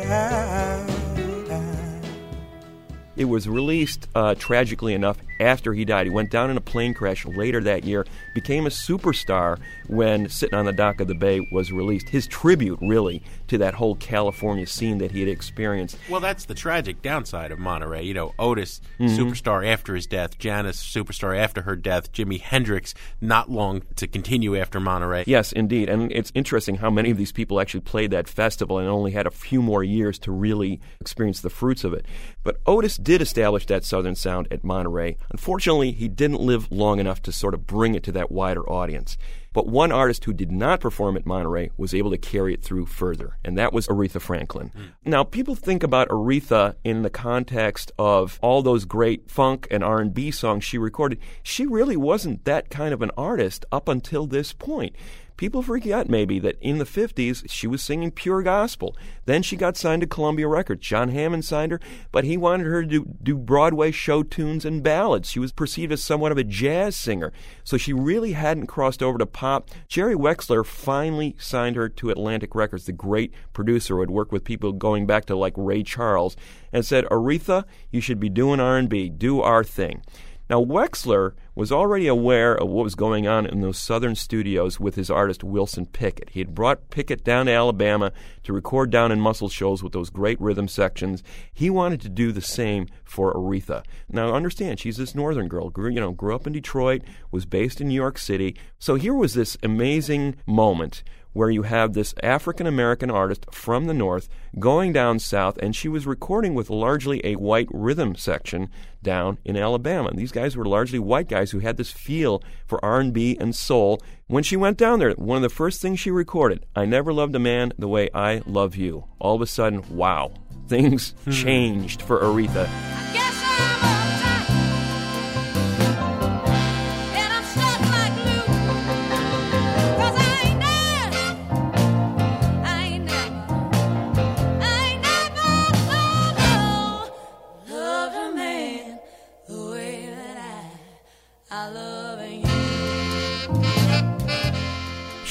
It 3.17 3.25
was 3.25 3.47
released, 3.47 4.07
uh, 4.15 4.33
tragically 4.35 4.93
enough, 4.95 5.17
after 5.41 5.73
he 5.73 5.83
died. 5.83 6.05
He 6.05 6.09
went 6.11 6.29
down 6.31 6.49
in 6.49 6.57
a 6.57 6.61
plane 6.61 6.93
crash 6.93 7.25
later 7.25 7.61
that 7.63 7.83
year, 7.83 8.05
became 8.33 8.65
a 8.65 8.69
superstar 8.69 9.59
when 9.87 10.29
Sitting 10.29 10.57
on 10.57 10.65
the 10.65 10.71
Dock 10.71 11.01
of 11.01 11.07
the 11.07 11.15
Bay 11.15 11.45
was 11.51 11.71
released. 11.71 12.09
His 12.09 12.27
tribute, 12.27 12.79
really, 12.81 13.21
to 13.47 13.57
that 13.57 13.73
whole 13.73 13.95
California 13.95 14.65
scene 14.67 14.99
that 14.99 15.11
he 15.11 15.19
had 15.19 15.29
experienced. 15.29 15.97
Well, 16.09 16.21
that's 16.21 16.45
the 16.45 16.53
tragic 16.53 17.01
downside 17.01 17.51
of 17.51 17.59
Monterey. 17.59 18.03
You 18.03 18.13
know, 18.13 18.33
Otis, 18.39 18.79
Mhm. 18.99 19.17
superstar 19.17 19.65
after 19.67 19.95
his 19.95 20.05
death, 20.07 20.37
Janis, 20.37 20.81
superstar 20.81 21.37
after 21.37 21.63
her 21.63 21.75
death, 21.75 22.11
Jimi 22.13 22.39
Hendrix, 22.39 22.93
not 23.19 23.49
long 23.51 23.81
to 23.95 24.07
continue 24.07 24.55
after 24.57 24.79
Monterey. 24.79 25.23
Yes, 25.27 25.51
indeed. 25.51 25.89
And 25.89 26.11
it's 26.11 26.31
interesting 26.35 26.75
how 26.75 26.89
many 26.89 27.09
of 27.11 27.17
these 27.17 27.31
people 27.31 27.59
actually 27.59 27.81
played 27.81 28.11
that 28.11 28.27
festival 28.29 28.77
and 28.77 28.87
only 28.87 29.11
had 29.11 29.27
a 29.27 29.31
few 29.31 29.61
more 29.61 29.83
years 29.83 30.17
to 30.19 30.31
really 30.31 30.79
experience 30.99 31.41
the 31.41 31.49
fruits 31.49 31.83
of 31.83 31.93
it. 31.93 32.05
But 32.43 32.57
Otis 32.65 32.97
did 32.97 33.21
establish 33.21 33.65
that 33.67 33.83
Southern 33.83 34.15
sound 34.15 34.47
at 34.51 34.63
Monterey. 34.63 35.17
Unfortunately, 35.31 35.91
he 35.91 36.07
didn't 36.07 36.41
live 36.41 36.71
long 36.71 36.99
enough 36.99 37.21
to 37.23 37.31
sort 37.31 37.53
of 37.53 37.65
bring 37.65 37.95
it 37.95 38.03
to 38.03 38.11
that 38.11 38.31
wider 38.31 38.67
audience. 38.69 39.17
But 39.53 39.67
one 39.67 39.91
artist 39.91 40.23
who 40.23 40.33
did 40.33 40.51
not 40.51 40.79
perform 40.79 41.17
at 41.17 41.25
Monterey 41.25 41.71
was 41.75 41.93
able 41.93 42.11
to 42.11 42.17
carry 42.17 42.53
it 42.53 42.63
through 42.63 42.85
further, 42.85 43.37
and 43.43 43.57
that 43.57 43.73
was 43.73 43.87
Aretha 43.87 44.21
Franklin. 44.21 44.69
Hmm. 44.69 44.83
Now, 45.03 45.23
people 45.23 45.55
think 45.55 45.83
about 45.83 46.07
Aretha 46.07 46.75
in 46.83 47.01
the 47.01 47.09
context 47.09 47.91
of 47.97 48.39
all 48.41 48.61
those 48.61 48.85
great 48.85 49.29
funk 49.29 49.67
and 49.69 49.83
R&B 49.83 50.31
songs 50.31 50.63
she 50.63 50.77
recorded. 50.77 51.19
She 51.43 51.65
really 51.65 51.97
wasn't 51.97 52.45
that 52.45 52.69
kind 52.69 52.93
of 52.93 53.01
an 53.01 53.11
artist 53.17 53.65
up 53.71 53.89
until 53.89 54.25
this 54.25 54.53
point. 54.53 54.95
People 55.41 55.63
forget 55.63 56.07
maybe 56.07 56.37
that 56.37 56.61
in 56.61 56.77
the 56.77 56.85
50s 56.85 57.49
she 57.49 57.65
was 57.65 57.81
singing 57.81 58.11
pure 58.11 58.43
gospel. 58.43 58.95
Then 59.25 59.41
she 59.41 59.55
got 59.55 59.75
signed 59.75 60.01
to 60.01 60.07
Columbia 60.07 60.47
Records. 60.47 60.85
John 60.85 61.09
Hammond 61.09 61.45
signed 61.45 61.71
her, 61.71 61.79
but 62.11 62.25
he 62.25 62.37
wanted 62.37 62.67
her 62.67 62.83
to 62.83 62.87
do, 62.87 63.15
do 63.23 63.35
Broadway 63.39 63.89
show 63.89 64.21
tunes 64.21 64.65
and 64.65 64.83
ballads. 64.83 65.31
She 65.31 65.39
was 65.39 65.51
perceived 65.51 65.91
as 65.91 66.03
somewhat 66.03 66.31
of 66.31 66.37
a 66.37 66.43
jazz 66.43 66.95
singer, 66.95 67.33
so 67.63 67.75
she 67.75 67.91
really 67.91 68.33
hadn't 68.33 68.67
crossed 68.67 69.01
over 69.01 69.17
to 69.17 69.25
pop. 69.25 69.71
Jerry 69.87 70.13
Wexler 70.13 70.63
finally 70.63 71.35
signed 71.39 71.75
her 71.75 71.89
to 71.89 72.11
Atlantic 72.11 72.53
Records, 72.53 72.85
the 72.85 72.91
great 72.91 73.33
producer 73.51 73.95
who 73.95 74.01
had 74.01 74.11
worked 74.11 74.31
with 74.31 74.43
people 74.43 74.71
going 74.73 75.07
back 75.07 75.25
to 75.25 75.35
like 75.35 75.55
Ray 75.57 75.81
Charles, 75.81 76.35
and 76.71 76.85
said, 76.85 77.05
"Aretha, 77.05 77.65
you 77.89 77.99
should 77.99 78.19
be 78.19 78.29
doing 78.29 78.59
R&B, 78.59 79.09
do 79.09 79.41
our 79.41 79.63
thing." 79.63 80.03
Now, 80.49 80.63
Wexler 80.63 81.33
was 81.55 81.71
already 81.71 82.07
aware 82.07 82.55
of 82.55 82.67
what 82.67 82.83
was 82.83 82.95
going 82.95 83.27
on 83.27 83.45
in 83.45 83.61
those 83.61 83.77
southern 83.77 84.15
studios 84.15 84.79
with 84.79 84.95
his 84.95 85.09
artist 85.09 85.43
Wilson 85.43 85.85
Pickett. 85.85 86.29
He 86.31 86.39
had 86.39 86.53
brought 86.53 86.89
Pickett 86.89 87.23
down 87.23 87.45
to 87.45 87.53
Alabama 87.53 88.11
to 88.43 88.53
record 88.53 88.89
down 88.89 89.11
in 89.11 89.21
Muscle 89.21 89.49
Shoals 89.49 89.83
with 89.83 89.93
those 89.93 90.09
great 90.09 90.39
rhythm 90.41 90.67
sections. 90.67 91.23
He 91.53 91.69
wanted 91.69 92.01
to 92.01 92.09
do 92.09 92.31
the 92.31 92.41
same 92.41 92.87
for 93.03 93.33
Aretha. 93.33 93.83
Now, 94.09 94.33
understand, 94.33 94.79
she's 94.79 94.97
this 94.97 95.15
northern 95.15 95.47
girl, 95.47 95.69
grew, 95.69 95.91
you 95.91 95.99
know, 95.99 96.11
grew 96.11 96.35
up 96.35 96.47
in 96.47 96.53
Detroit, 96.53 97.01
was 97.31 97.45
based 97.45 97.79
in 97.79 97.87
New 97.87 97.95
York 97.95 98.17
City. 98.17 98.55
So 98.79 98.95
here 98.95 99.13
was 99.13 99.33
this 99.33 99.57
amazing 99.63 100.35
moment 100.45 101.03
where 101.33 101.49
you 101.49 101.63
have 101.63 101.93
this 101.93 102.13
African 102.21 102.67
American 102.67 103.09
artist 103.09 103.45
from 103.51 103.85
the 103.85 103.93
north 103.93 104.27
going 104.59 104.93
down 104.93 105.19
south, 105.19 105.57
and 105.57 105.75
she 105.75 105.87
was 105.87 106.05
recording 106.05 106.53
with 106.53 106.69
largely 106.69 107.21
a 107.23 107.35
white 107.35 107.67
rhythm 107.71 108.15
section 108.15 108.69
down 109.01 109.37
in 109.45 109.57
Alabama. 109.57 110.09
And 110.09 110.19
these 110.19 110.31
guys 110.31 110.55
were 110.55 110.65
largely 110.65 110.99
white 110.99 111.27
guys 111.27 111.51
who 111.51 111.59
had 111.59 111.77
this 111.77 111.91
feel 111.91 112.43
for 112.67 112.83
R&B 112.83 113.37
and 113.39 113.55
soul. 113.55 114.01
When 114.27 114.43
she 114.43 114.57
went 114.57 114.77
down 114.77 114.99
there, 114.99 115.11
one 115.13 115.37
of 115.37 115.43
the 115.43 115.49
first 115.49 115.81
things 115.81 115.99
she 115.99 116.11
recorded, 116.11 116.65
"I 116.75 116.85
never 116.85 117.13
loved 117.13 117.35
a 117.35 117.39
man 117.39 117.73
the 117.77 117.87
way 117.87 118.09
I 118.13 118.41
love 118.45 118.75
you." 118.75 119.05
All 119.19 119.35
of 119.35 119.41
a 119.41 119.47
sudden, 119.47 119.83
wow, 119.89 120.31
things 120.67 121.13
hmm. 121.25 121.31
changed 121.31 122.01
for 122.01 122.19
Aretha. 122.19 123.20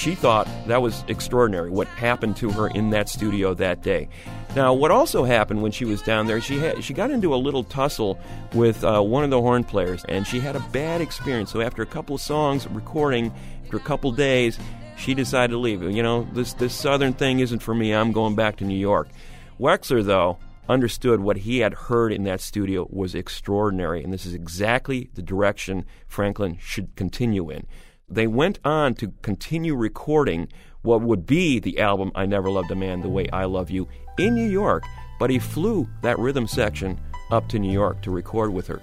She 0.01 0.15
thought 0.15 0.49
that 0.67 0.81
was 0.81 1.05
extraordinary 1.09 1.69
what 1.69 1.87
happened 1.87 2.35
to 2.39 2.51
her 2.53 2.69
in 2.69 2.89
that 2.89 3.11
studio 3.11 3.53
that 3.53 3.83
day. 3.83 4.09
Now, 4.57 4.73
what 4.73 4.91
also 4.91 5.25
happened 5.25 5.61
when 5.61 5.73
she 5.73 5.85
was 5.85 6.01
down 6.01 6.27
there, 6.27 6.41
she 6.41 6.57
had 6.57 6.83
she 6.83 6.95
got 6.95 7.11
into 7.11 7.35
a 7.35 7.37
little 7.37 7.65
tussle 7.65 8.19
with 8.55 8.83
uh, 8.83 9.03
one 9.03 9.25
of 9.25 9.31
the 9.31 9.43
horn 9.43 9.63
players, 9.63 10.03
and 10.09 10.27
she 10.27 10.41
had 10.41 10.57
a 10.57 10.61
bad 10.73 11.03
experience. 11.03 11.53
So 11.53 11.61
after 11.61 11.83
a 11.83 11.87
couple 11.87 12.15
of 12.15 12.23
songs 12.23 12.67
recording, 12.69 13.31
after 13.65 13.77
a 13.77 13.81
couple 13.81 14.11
days, 14.11 14.59
she 14.97 15.13
decided 15.13 15.53
to 15.53 15.59
leave. 15.59 15.83
You 15.83 16.03
know, 16.03 16.27
this 16.33 16.55
this 16.55 16.75
southern 16.75 17.13
thing 17.13 17.41
isn't 17.41 17.61
for 17.61 17.75
me. 17.75 17.93
I'm 17.93 18.13
going 18.13 18.35
back 18.35 18.57
to 18.57 18.65
New 18.65 18.79
York. 18.79 19.09
Wexler, 19.61 20.03
though, 20.03 20.39
understood 20.67 21.21
what 21.21 21.37
he 21.37 21.59
had 21.59 21.75
heard 21.75 22.11
in 22.11 22.25
that 22.25 22.41
studio 22.41 22.89
was 22.89 23.15
extraordinary, 23.15 24.03
and 24.03 24.15
this 24.15 24.25
is 24.25 24.33
exactly 24.33 25.11
the 25.13 25.21
direction 25.21 25.85
Franklin 26.07 26.57
should 26.59 26.97
continue 26.97 27.51
in. 27.51 27.67
They 28.11 28.27
went 28.27 28.59
on 28.65 28.95
to 28.95 29.13
continue 29.23 29.77
recording 29.77 30.49
what 30.83 31.01
would 31.01 31.27
be 31.27 31.61
the 31.61 31.79
album 31.79 32.11
I 32.17 32.27
Never 32.27 32.51
Loved 32.51 32.73
a 32.73 32.75
Man 32.75 33.03
the 33.03 33.09
Way 33.09 33.29
I 33.33 33.45
Love 33.45 33.71
You 33.71 33.87
in 34.19 34.35
New 34.35 34.49
York, 34.49 34.83
but 35.21 35.31
he 35.31 35.39
flew 35.39 35.89
that 36.03 36.19
rhythm 36.19 36.49
section 36.49 37.01
up 37.31 37.49
to 37.51 37.61
New 37.61 37.73
York 37.73 38.03
to 38.03 38.11
record 38.11 38.53
with 38.53 38.67
her. 38.67 38.83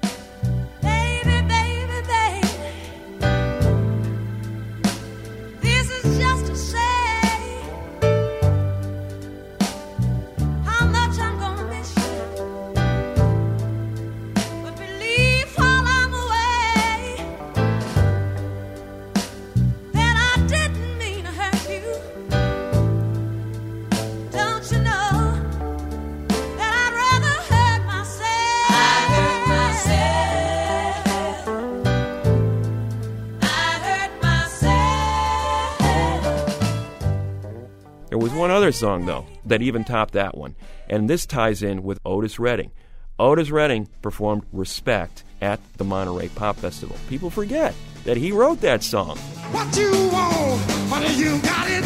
There 38.68 38.72
was 38.72 38.84
one 38.84 38.92
other 38.92 39.00
song, 39.00 39.06
though, 39.06 39.26
that 39.46 39.62
even 39.62 39.86
topped 39.86 40.16
that 40.16 40.38
one, 40.38 40.54
and 40.90 41.10
this 41.10 41.26
ties 41.26 41.64
in 41.64 41.84
with 41.84 42.02
Otis 42.04 42.38
Redding. 42.38 42.72
Otis 43.18 43.50
Redding 43.50 43.88
performed 44.02 44.44
Respect 44.52 45.24
at 45.40 45.62
the 45.78 45.86
Monterey 45.86 46.28
Pop 46.28 46.58
Festival. 46.58 46.98
People 47.08 47.30
forget 47.30 47.74
that 48.04 48.18
he 48.18 48.34
wrote 48.34 48.60
that 48.60 48.84
song. 48.84 49.18
What 49.54 49.74
you 49.78 49.90
want, 50.12 50.62
honey, 50.90 51.16
you 51.16 51.40
got 51.44 51.70
it. 51.70 51.86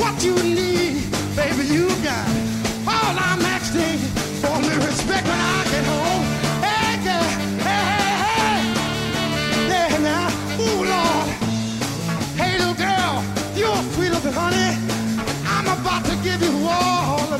What 0.00 0.24
you 0.24 0.34
need, 0.42 1.10
baby, 1.36 1.66
you 1.68 1.88
got 2.02 2.26
it. 2.26 2.88
All 2.88 3.14
I'm 3.18 3.42
asking 3.42 3.98
for 4.40 4.62
me 4.62 4.74
respect 4.86 5.26
when 5.26 5.38
I 5.38 5.64
get 5.64 5.84
home. 5.84 6.27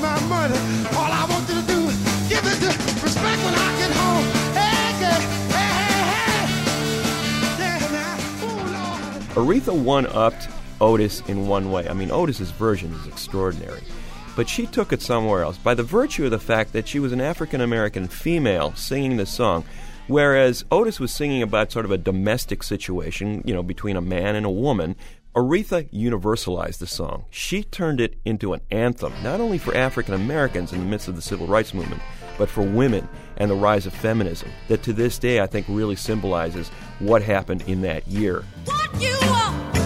My 0.00 0.18
Aretha 9.38 9.72
one 9.72 10.06
upped 10.08 10.48
Otis 10.80 11.20
in 11.28 11.46
one 11.46 11.70
way. 11.70 11.88
I 11.88 11.92
mean, 11.92 12.10
Otis's 12.10 12.50
version 12.50 12.92
is 12.92 13.06
extraordinary. 13.06 13.82
But 14.34 14.48
she 14.48 14.66
took 14.66 14.92
it 14.92 15.00
somewhere 15.00 15.42
else 15.42 15.56
by 15.56 15.74
the 15.74 15.84
virtue 15.84 16.24
of 16.24 16.32
the 16.32 16.38
fact 16.40 16.72
that 16.72 16.88
she 16.88 16.98
was 16.98 17.12
an 17.12 17.20
African 17.20 17.60
American 17.60 18.08
female 18.08 18.74
singing 18.74 19.16
the 19.16 19.26
song. 19.26 19.64
Whereas 20.08 20.64
Otis 20.72 20.98
was 20.98 21.12
singing 21.12 21.42
about 21.42 21.70
sort 21.70 21.84
of 21.84 21.90
a 21.90 21.98
domestic 21.98 22.62
situation, 22.62 23.42
you 23.44 23.54
know, 23.54 23.62
between 23.62 23.96
a 23.96 24.00
man 24.00 24.34
and 24.34 24.44
a 24.44 24.50
woman, 24.50 24.96
Aretha 25.38 25.88
universalized 25.92 26.78
the 26.78 26.86
song. 26.88 27.24
She 27.30 27.62
turned 27.62 28.00
it 28.00 28.18
into 28.24 28.54
an 28.54 28.60
anthem, 28.72 29.12
not 29.22 29.40
only 29.40 29.56
for 29.56 29.72
African 29.72 30.14
Americans 30.14 30.72
in 30.72 30.80
the 30.80 30.84
midst 30.84 31.06
of 31.06 31.14
the 31.14 31.22
civil 31.22 31.46
rights 31.46 31.72
movement, 31.72 32.02
but 32.36 32.48
for 32.48 32.62
women 32.62 33.08
and 33.36 33.48
the 33.48 33.54
rise 33.54 33.86
of 33.86 33.94
feminism, 33.94 34.50
that 34.66 34.82
to 34.82 34.92
this 34.92 35.16
day 35.16 35.38
I 35.38 35.46
think 35.46 35.66
really 35.68 35.94
symbolizes 35.94 36.70
what 36.98 37.22
happened 37.22 37.62
in 37.68 37.82
that 37.82 38.08
year. 38.08 38.42
What 38.64 39.00
you 39.00 39.77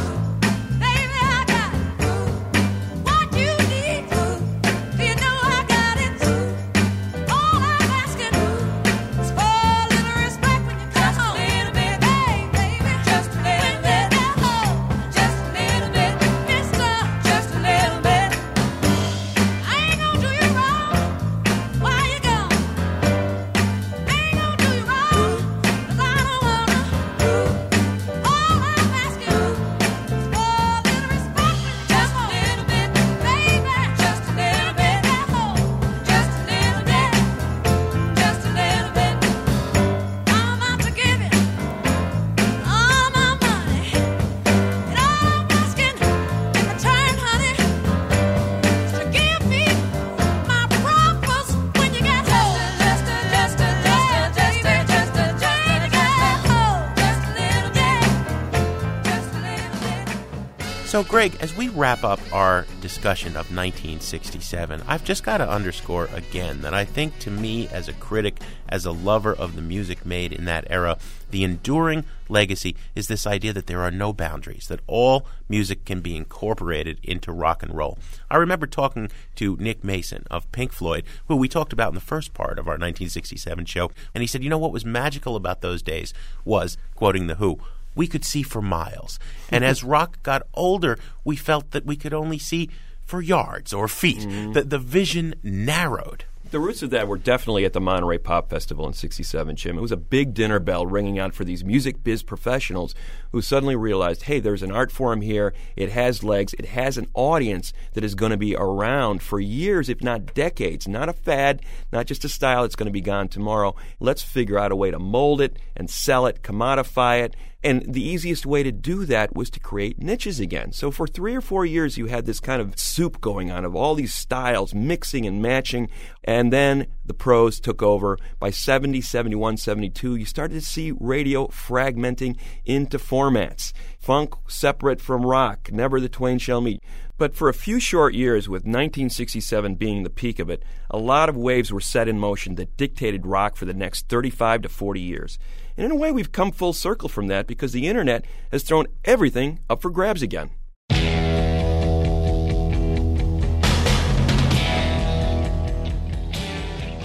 Greg, 61.13 61.37
as 61.41 61.55
we 61.55 61.69
wrap 61.69 62.05
up 62.05 62.19
our 62.33 62.65
discussion 62.81 63.33
of 63.33 63.55
1967, 63.55 64.83
I've 64.89 65.05
just 65.05 65.23
got 65.23 65.37
to 65.37 65.47
underscore 65.47 66.07
again 66.07 66.63
that 66.63 66.73
I 66.73 66.87
think 66.87 67.19
to 67.19 67.31
me, 67.31 67.69
as 67.69 67.87
a 67.87 67.93
critic, 67.93 68.41
as 68.67 68.87
a 68.87 68.93
lover 68.93 69.35
of 69.35 69.55
the 69.55 69.61
music 69.61 70.07
made 70.07 70.33
in 70.33 70.47
that 70.47 70.65
era, 70.71 70.97
the 71.31 71.45
enduring 71.45 72.07
legacy 72.31 72.77
is 72.95 73.09
this 73.09 73.27
idea 73.27 73.53
that 73.53 73.67
there 73.67 73.83
are 73.83 73.91
no 73.91 74.15
boundaries, 74.15 74.69
that 74.69 74.81
all 74.87 75.27
music 75.51 75.85
can 75.85 76.01
be 76.01 76.17
incorporated 76.17 76.99
into 77.03 77.31
rock 77.31 77.63
and 77.63 77.77
roll. 77.77 77.99
I 78.31 78.39
remember 78.39 78.67
talking 78.67 79.11
to 79.35 79.59
Nick 79.61 79.85
Mason 79.85 80.25
of 80.31 80.51
Pink 80.51 80.73
Floyd, 80.73 81.05
who 81.29 81.37
we 81.37 81.47
talked 81.47 81.75
about 81.75 81.91
in 81.91 81.95
the 81.95 82.01
first 82.01 82.33
part 82.33 82.59
of 82.59 82.67
our 82.67 82.79
1967 82.79 83.67
show, 83.67 83.91
and 84.15 84.23
he 84.23 84.27
said, 84.27 84.43
You 84.43 84.49
know 84.49 84.57
what 84.57 84.73
was 84.73 84.87
magical 84.87 85.37
about 85.37 85.61
those 85.61 85.83
days 85.83 86.15
was, 86.47 86.79
quoting 86.95 87.27
The 87.27 87.35
Who, 87.35 87.61
we 87.95 88.07
could 88.07 88.24
see 88.24 88.43
for 88.43 88.62
miles. 88.62 89.18
And 89.51 89.64
as 89.64 89.84
rock 89.84 90.22
got 90.22 90.47
older, 90.55 90.99
we 91.24 91.36
felt 91.36 91.70
that 91.72 91.86
we 91.86 91.97
could 91.97 92.14
only 92.14 92.38
see 92.38 92.68
for 93.05 93.20
yards 93.20 93.72
or 93.72 93.88
feet. 93.88 94.20
Mm-hmm. 94.20 94.53
The, 94.53 94.62
the 94.62 94.78
vision 94.78 95.34
narrowed. 95.43 96.24
The 96.53 96.61
roots 96.61 96.82
of 96.82 96.90
that 96.90 97.09
were 97.09 97.16
definitely 97.16 97.64
at 97.64 97.72
the 97.72 97.80
Monterey 97.80 98.18
Pop 98.18 98.51
Festival 98.51 98.86
in 98.86 98.93
67, 98.93 99.57
Jim. 99.57 99.78
It 99.78 99.80
was 99.80 99.90
a 99.90 99.97
big 99.97 100.34
dinner 100.34 100.59
bell 100.59 100.84
ringing 100.84 101.18
out 101.18 101.34
for 101.34 101.45
these 101.45 101.64
music 101.64 102.05
biz 102.05 102.22
professionals 102.22 102.95
who 103.30 103.40
suddenly 103.40 103.74
realized, 103.74 104.24
hey, 104.24 104.38
there's 104.38 104.62
an 104.62 104.70
art 104.70 104.93
form 104.93 105.22
here. 105.22 105.55
It 105.76 105.90
has 105.93 106.22
legs. 106.22 106.53
It 106.59 106.66
has 106.66 106.99
an 106.99 107.09
audience 107.14 107.72
that 107.95 108.05
is 108.05 108.14
going 108.14 108.32
to 108.32 108.36
be 108.36 108.55
around 108.55 109.22
for 109.22 109.40
years, 109.40 109.88
if 109.88 110.03
not 110.03 110.34
decades. 110.34 110.86
Not 110.86 111.09
a 111.09 111.14
fad, 111.14 111.62
not 111.90 112.05
just 112.05 112.22
a 112.26 112.28
style 112.28 112.62
that's 112.62 112.76
going 112.76 112.84
to 112.84 112.93
be 112.93 113.01
gone 113.01 113.28
tomorrow. 113.28 113.74
Let's 113.99 114.20
figure 114.20 114.59
out 114.59 114.72
a 114.72 114.76
way 114.76 114.90
to 114.90 114.99
mold 114.99 115.40
it 115.40 115.57
and 115.74 115.88
sell 115.88 116.26
it, 116.26 116.43
commodify 116.43 117.22
it. 117.22 117.34
And 117.65 117.95
the 117.95 118.03
easiest 118.03 118.45
way 118.45 118.63
to 118.65 118.73
do 118.73 119.05
that 119.07 119.37
was 119.37 119.49
to 119.51 119.61
create 119.61 120.03
niches 120.03 120.41
again. 120.41 120.73
So 120.73 120.91
for 120.91 121.07
three 121.07 121.37
or 121.37 121.41
four 121.41 121.65
years, 121.65 121.97
you 121.97 122.07
had 122.07 122.27
this 122.27 122.41
kind 122.41 122.61
of 122.61 122.79
soup 122.79 123.21
going 123.21 123.53
on 123.53 123.65
of 123.65 123.77
all 123.77 123.95
these 123.95 124.13
styles 124.13 124.75
mixing 124.75 125.27
and 125.27 125.41
matching. 125.41 125.89
And 126.25 126.53
then 126.53 126.89
the 127.05 127.15
pros 127.15 127.61
took 127.61 127.81
over. 127.81 128.19
By 128.41 128.51
70, 128.51 129.01
71, 129.01 129.57
72, 129.59 130.17
you 130.17 130.25
started 130.25 130.55
to 130.55 130.61
see 130.61 130.93
radio 130.99 131.47
fragmenting 131.49 132.37
into 132.65 132.99
formats. 132.99 133.73
Funk 133.99 134.35
separate 134.49 135.01
from 135.01 135.25
rock, 135.25 135.71
never 135.71 136.01
the 136.01 136.09
twain 136.09 136.39
shall 136.39 136.61
meet. 136.61 136.83
But 137.19 137.37
for 137.37 137.49
a 137.49 137.55
few 137.55 137.79
short 137.79 138.15
years, 138.15 138.49
with 138.49 138.63
1967 138.63 139.77
being 139.77 140.03
the 140.03 140.11
peak 140.11 140.41
of 140.41 140.51
it, 140.51 140.65
a 140.91 140.99
lot 140.99 141.29
of 141.29 141.37
waves 141.37 141.73
were 141.73 141.81
set 141.81 142.09
in 142.09 142.19
motion 142.19 142.57
that 142.57 142.77
dictated 142.77 143.27
rock 143.27 143.55
for 143.55 143.65
the 143.65 143.75
next 143.75 144.09
35 144.09 144.63
to 144.63 144.69
40 144.69 145.01
years. 145.01 145.39
And 145.77 145.87
in 145.87 145.91
a 145.91 145.97
way, 145.97 146.12
we've 146.12 146.33
come 146.33 146.53
full 146.53 146.73
circle 146.73 147.09
from 147.09 147.29
that 147.29 147.47
because 147.47 147.73
the 147.73 147.89
internet 147.89 148.25
has 148.51 148.62
thrown 148.62 148.87
everything 149.05 149.61
up 149.70 149.83
for 149.83 149.91
grabs 149.91 150.23
again. 150.23 150.51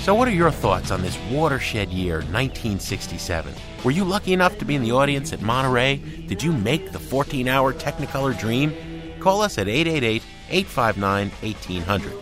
So, 0.07 0.15
what 0.15 0.29
are 0.29 0.31
your 0.31 0.51
thoughts 0.51 0.89
on 0.89 1.01
this 1.01 1.19
watershed 1.29 1.89
year, 1.89 2.19
1967? 2.19 3.53
Were 3.83 3.91
you 3.91 4.05
lucky 4.05 4.31
enough 4.31 4.57
to 4.59 4.63
be 4.63 4.75
in 4.75 4.81
the 4.81 4.93
audience 4.93 5.33
at 5.33 5.41
Monterey? 5.41 5.97
Did 6.27 6.41
you 6.41 6.53
make 6.53 6.93
the 6.93 6.99
14 6.99 7.49
hour 7.49 7.73
Technicolor 7.73 8.37
dream? 8.39 8.73
Call 9.19 9.41
us 9.41 9.57
at 9.57 9.67
888 9.67 10.23
859 10.49 11.29
1800. 11.41 12.13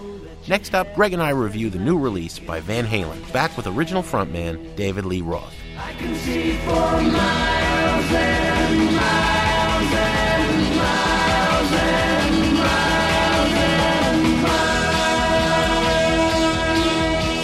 Next 0.48 0.74
up, 0.74 0.96
Greg 0.96 1.14
and 1.14 1.22
I 1.22 1.30
review 1.30 1.70
the 1.70 1.78
new 1.78 1.98
release 1.98 2.40
by 2.40 2.60
Van 2.60 2.86
Halen, 2.88 3.32
back 3.32 3.56
with 3.56 3.68
original 3.68 4.02
frontman 4.02 4.76
David 4.76 5.06
Lee 5.06 5.22
Roth. 5.22 5.54
I 5.78 5.92
can 5.94 6.16
see 6.16 6.54
for 6.64 6.72
miles 6.72 8.12
and 8.12 8.78
miles 8.96 9.94
and 9.94 10.76
miles 10.78 11.72
and 11.74 12.56
miles 12.56 13.52
and 13.52 14.24
miles. 14.42 15.36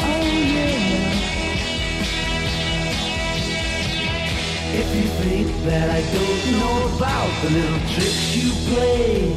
Oh 0.07 0.23
yeah. 0.55 0.79
If 4.79 4.87
you 4.95 5.07
think 5.23 5.47
that 5.65 5.87
I 5.89 6.01
don't 6.15 6.43
know 6.57 6.77
about 6.95 7.31
the 7.41 7.49
little 7.49 7.83
tricks 7.89 8.35
you 8.37 8.49
play 8.73 9.35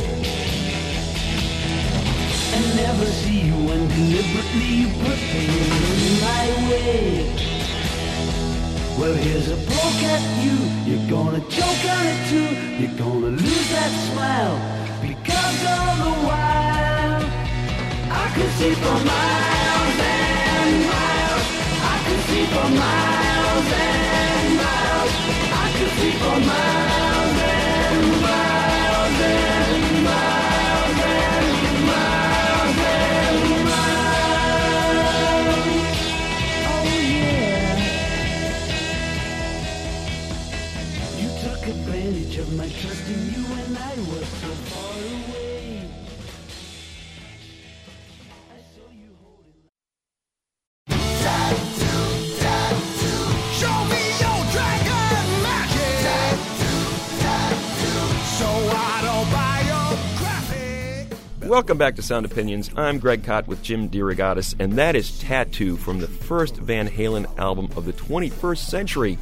and 2.55 2.65
never 2.77 3.07
see 3.07 3.41
you 3.41 3.55
when 3.55 3.89
deliberately 3.89 4.71
you 4.83 4.89
put 5.03 5.19
things 5.19 6.21
my 6.23 6.45
way. 6.71 7.64
Well, 8.99 9.13
here's 9.13 9.49
a 9.49 9.57
poke 9.57 10.03
at 10.15 10.23
you. 10.45 10.57
You're 10.87 11.11
gonna 11.11 11.41
choke 11.51 11.85
on 11.97 12.07
it 12.07 12.21
too. 12.31 12.49
You're 12.81 12.97
gonna 12.97 13.37
lose 13.43 13.69
that 13.71 13.91
smile 14.07 14.57
because 15.03 15.59
all 15.75 15.95
the 16.05 16.15
while 16.29 17.23
I 18.23 18.27
can 18.37 18.51
see 18.59 18.75
for 18.83 18.99
miles 19.13 19.97
and 20.15 20.71
miles. 20.93 21.47
I 21.93 21.97
can 22.07 22.21
see 22.29 22.45
for 22.55 22.69
miles 22.83 23.69
and 23.83 24.57
miles. 24.63 25.13
I 25.53 25.67
can 25.77 25.89
see 25.99 26.13
for 26.13 26.39
miles 26.47 26.94
my 42.57 42.69
trust 42.69 43.09
in 43.09 43.33
you 43.33 43.43
when 43.43 43.77
I 43.77 43.95
was 43.99 44.29
so 44.29 44.49
far 44.49 45.01
away. 45.01 45.89
Welcome 61.49 61.79
back 61.79 61.97
to 61.97 62.03
Sound 62.03 62.27
Opinions. 62.27 62.71
I'm 62.77 62.99
Greg 62.99 63.23
Kot 63.23 63.47
with 63.47 63.63
Jim 63.63 63.89
DeRogatis, 63.89 64.55
and 64.59 64.73
that 64.75 64.97
is 64.97 65.19
Tattoo 65.19 65.77
from 65.77 66.01
the 66.01 66.09
first 66.09 66.57
Van 66.57 66.89
Halen 66.89 67.27
album 67.39 67.69
of 67.77 67.85
the 67.85 67.93
21st 67.93 68.59
century, 68.59 69.19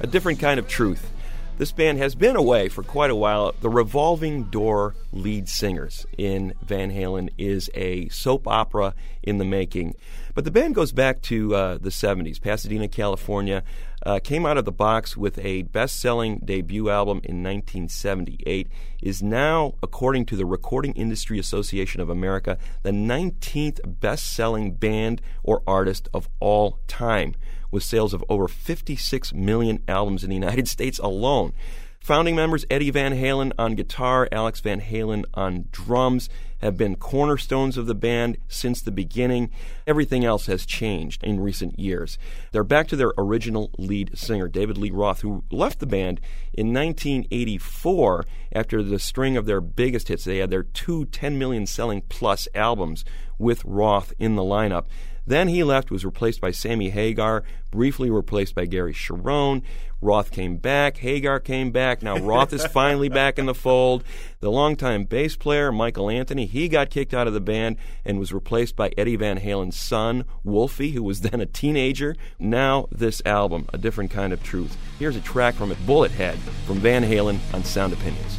A 0.00 0.06
Different 0.06 0.40
Kind 0.40 0.58
of 0.58 0.66
Truth. 0.66 1.12
This 1.58 1.72
band 1.72 1.96
has 1.96 2.14
been 2.14 2.36
away 2.36 2.68
for 2.68 2.82
quite 2.82 3.10
a 3.10 3.16
while. 3.16 3.54
The 3.62 3.70
Revolving 3.70 4.44
Door 4.44 4.94
lead 5.10 5.48
singers 5.48 6.04
in 6.18 6.52
Van 6.60 6.90
Halen 6.90 7.30
is 7.38 7.70
a 7.74 8.10
soap 8.10 8.46
opera 8.46 8.94
in 9.22 9.38
the 9.38 9.44
making. 9.46 9.94
But 10.34 10.44
the 10.44 10.50
band 10.50 10.74
goes 10.74 10.92
back 10.92 11.22
to 11.22 11.54
uh, 11.54 11.78
the 11.78 11.88
70s, 11.88 12.42
Pasadena, 12.42 12.88
California. 12.88 13.62
Uh, 14.04 14.20
came 14.22 14.44
out 14.44 14.58
of 14.58 14.66
the 14.66 14.70
box 14.70 15.16
with 15.16 15.38
a 15.38 15.62
best 15.62 15.98
selling 15.98 16.40
debut 16.44 16.90
album 16.90 17.22
in 17.24 17.42
1978. 17.42 18.68
Is 19.02 19.22
now, 19.22 19.76
according 19.82 20.26
to 20.26 20.36
the 20.36 20.44
Recording 20.44 20.92
Industry 20.92 21.38
Association 21.38 22.02
of 22.02 22.10
America, 22.10 22.58
the 22.82 22.90
19th 22.90 23.80
best 23.98 24.34
selling 24.34 24.72
band 24.72 25.22
or 25.42 25.62
artist 25.66 26.10
of 26.12 26.28
all 26.38 26.80
time, 26.86 27.34
with 27.76 27.84
sales 27.84 28.14
of 28.14 28.24
over 28.30 28.48
56 28.48 29.34
million 29.34 29.82
albums 29.86 30.24
in 30.24 30.30
the 30.30 30.36
United 30.36 30.66
States 30.76 30.98
alone. 30.98 31.52
Founding 32.00 32.34
members 32.34 32.64
Eddie 32.70 32.90
Van 32.90 33.12
Halen 33.12 33.52
on 33.58 33.74
guitar, 33.74 34.28
Alex 34.32 34.60
Van 34.60 34.80
Halen 34.80 35.24
on 35.34 35.66
drums 35.72 36.30
have 36.58 36.76
been 36.76 36.96
cornerstones 36.96 37.76
of 37.76 37.86
the 37.86 37.94
band 37.94 38.38
since 38.48 38.80
the 38.80 38.90
beginning. 38.90 39.50
Everything 39.86 40.24
else 40.24 40.46
has 40.46 40.64
changed 40.64 41.22
in 41.22 41.38
recent 41.40 41.78
years. 41.78 42.16
They're 42.52 42.64
back 42.64 42.88
to 42.88 42.96
their 42.96 43.12
original 43.18 43.70
lead 43.76 44.16
singer, 44.16 44.48
David 44.48 44.78
Lee 44.78 44.90
Roth, 44.90 45.20
who 45.20 45.44
left 45.50 45.80
the 45.80 45.86
band 45.86 46.18
in 46.54 46.72
1984 46.72 48.24
after 48.54 48.82
the 48.82 48.98
string 48.98 49.36
of 49.36 49.44
their 49.44 49.60
biggest 49.60 50.08
hits. 50.08 50.24
They 50.24 50.38
had 50.38 50.50
their 50.50 50.62
two 50.62 51.04
10 51.06 51.38
million 51.38 51.66
selling 51.66 52.02
plus 52.08 52.48
albums 52.54 53.04
with 53.38 53.62
Roth 53.66 54.14
in 54.18 54.34
the 54.34 54.42
lineup. 54.42 54.86
Then 55.26 55.48
he 55.48 55.64
left, 55.64 55.90
was 55.90 56.04
replaced 56.04 56.40
by 56.40 56.52
Sammy 56.52 56.90
Hagar, 56.90 57.42
briefly 57.70 58.10
replaced 58.10 58.54
by 58.54 58.66
Gary 58.66 58.94
Cherone. 58.94 59.62
Roth 60.00 60.30
came 60.30 60.58
back, 60.58 60.98
Hagar 60.98 61.40
came 61.40 61.72
back. 61.72 62.02
Now 62.02 62.18
Roth 62.18 62.52
is 62.52 62.64
finally 62.66 63.08
back 63.08 63.38
in 63.38 63.46
the 63.46 63.54
fold. 63.54 64.04
The 64.40 64.50
longtime 64.50 65.04
bass 65.04 65.36
player, 65.36 65.72
Michael 65.72 66.10
Anthony, 66.10 66.46
he 66.46 66.68
got 66.68 66.90
kicked 66.90 67.14
out 67.14 67.26
of 67.26 67.32
the 67.32 67.40
band 67.40 67.76
and 68.04 68.18
was 68.18 68.32
replaced 68.32 68.76
by 68.76 68.92
Eddie 68.96 69.16
Van 69.16 69.38
Halen's 69.38 69.76
son, 69.76 70.24
Wolfie, 70.44 70.92
who 70.92 71.02
was 71.02 71.22
then 71.22 71.40
a 71.40 71.46
teenager. 71.46 72.14
Now 72.38 72.86
this 72.92 73.22
album, 73.24 73.66
A 73.72 73.78
Different 73.78 74.10
Kind 74.10 74.32
of 74.32 74.42
Truth. 74.42 74.76
Here's 74.98 75.16
a 75.16 75.20
track 75.22 75.54
from 75.54 75.72
it, 75.72 75.86
Bullet 75.86 76.12
Head, 76.12 76.38
from 76.66 76.78
Van 76.78 77.02
Halen 77.02 77.38
on 77.52 77.64
Sound 77.64 77.92
Opinions. 77.92 78.38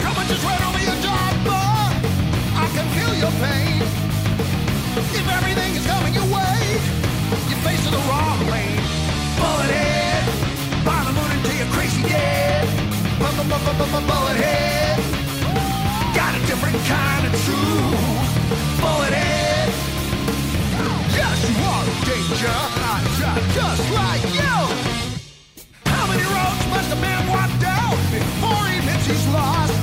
Come 0.00 0.16
and 0.18 0.28
just 0.28 0.44
the 7.94 8.00
wrong 8.10 8.38
lane. 8.50 8.82
Bullet 9.38 9.70
head, 9.70 10.24
the 11.06 11.12
moon 11.14 11.30
until 11.30 11.54
you're 11.60 11.72
crazy 11.76 12.02
bu- 13.92 14.06
Bullet 14.10 14.38
head, 14.44 14.98
got 16.18 16.32
a 16.34 16.40
different 16.50 16.78
kind 16.90 17.22
of 17.28 17.32
truth. 17.46 18.30
Bullet 18.82 19.14
head, 19.14 19.68
yes 21.18 21.38
you 21.46 21.56
are 21.72 21.84
a 21.86 21.96
danger. 22.10 22.58
Just, 23.54 23.84
like 24.00 24.24
you. 24.38 24.56
How 25.94 26.04
many 26.10 26.26
roads 26.34 26.64
must 26.74 26.90
a 26.96 26.98
man 26.98 27.20
walk 27.30 27.52
down 27.70 27.94
before 28.10 28.62
he 28.70 28.78
admits 28.82 29.06
he's 29.06 29.26
lost? 29.38 29.74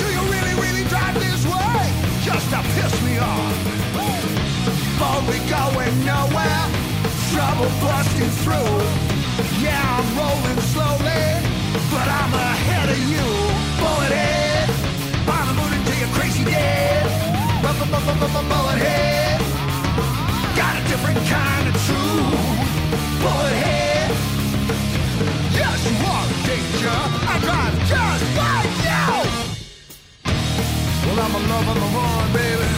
Do 0.00 0.06
you 0.16 0.22
really, 0.34 0.54
really 0.64 0.84
drive 0.90 1.14
this 1.22 1.42
way 1.54 1.82
just 2.26 2.46
to 2.50 2.58
piss 2.74 2.94
me 3.06 3.18
off? 3.18 3.76
Nowhere, 4.98 5.45
trouble 7.56 7.72
busting 7.80 8.30
through. 8.44 8.76
Yeah, 9.64 9.80
I'm 9.96 10.08
rolling 10.16 10.60
slowly, 10.72 11.24
but 11.90 12.06
I'm 12.06 12.32
ahead 12.34 12.88
of 12.90 12.98
you. 12.98 13.26
Bullet 13.80 14.12
head, 14.12 14.68
I'm 15.26 15.56
moving 15.56 15.84
to 15.84 15.94
your 15.98 16.08
crazy 16.16 16.44
dead. 16.44 17.06
Bullet 17.62 18.78
head, 18.78 19.40
got 20.56 20.76
a 20.76 20.82
different 20.88 21.18
kind 21.26 21.68
of 21.68 21.74
truth. 21.86 22.60
Bullet 23.24 23.56
head, 23.64 24.10
yes, 25.52 25.78
you 25.88 25.96
are 26.12 26.28
danger. 26.44 26.98
I 27.32 27.38
drive 27.46 27.74
just 27.92 28.24
like 28.40 28.72
you. 28.84 29.06
Well, 31.06 31.18
I'm 31.24 31.34
a 31.34 31.40
love 31.52 31.68
on 31.72 31.76
the 31.76 31.88
horn, 31.94 32.32
baby. 32.32 32.68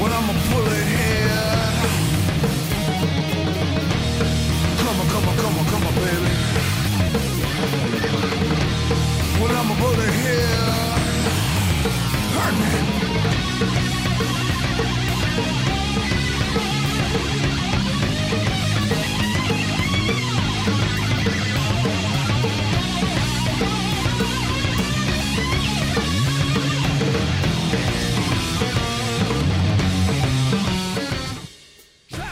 When 0.00 0.12
I'm 0.12 0.30
a 0.30 0.34
bullet 0.50 0.95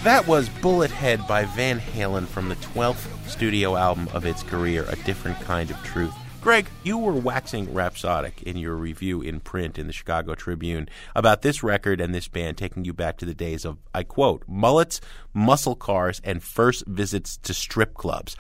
That 0.05 0.26
was 0.26 0.50
Bullet 0.50 0.90
Head 0.90 1.26
by 1.26 1.46
Van 1.46 1.80
Halen 1.80 2.26
from 2.26 2.50
the 2.50 2.57
12th 2.57 3.26
studio 3.26 3.74
album 3.74 4.07
of 4.12 4.26
its 4.26 4.42
career, 4.42 4.84
A 4.90 4.96
Different 4.96 5.40
Kind 5.40 5.70
of 5.70 5.82
Truth. 5.82 6.12
Greg, 6.42 6.68
you 6.82 6.98
were 6.98 7.14
waxing 7.14 7.72
rhapsodic 7.72 8.42
in 8.42 8.59
your 8.59 8.74
review 8.74 9.22
in 9.22 9.40
print 9.40 9.78
in 9.78 9.86
the 9.86 9.94
Chicago 9.94 10.34
Tribune 10.34 10.90
about 11.16 11.40
this 11.40 11.62
record 11.62 12.02
and 12.02 12.14
this 12.14 12.28
band 12.28 12.59
taking 12.59 12.84
you 12.84 12.92
back 12.92 13.16
to 13.16 13.24
the 13.24 13.32
days 13.32 13.64
of, 13.64 13.78
I 13.94 14.02
quote, 14.02 14.44
mullets, 14.46 15.00
muscle 15.32 15.74
cars, 15.74 16.20
and 16.22 16.42
first 16.42 16.86
visits 16.86 17.38
to 17.38 17.55
strip 17.55 17.94
clubs. 17.94 18.36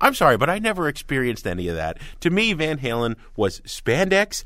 I'm 0.00 0.14
sorry, 0.14 0.36
but 0.36 0.50
I 0.50 0.58
never 0.58 0.88
experienced 0.88 1.46
any 1.46 1.68
of 1.68 1.76
that. 1.76 1.98
To 2.22 2.30
me, 2.30 2.54
Van 2.54 2.78
Halen 2.78 3.14
was 3.36 3.60
spandex, 3.60 4.42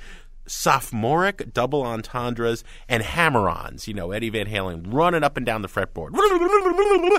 sophomoric 0.48 1.52
double 1.52 1.82
entendres, 1.82 2.64
and 2.88 3.02
hammer-ons. 3.02 3.86
You 3.86 3.94
know, 3.94 4.12
Eddie 4.12 4.30
Van 4.30 4.46
Halen 4.46 4.84
running 4.86 5.22
up 5.22 5.36
and 5.36 5.46
down 5.46 5.62
the 5.62 5.68
fretboard. 5.68 6.10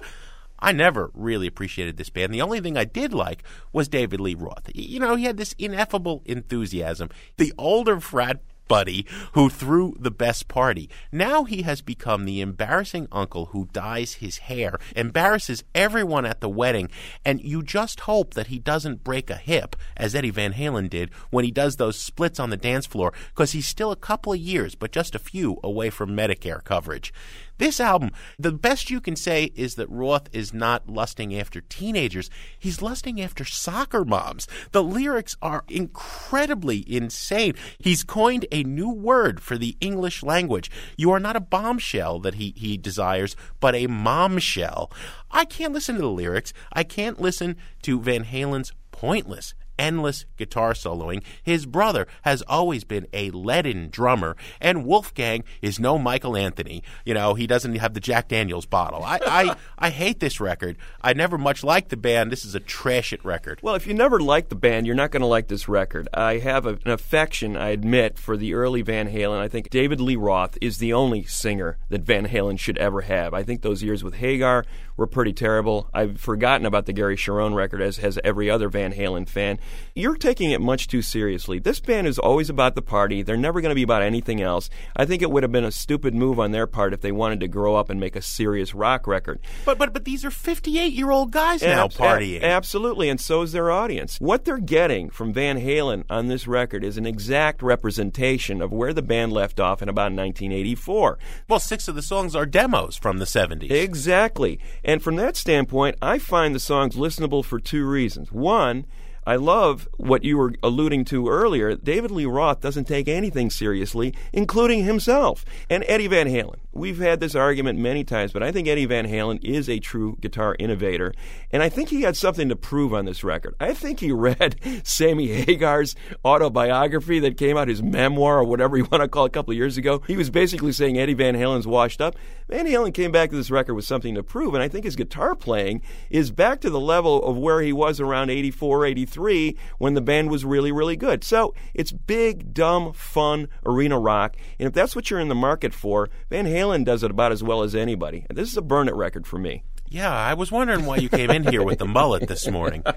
I 0.61 0.73
never 0.73 1.09
really 1.13 1.47
appreciated 1.47 1.97
this 1.97 2.09
band. 2.09 2.33
The 2.33 2.41
only 2.41 2.59
thing 2.59 2.77
I 2.77 2.83
did 2.83 3.13
like 3.13 3.43
was 3.71 3.87
David 3.87 4.19
Lee 4.19 4.35
Roth. 4.35 4.69
You 4.73 4.99
know, 4.99 5.15
he 5.15 5.23
had 5.23 5.37
this 5.37 5.55
ineffable 5.57 6.21
enthusiasm. 6.25 7.09
The 7.37 7.53
older 7.57 7.99
frat 7.99 8.41
buddy 8.69 9.05
who 9.33 9.49
threw 9.49 9.97
the 9.99 10.11
best 10.11 10.47
party. 10.47 10.89
Now 11.11 11.43
he 11.43 11.63
has 11.63 11.81
become 11.81 12.23
the 12.23 12.39
embarrassing 12.39 13.09
uncle 13.11 13.47
who 13.47 13.67
dyes 13.73 14.13
his 14.13 14.37
hair, 14.37 14.79
embarrasses 14.95 15.65
everyone 15.75 16.25
at 16.25 16.39
the 16.39 16.47
wedding, 16.47 16.89
and 17.25 17.41
you 17.41 17.61
just 17.61 18.01
hope 18.01 18.35
that 18.35 18.47
he 18.47 18.59
doesn't 18.59 19.03
break 19.03 19.29
a 19.29 19.35
hip, 19.35 19.75
as 19.97 20.15
Eddie 20.15 20.29
Van 20.29 20.53
Halen 20.53 20.89
did 20.89 21.09
when 21.31 21.43
he 21.43 21.51
does 21.51 21.75
those 21.75 21.99
splits 21.99 22.39
on 22.39 22.49
the 22.49 22.55
dance 22.55 22.85
floor, 22.85 23.11
because 23.29 23.51
he's 23.51 23.67
still 23.67 23.91
a 23.91 23.97
couple 23.97 24.31
of 24.31 24.39
years, 24.39 24.75
but 24.75 24.93
just 24.93 25.15
a 25.15 25.19
few 25.19 25.59
away 25.63 25.89
from 25.89 26.15
Medicare 26.15 26.63
coverage. 26.63 27.11
This 27.59 27.81
album, 27.81 28.11
the 28.39 28.53
best 28.53 28.89
you 28.89 29.01
can 29.01 29.17
say 29.17 29.51
is 29.53 29.75
that 29.75 29.89
Roth 29.89 30.29
is 30.31 30.53
not 30.53 30.89
lusting 30.89 31.37
after 31.37 31.59
teenagers. 31.59 32.29
He's 32.57 32.81
lusting 32.81 33.19
after 33.19 33.43
soccer 33.43 34.05
moms. 34.05 34.47
The 34.71 34.81
lyrics 34.81 35.35
are 35.41 35.65
incredibly 35.67 36.85
insane. 36.89 37.55
He's 37.77 38.05
coined 38.05 38.45
a 38.49 38.63
new 38.63 38.89
word 38.89 39.41
for 39.41 39.57
the 39.57 39.75
English 39.81 40.23
language. 40.23 40.71
You 40.95 41.11
are 41.11 41.19
not 41.19 41.35
a 41.35 41.41
bombshell 41.41 42.19
that 42.19 42.35
he, 42.35 42.53
he 42.55 42.77
desires, 42.77 43.35
but 43.59 43.75
a 43.75 43.87
momshell. 43.87 44.89
I 45.29 45.43
can't 45.43 45.73
listen 45.73 45.95
to 45.95 46.01
the 46.01 46.07
lyrics. 46.07 46.53
I 46.71 46.85
can't 46.85 47.19
listen 47.19 47.57
to 47.81 47.99
Van 47.99 48.23
Halen's 48.23 48.71
pointless 48.91 49.53
endless 49.79 50.25
guitar 50.37 50.73
soloing. 50.73 51.23
His 51.41 51.65
brother 51.65 52.05
has 52.23 52.43
always 52.43 52.83
been 52.83 53.07
a 53.13 53.31
leaden 53.31 53.89
drummer, 53.89 54.35
and 54.61 54.85
Wolfgang 54.85 55.43
is 55.61 55.79
no 55.79 55.97
Michael 55.97 56.37
Anthony. 56.37 56.83
You 57.05 57.13
know, 57.15 57.33
he 57.33 57.47
doesn't 57.47 57.75
have 57.75 57.93
the 57.93 57.99
Jack 57.99 58.27
Daniels 58.27 58.65
bottle. 58.65 59.03
I, 59.03 59.19
I, 59.25 59.55
I 59.79 59.89
hate 59.89 60.19
this 60.19 60.39
record. 60.39 60.77
I 61.01 61.13
never 61.13 61.37
much 61.37 61.63
liked 61.63 61.89
the 61.89 61.97
band. 61.97 62.31
This 62.31 62.45
is 62.45 62.53
a 62.53 62.59
trash 62.59 63.13
it 63.13 63.23
record. 63.23 63.59
Well, 63.63 63.75
if 63.75 63.87
you 63.87 63.93
never 63.93 64.19
liked 64.19 64.49
the 64.49 64.55
band, 64.55 64.85
you're 64.85 64.95
not 64.95 65.11
going 65.11 65.21
to 65.21 65.27
like 65.27 65.47
this 65.47 65.69
record. 65.69 66.09
I 66.13 66.39
have 66.39 66.65
a, 66.65 66.77
an 66.85 66.91
affection, 66.91 67.55
I 67.55 67.69
admit, 67.69 68.19
for 68.19 68.35
the 68.35 68.53
early 68.53 68.81
Van 68.81 69.09
Halen. 69.09 69.39
I 69.39 69.47
think 69.47 69.69
David 69.69 70.01
Lee 70.01 70.17
Roth 70.17 70.57
is 70.61 70.77
the 70.77 70.93
only 70.93 71.23
singer 71.23 71.77
that 71.89 72.01
Van 72.01 72.27
Halen 72.27 72.59
should 72.59 72.77
ever 72.77 73.01
have. 73.01 73.33
I 73.33 73.43
think 73.43 73.61
those 73.61 73.81
years 73.81 74.03
with 74.03 74.15
Hagar 74.15 74.65
were 74.97 75.07
pretty 75.07 75.33
terrible. 75.33 75.89
I've 75.93 76.19
forgotten 76.19 76.65
about 76.65 76.85
the 76.85 76.93
Gary 76.93 77.15
Cherone 77.15 77.55
record, 77.55 77.81
as 77.81 77.97
has 77.97 78.19
every 78.23 78.49
other 78.49 78.67
Van 78.67 78.93
Halen 78.93 79.27
fan. 79.27 79.59
You're 79.95 80.15
taking 80.15 80.51
it 80.51 80.61
much 80.61 80.87
too 80.87 81.01
seriously. 81.01 81.59
This 81.59 81.79
band 81.79 82.07
is 82.07 82.17
always 82.19 82.49
about 82.49 82.75
the 82.75 82.81
party. 82.81 83.21
They're 83.21 83.35
never 83.37 83.59
going 83.61 83.69
to 83.71 83.75
be 83.75 83.83
about 83.83 84.01
anything 84.01 84.41
else. 84.41 84.69
I 84.95 85.05
think 85.05 85.21
it 85.21 85.31
would 85.31 85.43
have 85.43 85.51
been 85.51 85.63
a 85.65 85.71
stupid 85.71 86.13
move 86.15 86.39
on 86.39 86.51
their 86.51 86.67
part 86.67 86.93
if 86.93 87.01
they 87.01 87.11
wanted 87.11 87.39
to 87.41 87.47
grow 87.47 87.75
up 87.75 87.89
and 87.89 87.99
make 87.99 88.15
a 88.15 88.21
serious 88.21 88.73
rock 88.73 89.07
record. 89.07 89.39
But 89.65 89.77
but 89.77 89.93
but 89.93 90.05
these 90.05 90.23
are 90.23 90.31
58 90.31 90.93
year 90.93 91.11
old 91.11 91.31
guys 91.31 91.61
now 91.61 91.85
Abs- 91.85 91.97
partying. 91.97 92.41
absolutely, 92.43 93.09
and 93.09 93.19
so 93.19 93.41
is 93.41 93.51
their 93.51 93.71
audience. 93.71 94.17
What 94.19 94.45
they're 94.45 94.57
getting 94.57 95.09
from 95.09 95.33
Van 95.33 95.59
Halen 95.59 96.03
on 96.09 96.27
this 96.27 96.47
record 96.47 96.83
is 96.83 96.97
an 96.97 97.05
exact 97.05 97.61
representation 97.61 98.61
of 98.61 98.71
where 98.71 98.93
the 98.93 99.01
band 99.01 99.33
left 99.33 99.59
off 99.59 99.81
in 99.81 99.89
about 99.89 100.11
1984. 100.13 101.17
well, 101.47 101.59
six 101.59 101.87
of 101.87 101.95
the 101.95 102.01
songs 102.01 102.35
are 102.35 102.45
demos 102.45 102.95
from 102.95 103.17
the 103.17 103.25
70s. 103.25 103.69
Exactly. 103.71 104.59
And 104.83 105.01
from 105.03 105.15
that 105.17 105.35
standpoint, 105.35 105.97
I 106.01 106.19
find 106.19 106.53
the 106.55 106.59
songs 106.59 106.95
listenable 106.95 107.43
for 107.43 107.59
two 107.59 107.85
reasons. 107.85 108.31
One, 108.31 108.85
I 109.29 109.35
love 109.35 109.87
what 109.97 110.23
you 110.23 110.39
were 110.39 110.55
alluding 110.63 111.05
to 111.05 111.29
earlier. 111.29 111.75
David 111.75 112.09
Lee 112.09 112.25
Roth 112.25 112.61
doesn't 112.61 112.85
take 112.85 113.07
anything 113.07 113.51
seriously, 113.51 114.11
including 114.33 114.85
himself. 114.85 115.45
And 115.69 115.85
Eddie 115.87 116.07
Van 116.07 116.25
Halen. 116.25 116.55
We've 116.79 116.97
had 116.97 117.19
this 117.19 117.35
argument 117.35 117.77
many 117.77 118.05
times, 118.05 118.31
but 118.31 118.41
I 118.41 118.53
think 118.53 118.69
Eddie 118.69 118.85
Van 118.85 119.05
Halen 119.05 119.43
is 119.43 119.67
a 119.67 119.79
true 119.79 120.17
guitar 120.21 120.55
innovator. 120.59 121.13
And 121.51 121.61
I 121.61 121.67
think 121.67 121.89
he 121.89 122.03
had 122.03 122.15
something 122.15 122.47
to 122.47 122.55
prove 122.55 122.93
on 122.93 123.03
this 123.03 123.21
record. 123.21 123.53
I 123.59 123.73
think 123.73 123.99
he 123.99 124.11
read 124.13 124.55
Sammy 124.85 125.27
Hagar's 125.27 125.97
autobiography 126.23 127.19
that 127.19 127.35
came 127.35 127.57
out, 127.57 127.67
his 127.67 127.83
memoir 127.83 128.39
or 128.39 128.45
whatever 128.45 128.77
you 128.77 128.85
want 128.85 129.03
to 129.03 129.09
call 129.09 129.25
it, 129.25 129.27
a 129.27 129.31
couple 129.31 129.51
of 129.51 129.57
years 129.57 129.75
ago. 129.75 130.01
He 130.07 130.15
was 130.15 130.29
basically 130.29 130.71
saying 130.71 130.97
Eddie 130.97 131.15
Van 131.15 131.35
Halen's 131.35 131.67
washed 131.67 131.99
up. 131.99 132.15
Van 132.47 132.65
Halen 132.65 132.93
came 132.93 133.11
back 133.11 133.29
to 133.29 133.35
this 133.35 133.51
record 133.51 133.75
with 133.75 133.85
something 133.85 134.15
to 134.15 134.23
prove, 134.23 134.53
and 134.53 134.63
I 134.63 134.69
think 134.69 134.85
his 134.85 134.95
guitar 134.95 135.35
playing 135.35 135.81
is 136.09 136.31
back 136.31 136.61
to 136.61 136.69
the 136.69 136.79
level 136.79 137.21
of 137.23 137.37
where 137.37 137.61
he 137.61 137.73
was 137.73 137.99
around 137.99 138.29
84, 138.29 138.85
83 138.85 139.57
when 139.79 139.95
the 139.95 140.01
band 140.01 140.31
was 140.31 140.45
really, 140.45 140.71
really 140.71 140.95
good. 140.95 141.25
So 141.25 141.53
it's 141.73 141.91
big, 141.91 142.53
dumb, 142.53 142.93
fun 142.93 143.49
arena 143.65 143.99
rock, 143.99 144.37
and 144.57 144.67
if 144.67 144.73
that's 144.73 144.95
what 144.95 145.11
you're 145.11 145.19
in 145.19 145.27
the 145.27 145.35
market 145.35 145.73
for, 145.73 146.09
Van 146.29 146.45
Halen 146.45 146.68
does 146.83 147.03
it 147.03 147.11
about 147.11 147.31
as 147.31 147.43
well 147.43 147.63
as 147.63 147.75
anybody. 147.75 148.25
And 148.29 148.37
this 148.37 148.49
is 148.49 148.57
a 148.57 148.61
burn 148.61 148.87
it 148.87 148.95
record 148.95 149.25
for 149.27 149.37
me. 149.37 149.63
Yeah, 149.87 150.13
I 150.13 150.35
was 150.35 150.51
wondering 150.51 150.85
why 150.85 150.97
you 150.97 151.09
came 151.09 151.31
in 151.31 151.43
here 151.47 151.63
with 151.63 151.79
the 151.79 151.85
mullet 151.85 152.27
this 152.27 152.47
morning. 152.47 152.83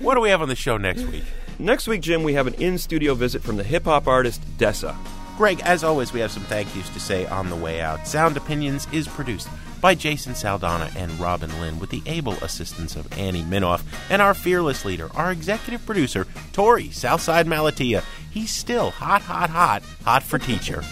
What 0.00 0.16
do 0.16 0.20
we 0.20 0.30
have 0.30 0.42
on 0.42 0.48
the 0.48 0.56
show 0.56 0.76
next 0.76 1.04
week? 1.04 1.22
Next 1.60 1.86
week, 1.86 2.00
Jim, 2.00 2.24
we 2.24 2.34
have 2.34 2.48
an 2.48 2.54
in 2.54 2.78
studio 2.78 3.14
visit 3.14 3.42
from 3.42 3.56
the 3.56 3.62
hip 3.62 3.84
hop 3.84 4.08
artist 4.08 4.42
Dessa. 4.58 4.96
Greg, 5.36 5.60
as 5.60 5.84
always, 5.84 6.12
we 6.12 6.18
have 6.18 6.32
some 6.32 6.42
thank 6.44 6.74
yous 6.74 6.88
to 6.90 6.98
say 6.98 7.26
on 7.26 7.48
the 7.48 7.54
way 7.56 7.80
out. 7.80 8.06
Sound 8.06 8.36
Opinions 8.36 8.88
is 8.92 9.06
produced 9.06 9.48
by 9.80 9.94
Jason 9.94 10.32
Saldanha 10.32 10.94
and 10.96 11.12
Robin 11.20 11.60
Linn 11.60 11.78
with 11.78 11.90
the 11.90 12.02
able 12.06 12.32
assistance 12.34 12.96
of 12.96 13.12
Annie 13.18 13.42
Minoff 13.42 13.84
and 14.10 14.20
our 14.20 14.34
fearless 14.34 14.84
leader, 14.84 15.08
our 15.14 15.30
executive 15.30 15.84
producer, 15.86 16.24
Torey 16.52 16.92
Southside 16.92 17.46
Malatia. 17.46 18.02
He's 18.32 18.50
still 18.50 18.90
hot, 18.90 19.22
hot, 19.22 19.50
hot, 19.50 19.82
hot 20.04 20.22
for 20.22 20.38
teacher. 20.38 20.82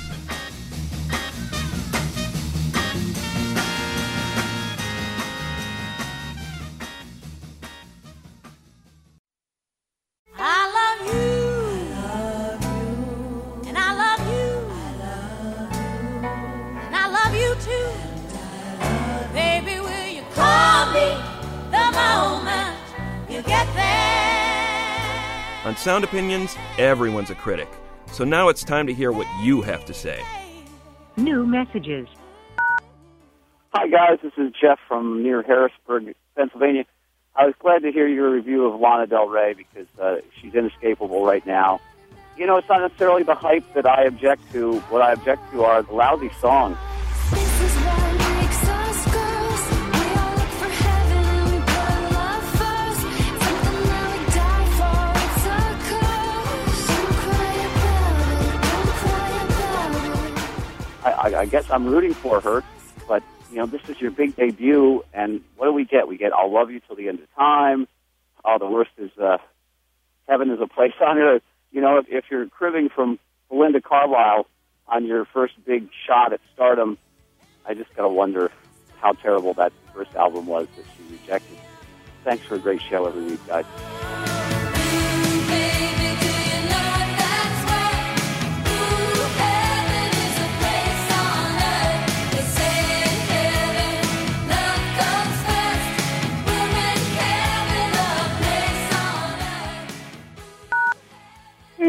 Sound 25.82 26.04
Opinions, 26.04 26.56
everyone's 26.78 27.30
a 27.30 27.34
critic. 27.34 27.68
So 28.12 28.22
now 28.22 28.48
it's 28.48 28.62
time 28.62 28.86
to 28.86 28.94
hear 28.94 29.10
what 29.10 29.26
you 29.42 29.62
have 29.62 29.84
to 29.86 29.92
say. 29.92 30.22
New 31.16 31.44
messages. 31.44 32.06
Hi, 33.74 33.88
guys. 33.88 34.20
This 34.22 34.32
is 34.36 34.52
Jeff 34.52 34.78
from 34.86 35.24
near 35.24 35.42
Harrisburg, 35.42 36.14
Pennsylvania. 36.36 36.84
I 37.34 37.46
was 37.46 37.56
glad 37.58 37.82
to 37.82 37.90
hear 37.90 38.06
your 38.06 38.30
review 38.30 38.64
of 38.66 38.78
Lana 38.78 39.08
Del 39.08 39.26
Rey 39.26 39.54
because 39.54 39.88
uh, 40.00 40.20
she's 40.40 40.54
inescapable 40.54 41.26
right 41.26 41.44
now. 41.44 41.80
You 42.36 42.46
know, 42.46 42.58
it's 42.58 42.68
not 42.68 42.82
necessarily 42.82 43.24
the 43.24 43.34
hype 43.34 43.64
that 43.74 43.84
I 43.84 44.04
object 44.04 44.52
to. 44.52 44.78
What 44.82 45.02
I 45.02 45.10
object 45.10 45.50
to 45.50 45.64
are 45.64 45.82
the 45.82 45.94
lousy 45.94 46.30
songs. 46.40 46.76
I, 61.04 61.34
I 61.34 61.46
guess 61.46 61.70
I'm 61.70 61.86
rooting 61.86 62.14
for 62.14 62.40
her. 62.40 62.62
But 63.08 63.22
you 63.50 63.58
know, 63.58 63.66
this 63.66 63.82
is 63.88 64.00
your 64.00 64.10
big 64.10 64.36
debut, 64.36 65.04
and 65.12 65.42
what 65.56 65.66
do 65.66 65.72
we 65.72 65.84
get? 65.84 66.08
We 66.08 66.16
get 66.16 66.32
"I'll 66.32 66.52
Love 66.52 66.70
You 66.70 66.80
Till 66.86 66.96
the 66.96 67.08
End 67.08 67.20
of 67.20 67.34
Time." 67.34 67.86
Oh, 68.44 68.58
the 68.58 68.66
worst 68.66 68.90
is 68.98 69.10
uh, 69.18 69.38
"Heaven 70.28 70.50
Is 70.50 70.60
a 70.60 70.66
Place 70.66 70.94
on 71.00 71.18
Earth." 71.18 71.42
You 71.70 71.80
know, 71.80 71.98
if, 71.98 72.06
if 72.08 72.24
you're 72.30 72.46
cribbing 72.46 72.88
from 72.88 73.18
Belinda 73.48 73.80
Carlisle 73.80 74.46
on 74.88 75.06
your 75.06 75.24
first 75.24 75.54
big 75.64 75.88
shot 76.06 76.32
at 76.32 76.40
stardom, 76.54 76.98
I 77.66 77.74
just 77.74 77.94
gotta 77.94 78.08
wonder 78.08 78.50
how 79.00 79.12
terrible 79.12 79.54
that 79.54 79.72
first 79.94 80.14
album 80.14 80.46
was 80.46 80.66
that 80.76 80.84
she 80.96 81.12
rejected. 81.12 81.58
Thanks 82.24 82.44
for 82.46 82.54
a 82.54 82.58
great 82.58 82.80
show 82.82 83.06
every 83.06 83.24
week, 83.24 83.46
guys. 83.46 84.31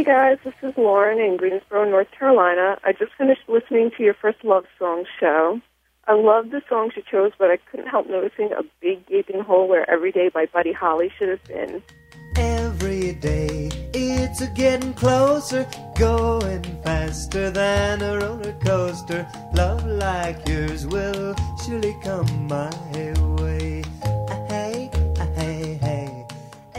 Hey 0.06 0.12
guys, 0.12 0.38
this 0.44 0.54
is 0.62 0.74
Lauren 0.76 1.18
in 1.18 1.38
Greensboro, 1.38 1.90
North 1.90 2.12
Carolina. 2.12 2.78
I 2.84 2.92
just 2.92 3.14
finished 3.18 3.44
listening 3.48 3.90
to 3.96 4.04
your 4.04 4.14
first 4.14 4.44
love 4.44 4.66
song 4.78 5.06
show. 5.18 5.62
I 6.10 6.14
love 6.14 6.50
the 6.50 6.62
songs 6.68 6.92
you 6.98 7.04
chose, 7.10 7.32
but 7.40 7.50
I 7.50 7.56
couldn't 7.56 7.88
help 7.88 8.10
noticing 8.10 8.52
a 8.52 8.64
big 8.82 9.08
gaping 9.08 9.40
hole 9.40 9.66
where 9.66 9.90
Every 9.90 10.12
Day 10.12 10.28
by 10.28 10.48
Buddy 10.48 10.74
Holly 10.74 11.10
should 11.18 11.30
have 11.30 11.44
been. 11.46 11.82
Every 12.36 13.14
day 13.14 13.70
it's 13.94 14.42
a 14.42 14.48
getting 14.48 14.94
closer, 14.94 15.66
going 15.98 16.64
faster 16.84 17.50
than 17.50 18.02
a 18.02 18.18
roller 18.18 18.60
coaster. 18.66 19.26
Love 19.54 19.86
like 19.86 20.46
yours 20.50 20.86
will 20.86 21.34
surely 21.66 21.96
come 22.04 22.50
my 22.50 22.70
way. 23.40 23.83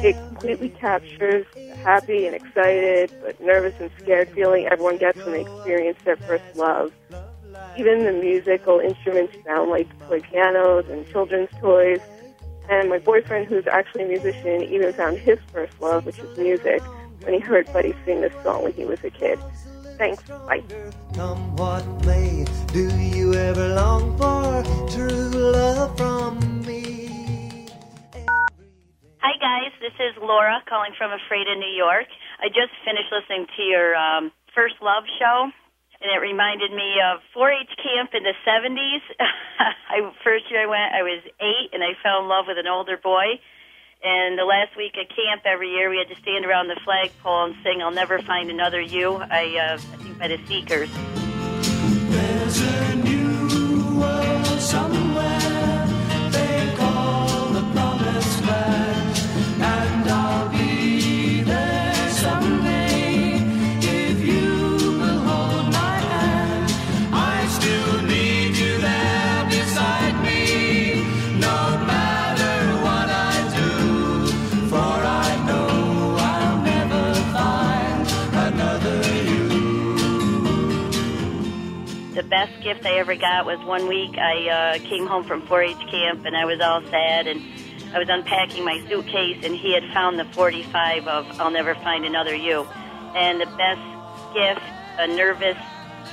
It 0.04 0.16
completely 0.28 0.68
captures 0.68 1.46
the 1.54 1.74
happy 1.76 2.26
and 2.26 2.36
excited, 2.36 3.10
but 3.22 3.40
nervous 3.40 3.72
and 3.80 3.90
scared 3.98 4.28
feeling 4.34 4.66
everyone 4.66 4.98
gets 4.98 5.16
when 5.24 5.32
they 5.32 5.40
experience 5.40 5.96
their 6.04 6.18
first 6.18 6.44
love. 6.56 6.92
Even 7.78 8.04
the 8.04 8.12
musical 8.12 8.80
instruments 8.80 9.34
sound 9.46 9.70
like 9.70 9.88
toy 10.06 10.20
pianos 10.20 10.84
and 10.90 11.08
children's 11.08 11.48
toys. 11.58 12.00
And 12.68 12.90
my 12.90 12.98
boyfriend, 12.98 13.46
who's 13.46 13.66
actually 13.66 14.04
a 14.04 14.08
musician, 14.08 14.64
even 14.64 14.92
found 14.92 15.16
his 15.16 15.38
first 15.50 15.80
love, 15.80 16.04
which 16.04 16.18
is 16.18 16.36
music, 16.36 16.82
when 17.22 17.32
he 17.32 17.40
heard 17.40 17.72
Buddy 17.72 17.94
sing 18.04 18.20
this 18.20 18.34
song 18.42 18.62
when 18.62 18.74
he 18.74 18.84
was 18.84 19.02
a 19.04 19.10
kid. 19.10 19.38
Thanks. 19.96 20.22
Bye. 20.46 20.62
Come 21.14 21.56
what 21.56 21.86
may, 22.04 22.44
do 22.74 22.94
you 22.98 23.32
ever 23.32 23.68
long 23.74 24.18
for 24.18 24.62
true 24.90 25.30
love 25.30 25.96
from? 25.96 26.53
Hi, 29.24 29.40
guys. 29.40 29.72
This 29.80 29.96
is 29.96 30.12
Laura 30.20 30.60
calling 30.68 30.92
from 31.00 31.08
Afraid 31.08 31.48
in 31.48 31.56
New 31.56 31.72
York. 31.72 32.04
I 32.44 32.52
just 32.52 32.76
finished 32.84 33.08
listening 33.08 33.48
to 33.56 33.62
your 33.64 33.96
um, 33.96 34.28
First 34.52 34.76
Love 34.84 35.08
show, 35.16 35.48
and 35.48 36.12
it 36.12 36.20
reminded 36.20 36.76
me 36.76 37.00
of 37.00 37.24
4-H 37.32 37.72
camp 37.80 38.12
in 38.12 38.20
the 38.20 38.36
70s. 38.44 39.00
I 39.88 40.12
first 40.20 40.44
year 40.52 40.64
I 40.64 40.68
went, 40.68 40.92
I 40.92 41.00
was 41.00 41.24
eight, 41.40 41.72
and 41.72 41.80
I 41.80 41.96
fell 42.04 42.20
in 42.20 42.28
love 42.28 42.44
with 42.52 42.60
an 42.60 42.68
older 42.68 43.00
boy. 43.00 43.40
And 44.04 44.36
the 44.36 44.44
last 44.44 44.76
week 44.76 44.92
at 45.00 45.08
camp 45.08 45.40
every 45.48 45.72
year, 45.72 45.88
we 45.88 45.96
had 45.96 46.14
to 46.14 46.20
stand 46.20 46.44
around 46.44 46.68
the 46.68 46.76
flagpole 46.84 47.48
and 47.48 47.54
sing 47.64 47.80
"I'll 47.80 47.96
Never 47.96 48.20
Find 48.20 48.50
Another 48.50 48.82
You." 48.82 49.24
I, 49.24 49.56
uh, 49.56 49.80
I 49.80 49.96
think 50.04 50.18
by 50.18 50.28
the 50.28 50.38
Seekers. 50.44 50.92
Best 82.34 82.60
gift 82.64 82.84
I 82.84 82.98
ever 82.98 83.14
got 83.14 83.46
was 83.46 83.64
one 83.64 83.86
week 83.86 84.18
I 84.18 84.48
uh, 84.48 84.78
came 84.88 85.06
home 85.06 85.22
from 85.22 85.42
4-H 85.42 85.78
camp 85.88 86.24
and 86.26 86.36
I 86.36 86.44
was 86.44 86.60
all 86.60 86.82
sad 86.90 87.28
and 87.28 87.40
I 87.94 88.00
was 88.00 88.08
unpacking 88.08 88.64
my 88.64 88.84
suitcase 88.88 89.44
and 89.44 89.54
he 89.54 89.72
had 89.72 89.84
found 89.94 90.18
the 90.18 90.24
45 90.24 91.06
of 91.06 91.40
"I'll 91.40 91.52
Never 91.52 91.76
Find 91.76 92.04
Another 92.04 92.34
You," 92.34 92.66
and 93.14 93.40
the 93.40 93.46
best 93.46 94.34
gift 94.34 94.66
a 94.98 95.06
nervous 95.06 95.56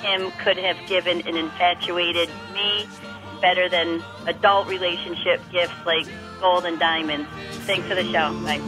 him 0.03 0.31
could 0.43 0.57
have 0.57 0.77
given 0.85 1.27
an 1.27 1.37
infatuated 1.37 2.29
me 2.53 2.87
better 3.41 3.67
than 3.67 4.03
adult 4.27 4.67
relationship 4.67 5.41
gifts 5.51 5.73
like 5.87 6.05
gold 6.39 6.65
and 6.65 6.77
diamonds. 6.77 7.27
Thanks 7.65 7.87
for 7.87 7.95
the 7.95 8.03
show. 8.03 8.29
Bye. 8.45 8.61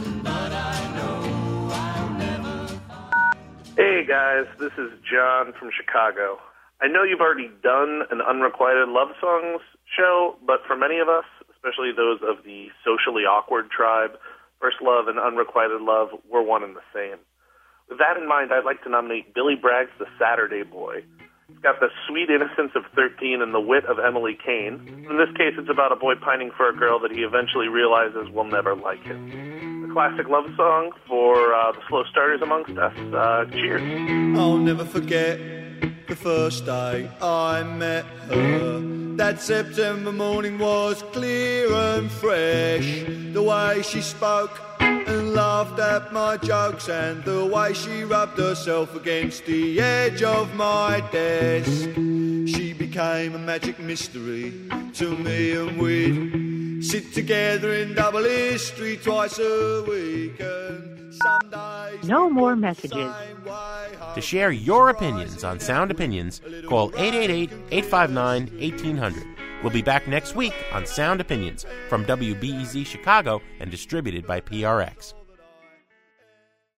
Hey 3.76 4.04
guys, 4.04 4.46
this 4.58 4.72
is 4.76 4.90
John 5.08 5.52
from 5.52 5.70
Chicago. 5.70 6.40
I 6.82 6.88
know 6.88 7.02
you've 7.02 7.20
already 7.20 7.50
done 7.62 8.02
an 8.10 8.20
unrequited 8.20 8.88
love 8.88 9.08
songs 9.20 9.60
show, 9.96 10.36
but 10.46 10.60
for 10.66 10.76
many 10.76 10.98
of 10.98 11.08
us, 11.08 11.24
especially 11.54 11.92
those 11.96 12.20
of 12.22 12.44
the 12.44 12.68
socially 12.84 13.22
awkward 13.22 13.70
tribe, 13.70 14.18
First 14.60 14.76
Love 14.82 15.08
and 15.08 15.18
Unrequited 15.18 15.80
Love 15.80 16.08
were 16.30 16.42
one 16.42 16.62
and 16.62 16.76
the 16.76 16.84
same. 16.92 17.18
With 17.88 17.98
that 17.98 18.16
in 18.16 18.28
mind, 18.28 18.52
I'd 18.52 18.64
like 18.64 18.82
to 18.84 18.90
nominate 18.90 19.34
Billy 19.34 19.54
Bragg's 19.60 19.92
The 19.98 20.06
Saturday 20.18 20.62
Boy. 20.62 21.04
It's 21.50 21.60
got 21.62 21.78
the 21.80 21.88
sweet 22.08 22.30
innocence 22.30 22.72
of 22.74 22.84
13 22.96 23.42
and 23.42 23.52
the 23.52 23.60
wit 23.60 23.84
of 23.84 23.98
Emily 23.98 24.36
Kane. 24.44 25.06
In 25.08 25.18
this 25.18 25.28
case, 25.36 25.52
it's 25.58 25.68
about 25.68 25.92
a 25.92 25.96
boy 25.96 26.14
pining 26.14 26.50
for 26.56 26.68
a 26.68 26.74
girl 26.74 26.98
that 27.00 27.12
he 27.12 27.20
eventually 27.20 27.68
realizes 27.68 28.30
will 28.30 28.48
never 28.48 28.74
like 28.74 29.02
him. 29.02 29.84
A 29.90 29.92
classic 29.92 30.28
love 30.28 30.46
song 30.56 30.92
for 31.06 31.54
uh, 31.54 31.72
the 31.72 31.80
slow 31.88 32.04
starters 32.10 32.40
amongst 32.42 32.76
us. 32.78 32.96
Uh, 33.12 33.44
cheers. 33.52 33.82
I'll 34.38 34.56
never 34.56 34.86
forget 34.86 35.38
the 36.08 36.16
first 36.16 36.66
day 36.66 37.10
I 37.20 37.62
met 37.62 38.04
her. 38.28 38.80
That 39.16 39.40
September 39.40 40.12
morning 40.12 40.58
was 40.58 41.02
clear 41.12 41.72
and 41.72 42.10
fresh. 42.10 43.04
The 43.32 43.42
way 43.42 43.82
she 43.82 44.00
spoke 44.00 44.60
and 44.80 45.34
laughed 45.34 45.78
at 45.78 46.12
my 46.12 46.36
jokes, 46.36 46.88
and 46.88 47.22
the 47.24 47.44
way 47.46 47.72
she 47.72 48.04
rubbed 48.04 48.38
herself 48.38 48.94
against 48.96 49.46
the 49.46 49.80
edge 49.80 50.22
of 50.22 50.54
my 50.54 51.00
desk. 51.12 51.90
She 51.94 52.72
became 52.72 53.34
a 53.34 53.38
magic 53.38 53.78
mystery 53.78 54.52
to 54.94 55.16
me, 55.16 55.52
and 55.52 55.78
we'd 55.78 56.53
sit 56.84 57.14
together 57.14 57.72
in 57.74 57.94
double 57.94 58.24
history 58.24 58.96
twice 58.98 59.38
a 59.38 59.84
week. 59.88 60.38
And 60.40 61.14
some 61.14 61.50
days. 61.50 62.08
No 62.08 62.28
more 62.28 62.54
messages. 62.56 63.12
To 64.14 64.20
share 64.20 64.52
your 64.52 64.90
opinions 64.90 65.44
on 65.44 65.58
Sound 65.58 65.90
Opinions, 65.90 66.40
call 66.68 66.92
888 66.96 67.50
859 67.70 68.42
1800. 68.58 69.24
We'll 69.62 69.72
be 69.72 69.82
back 69.82 70.06
next 70.06 70.36
week 70.36 70.54
on 70.72 70.84
Sound 70.84 71.20
Opinions 71.20 71.64
from 71.88 72.04
WBEZ 72.04 72.84
Chicago 72.84 73.40
and 73.60 73.70
distributed 73.70 74.26
by 74.26 74.40
PRX. 74.40 75.14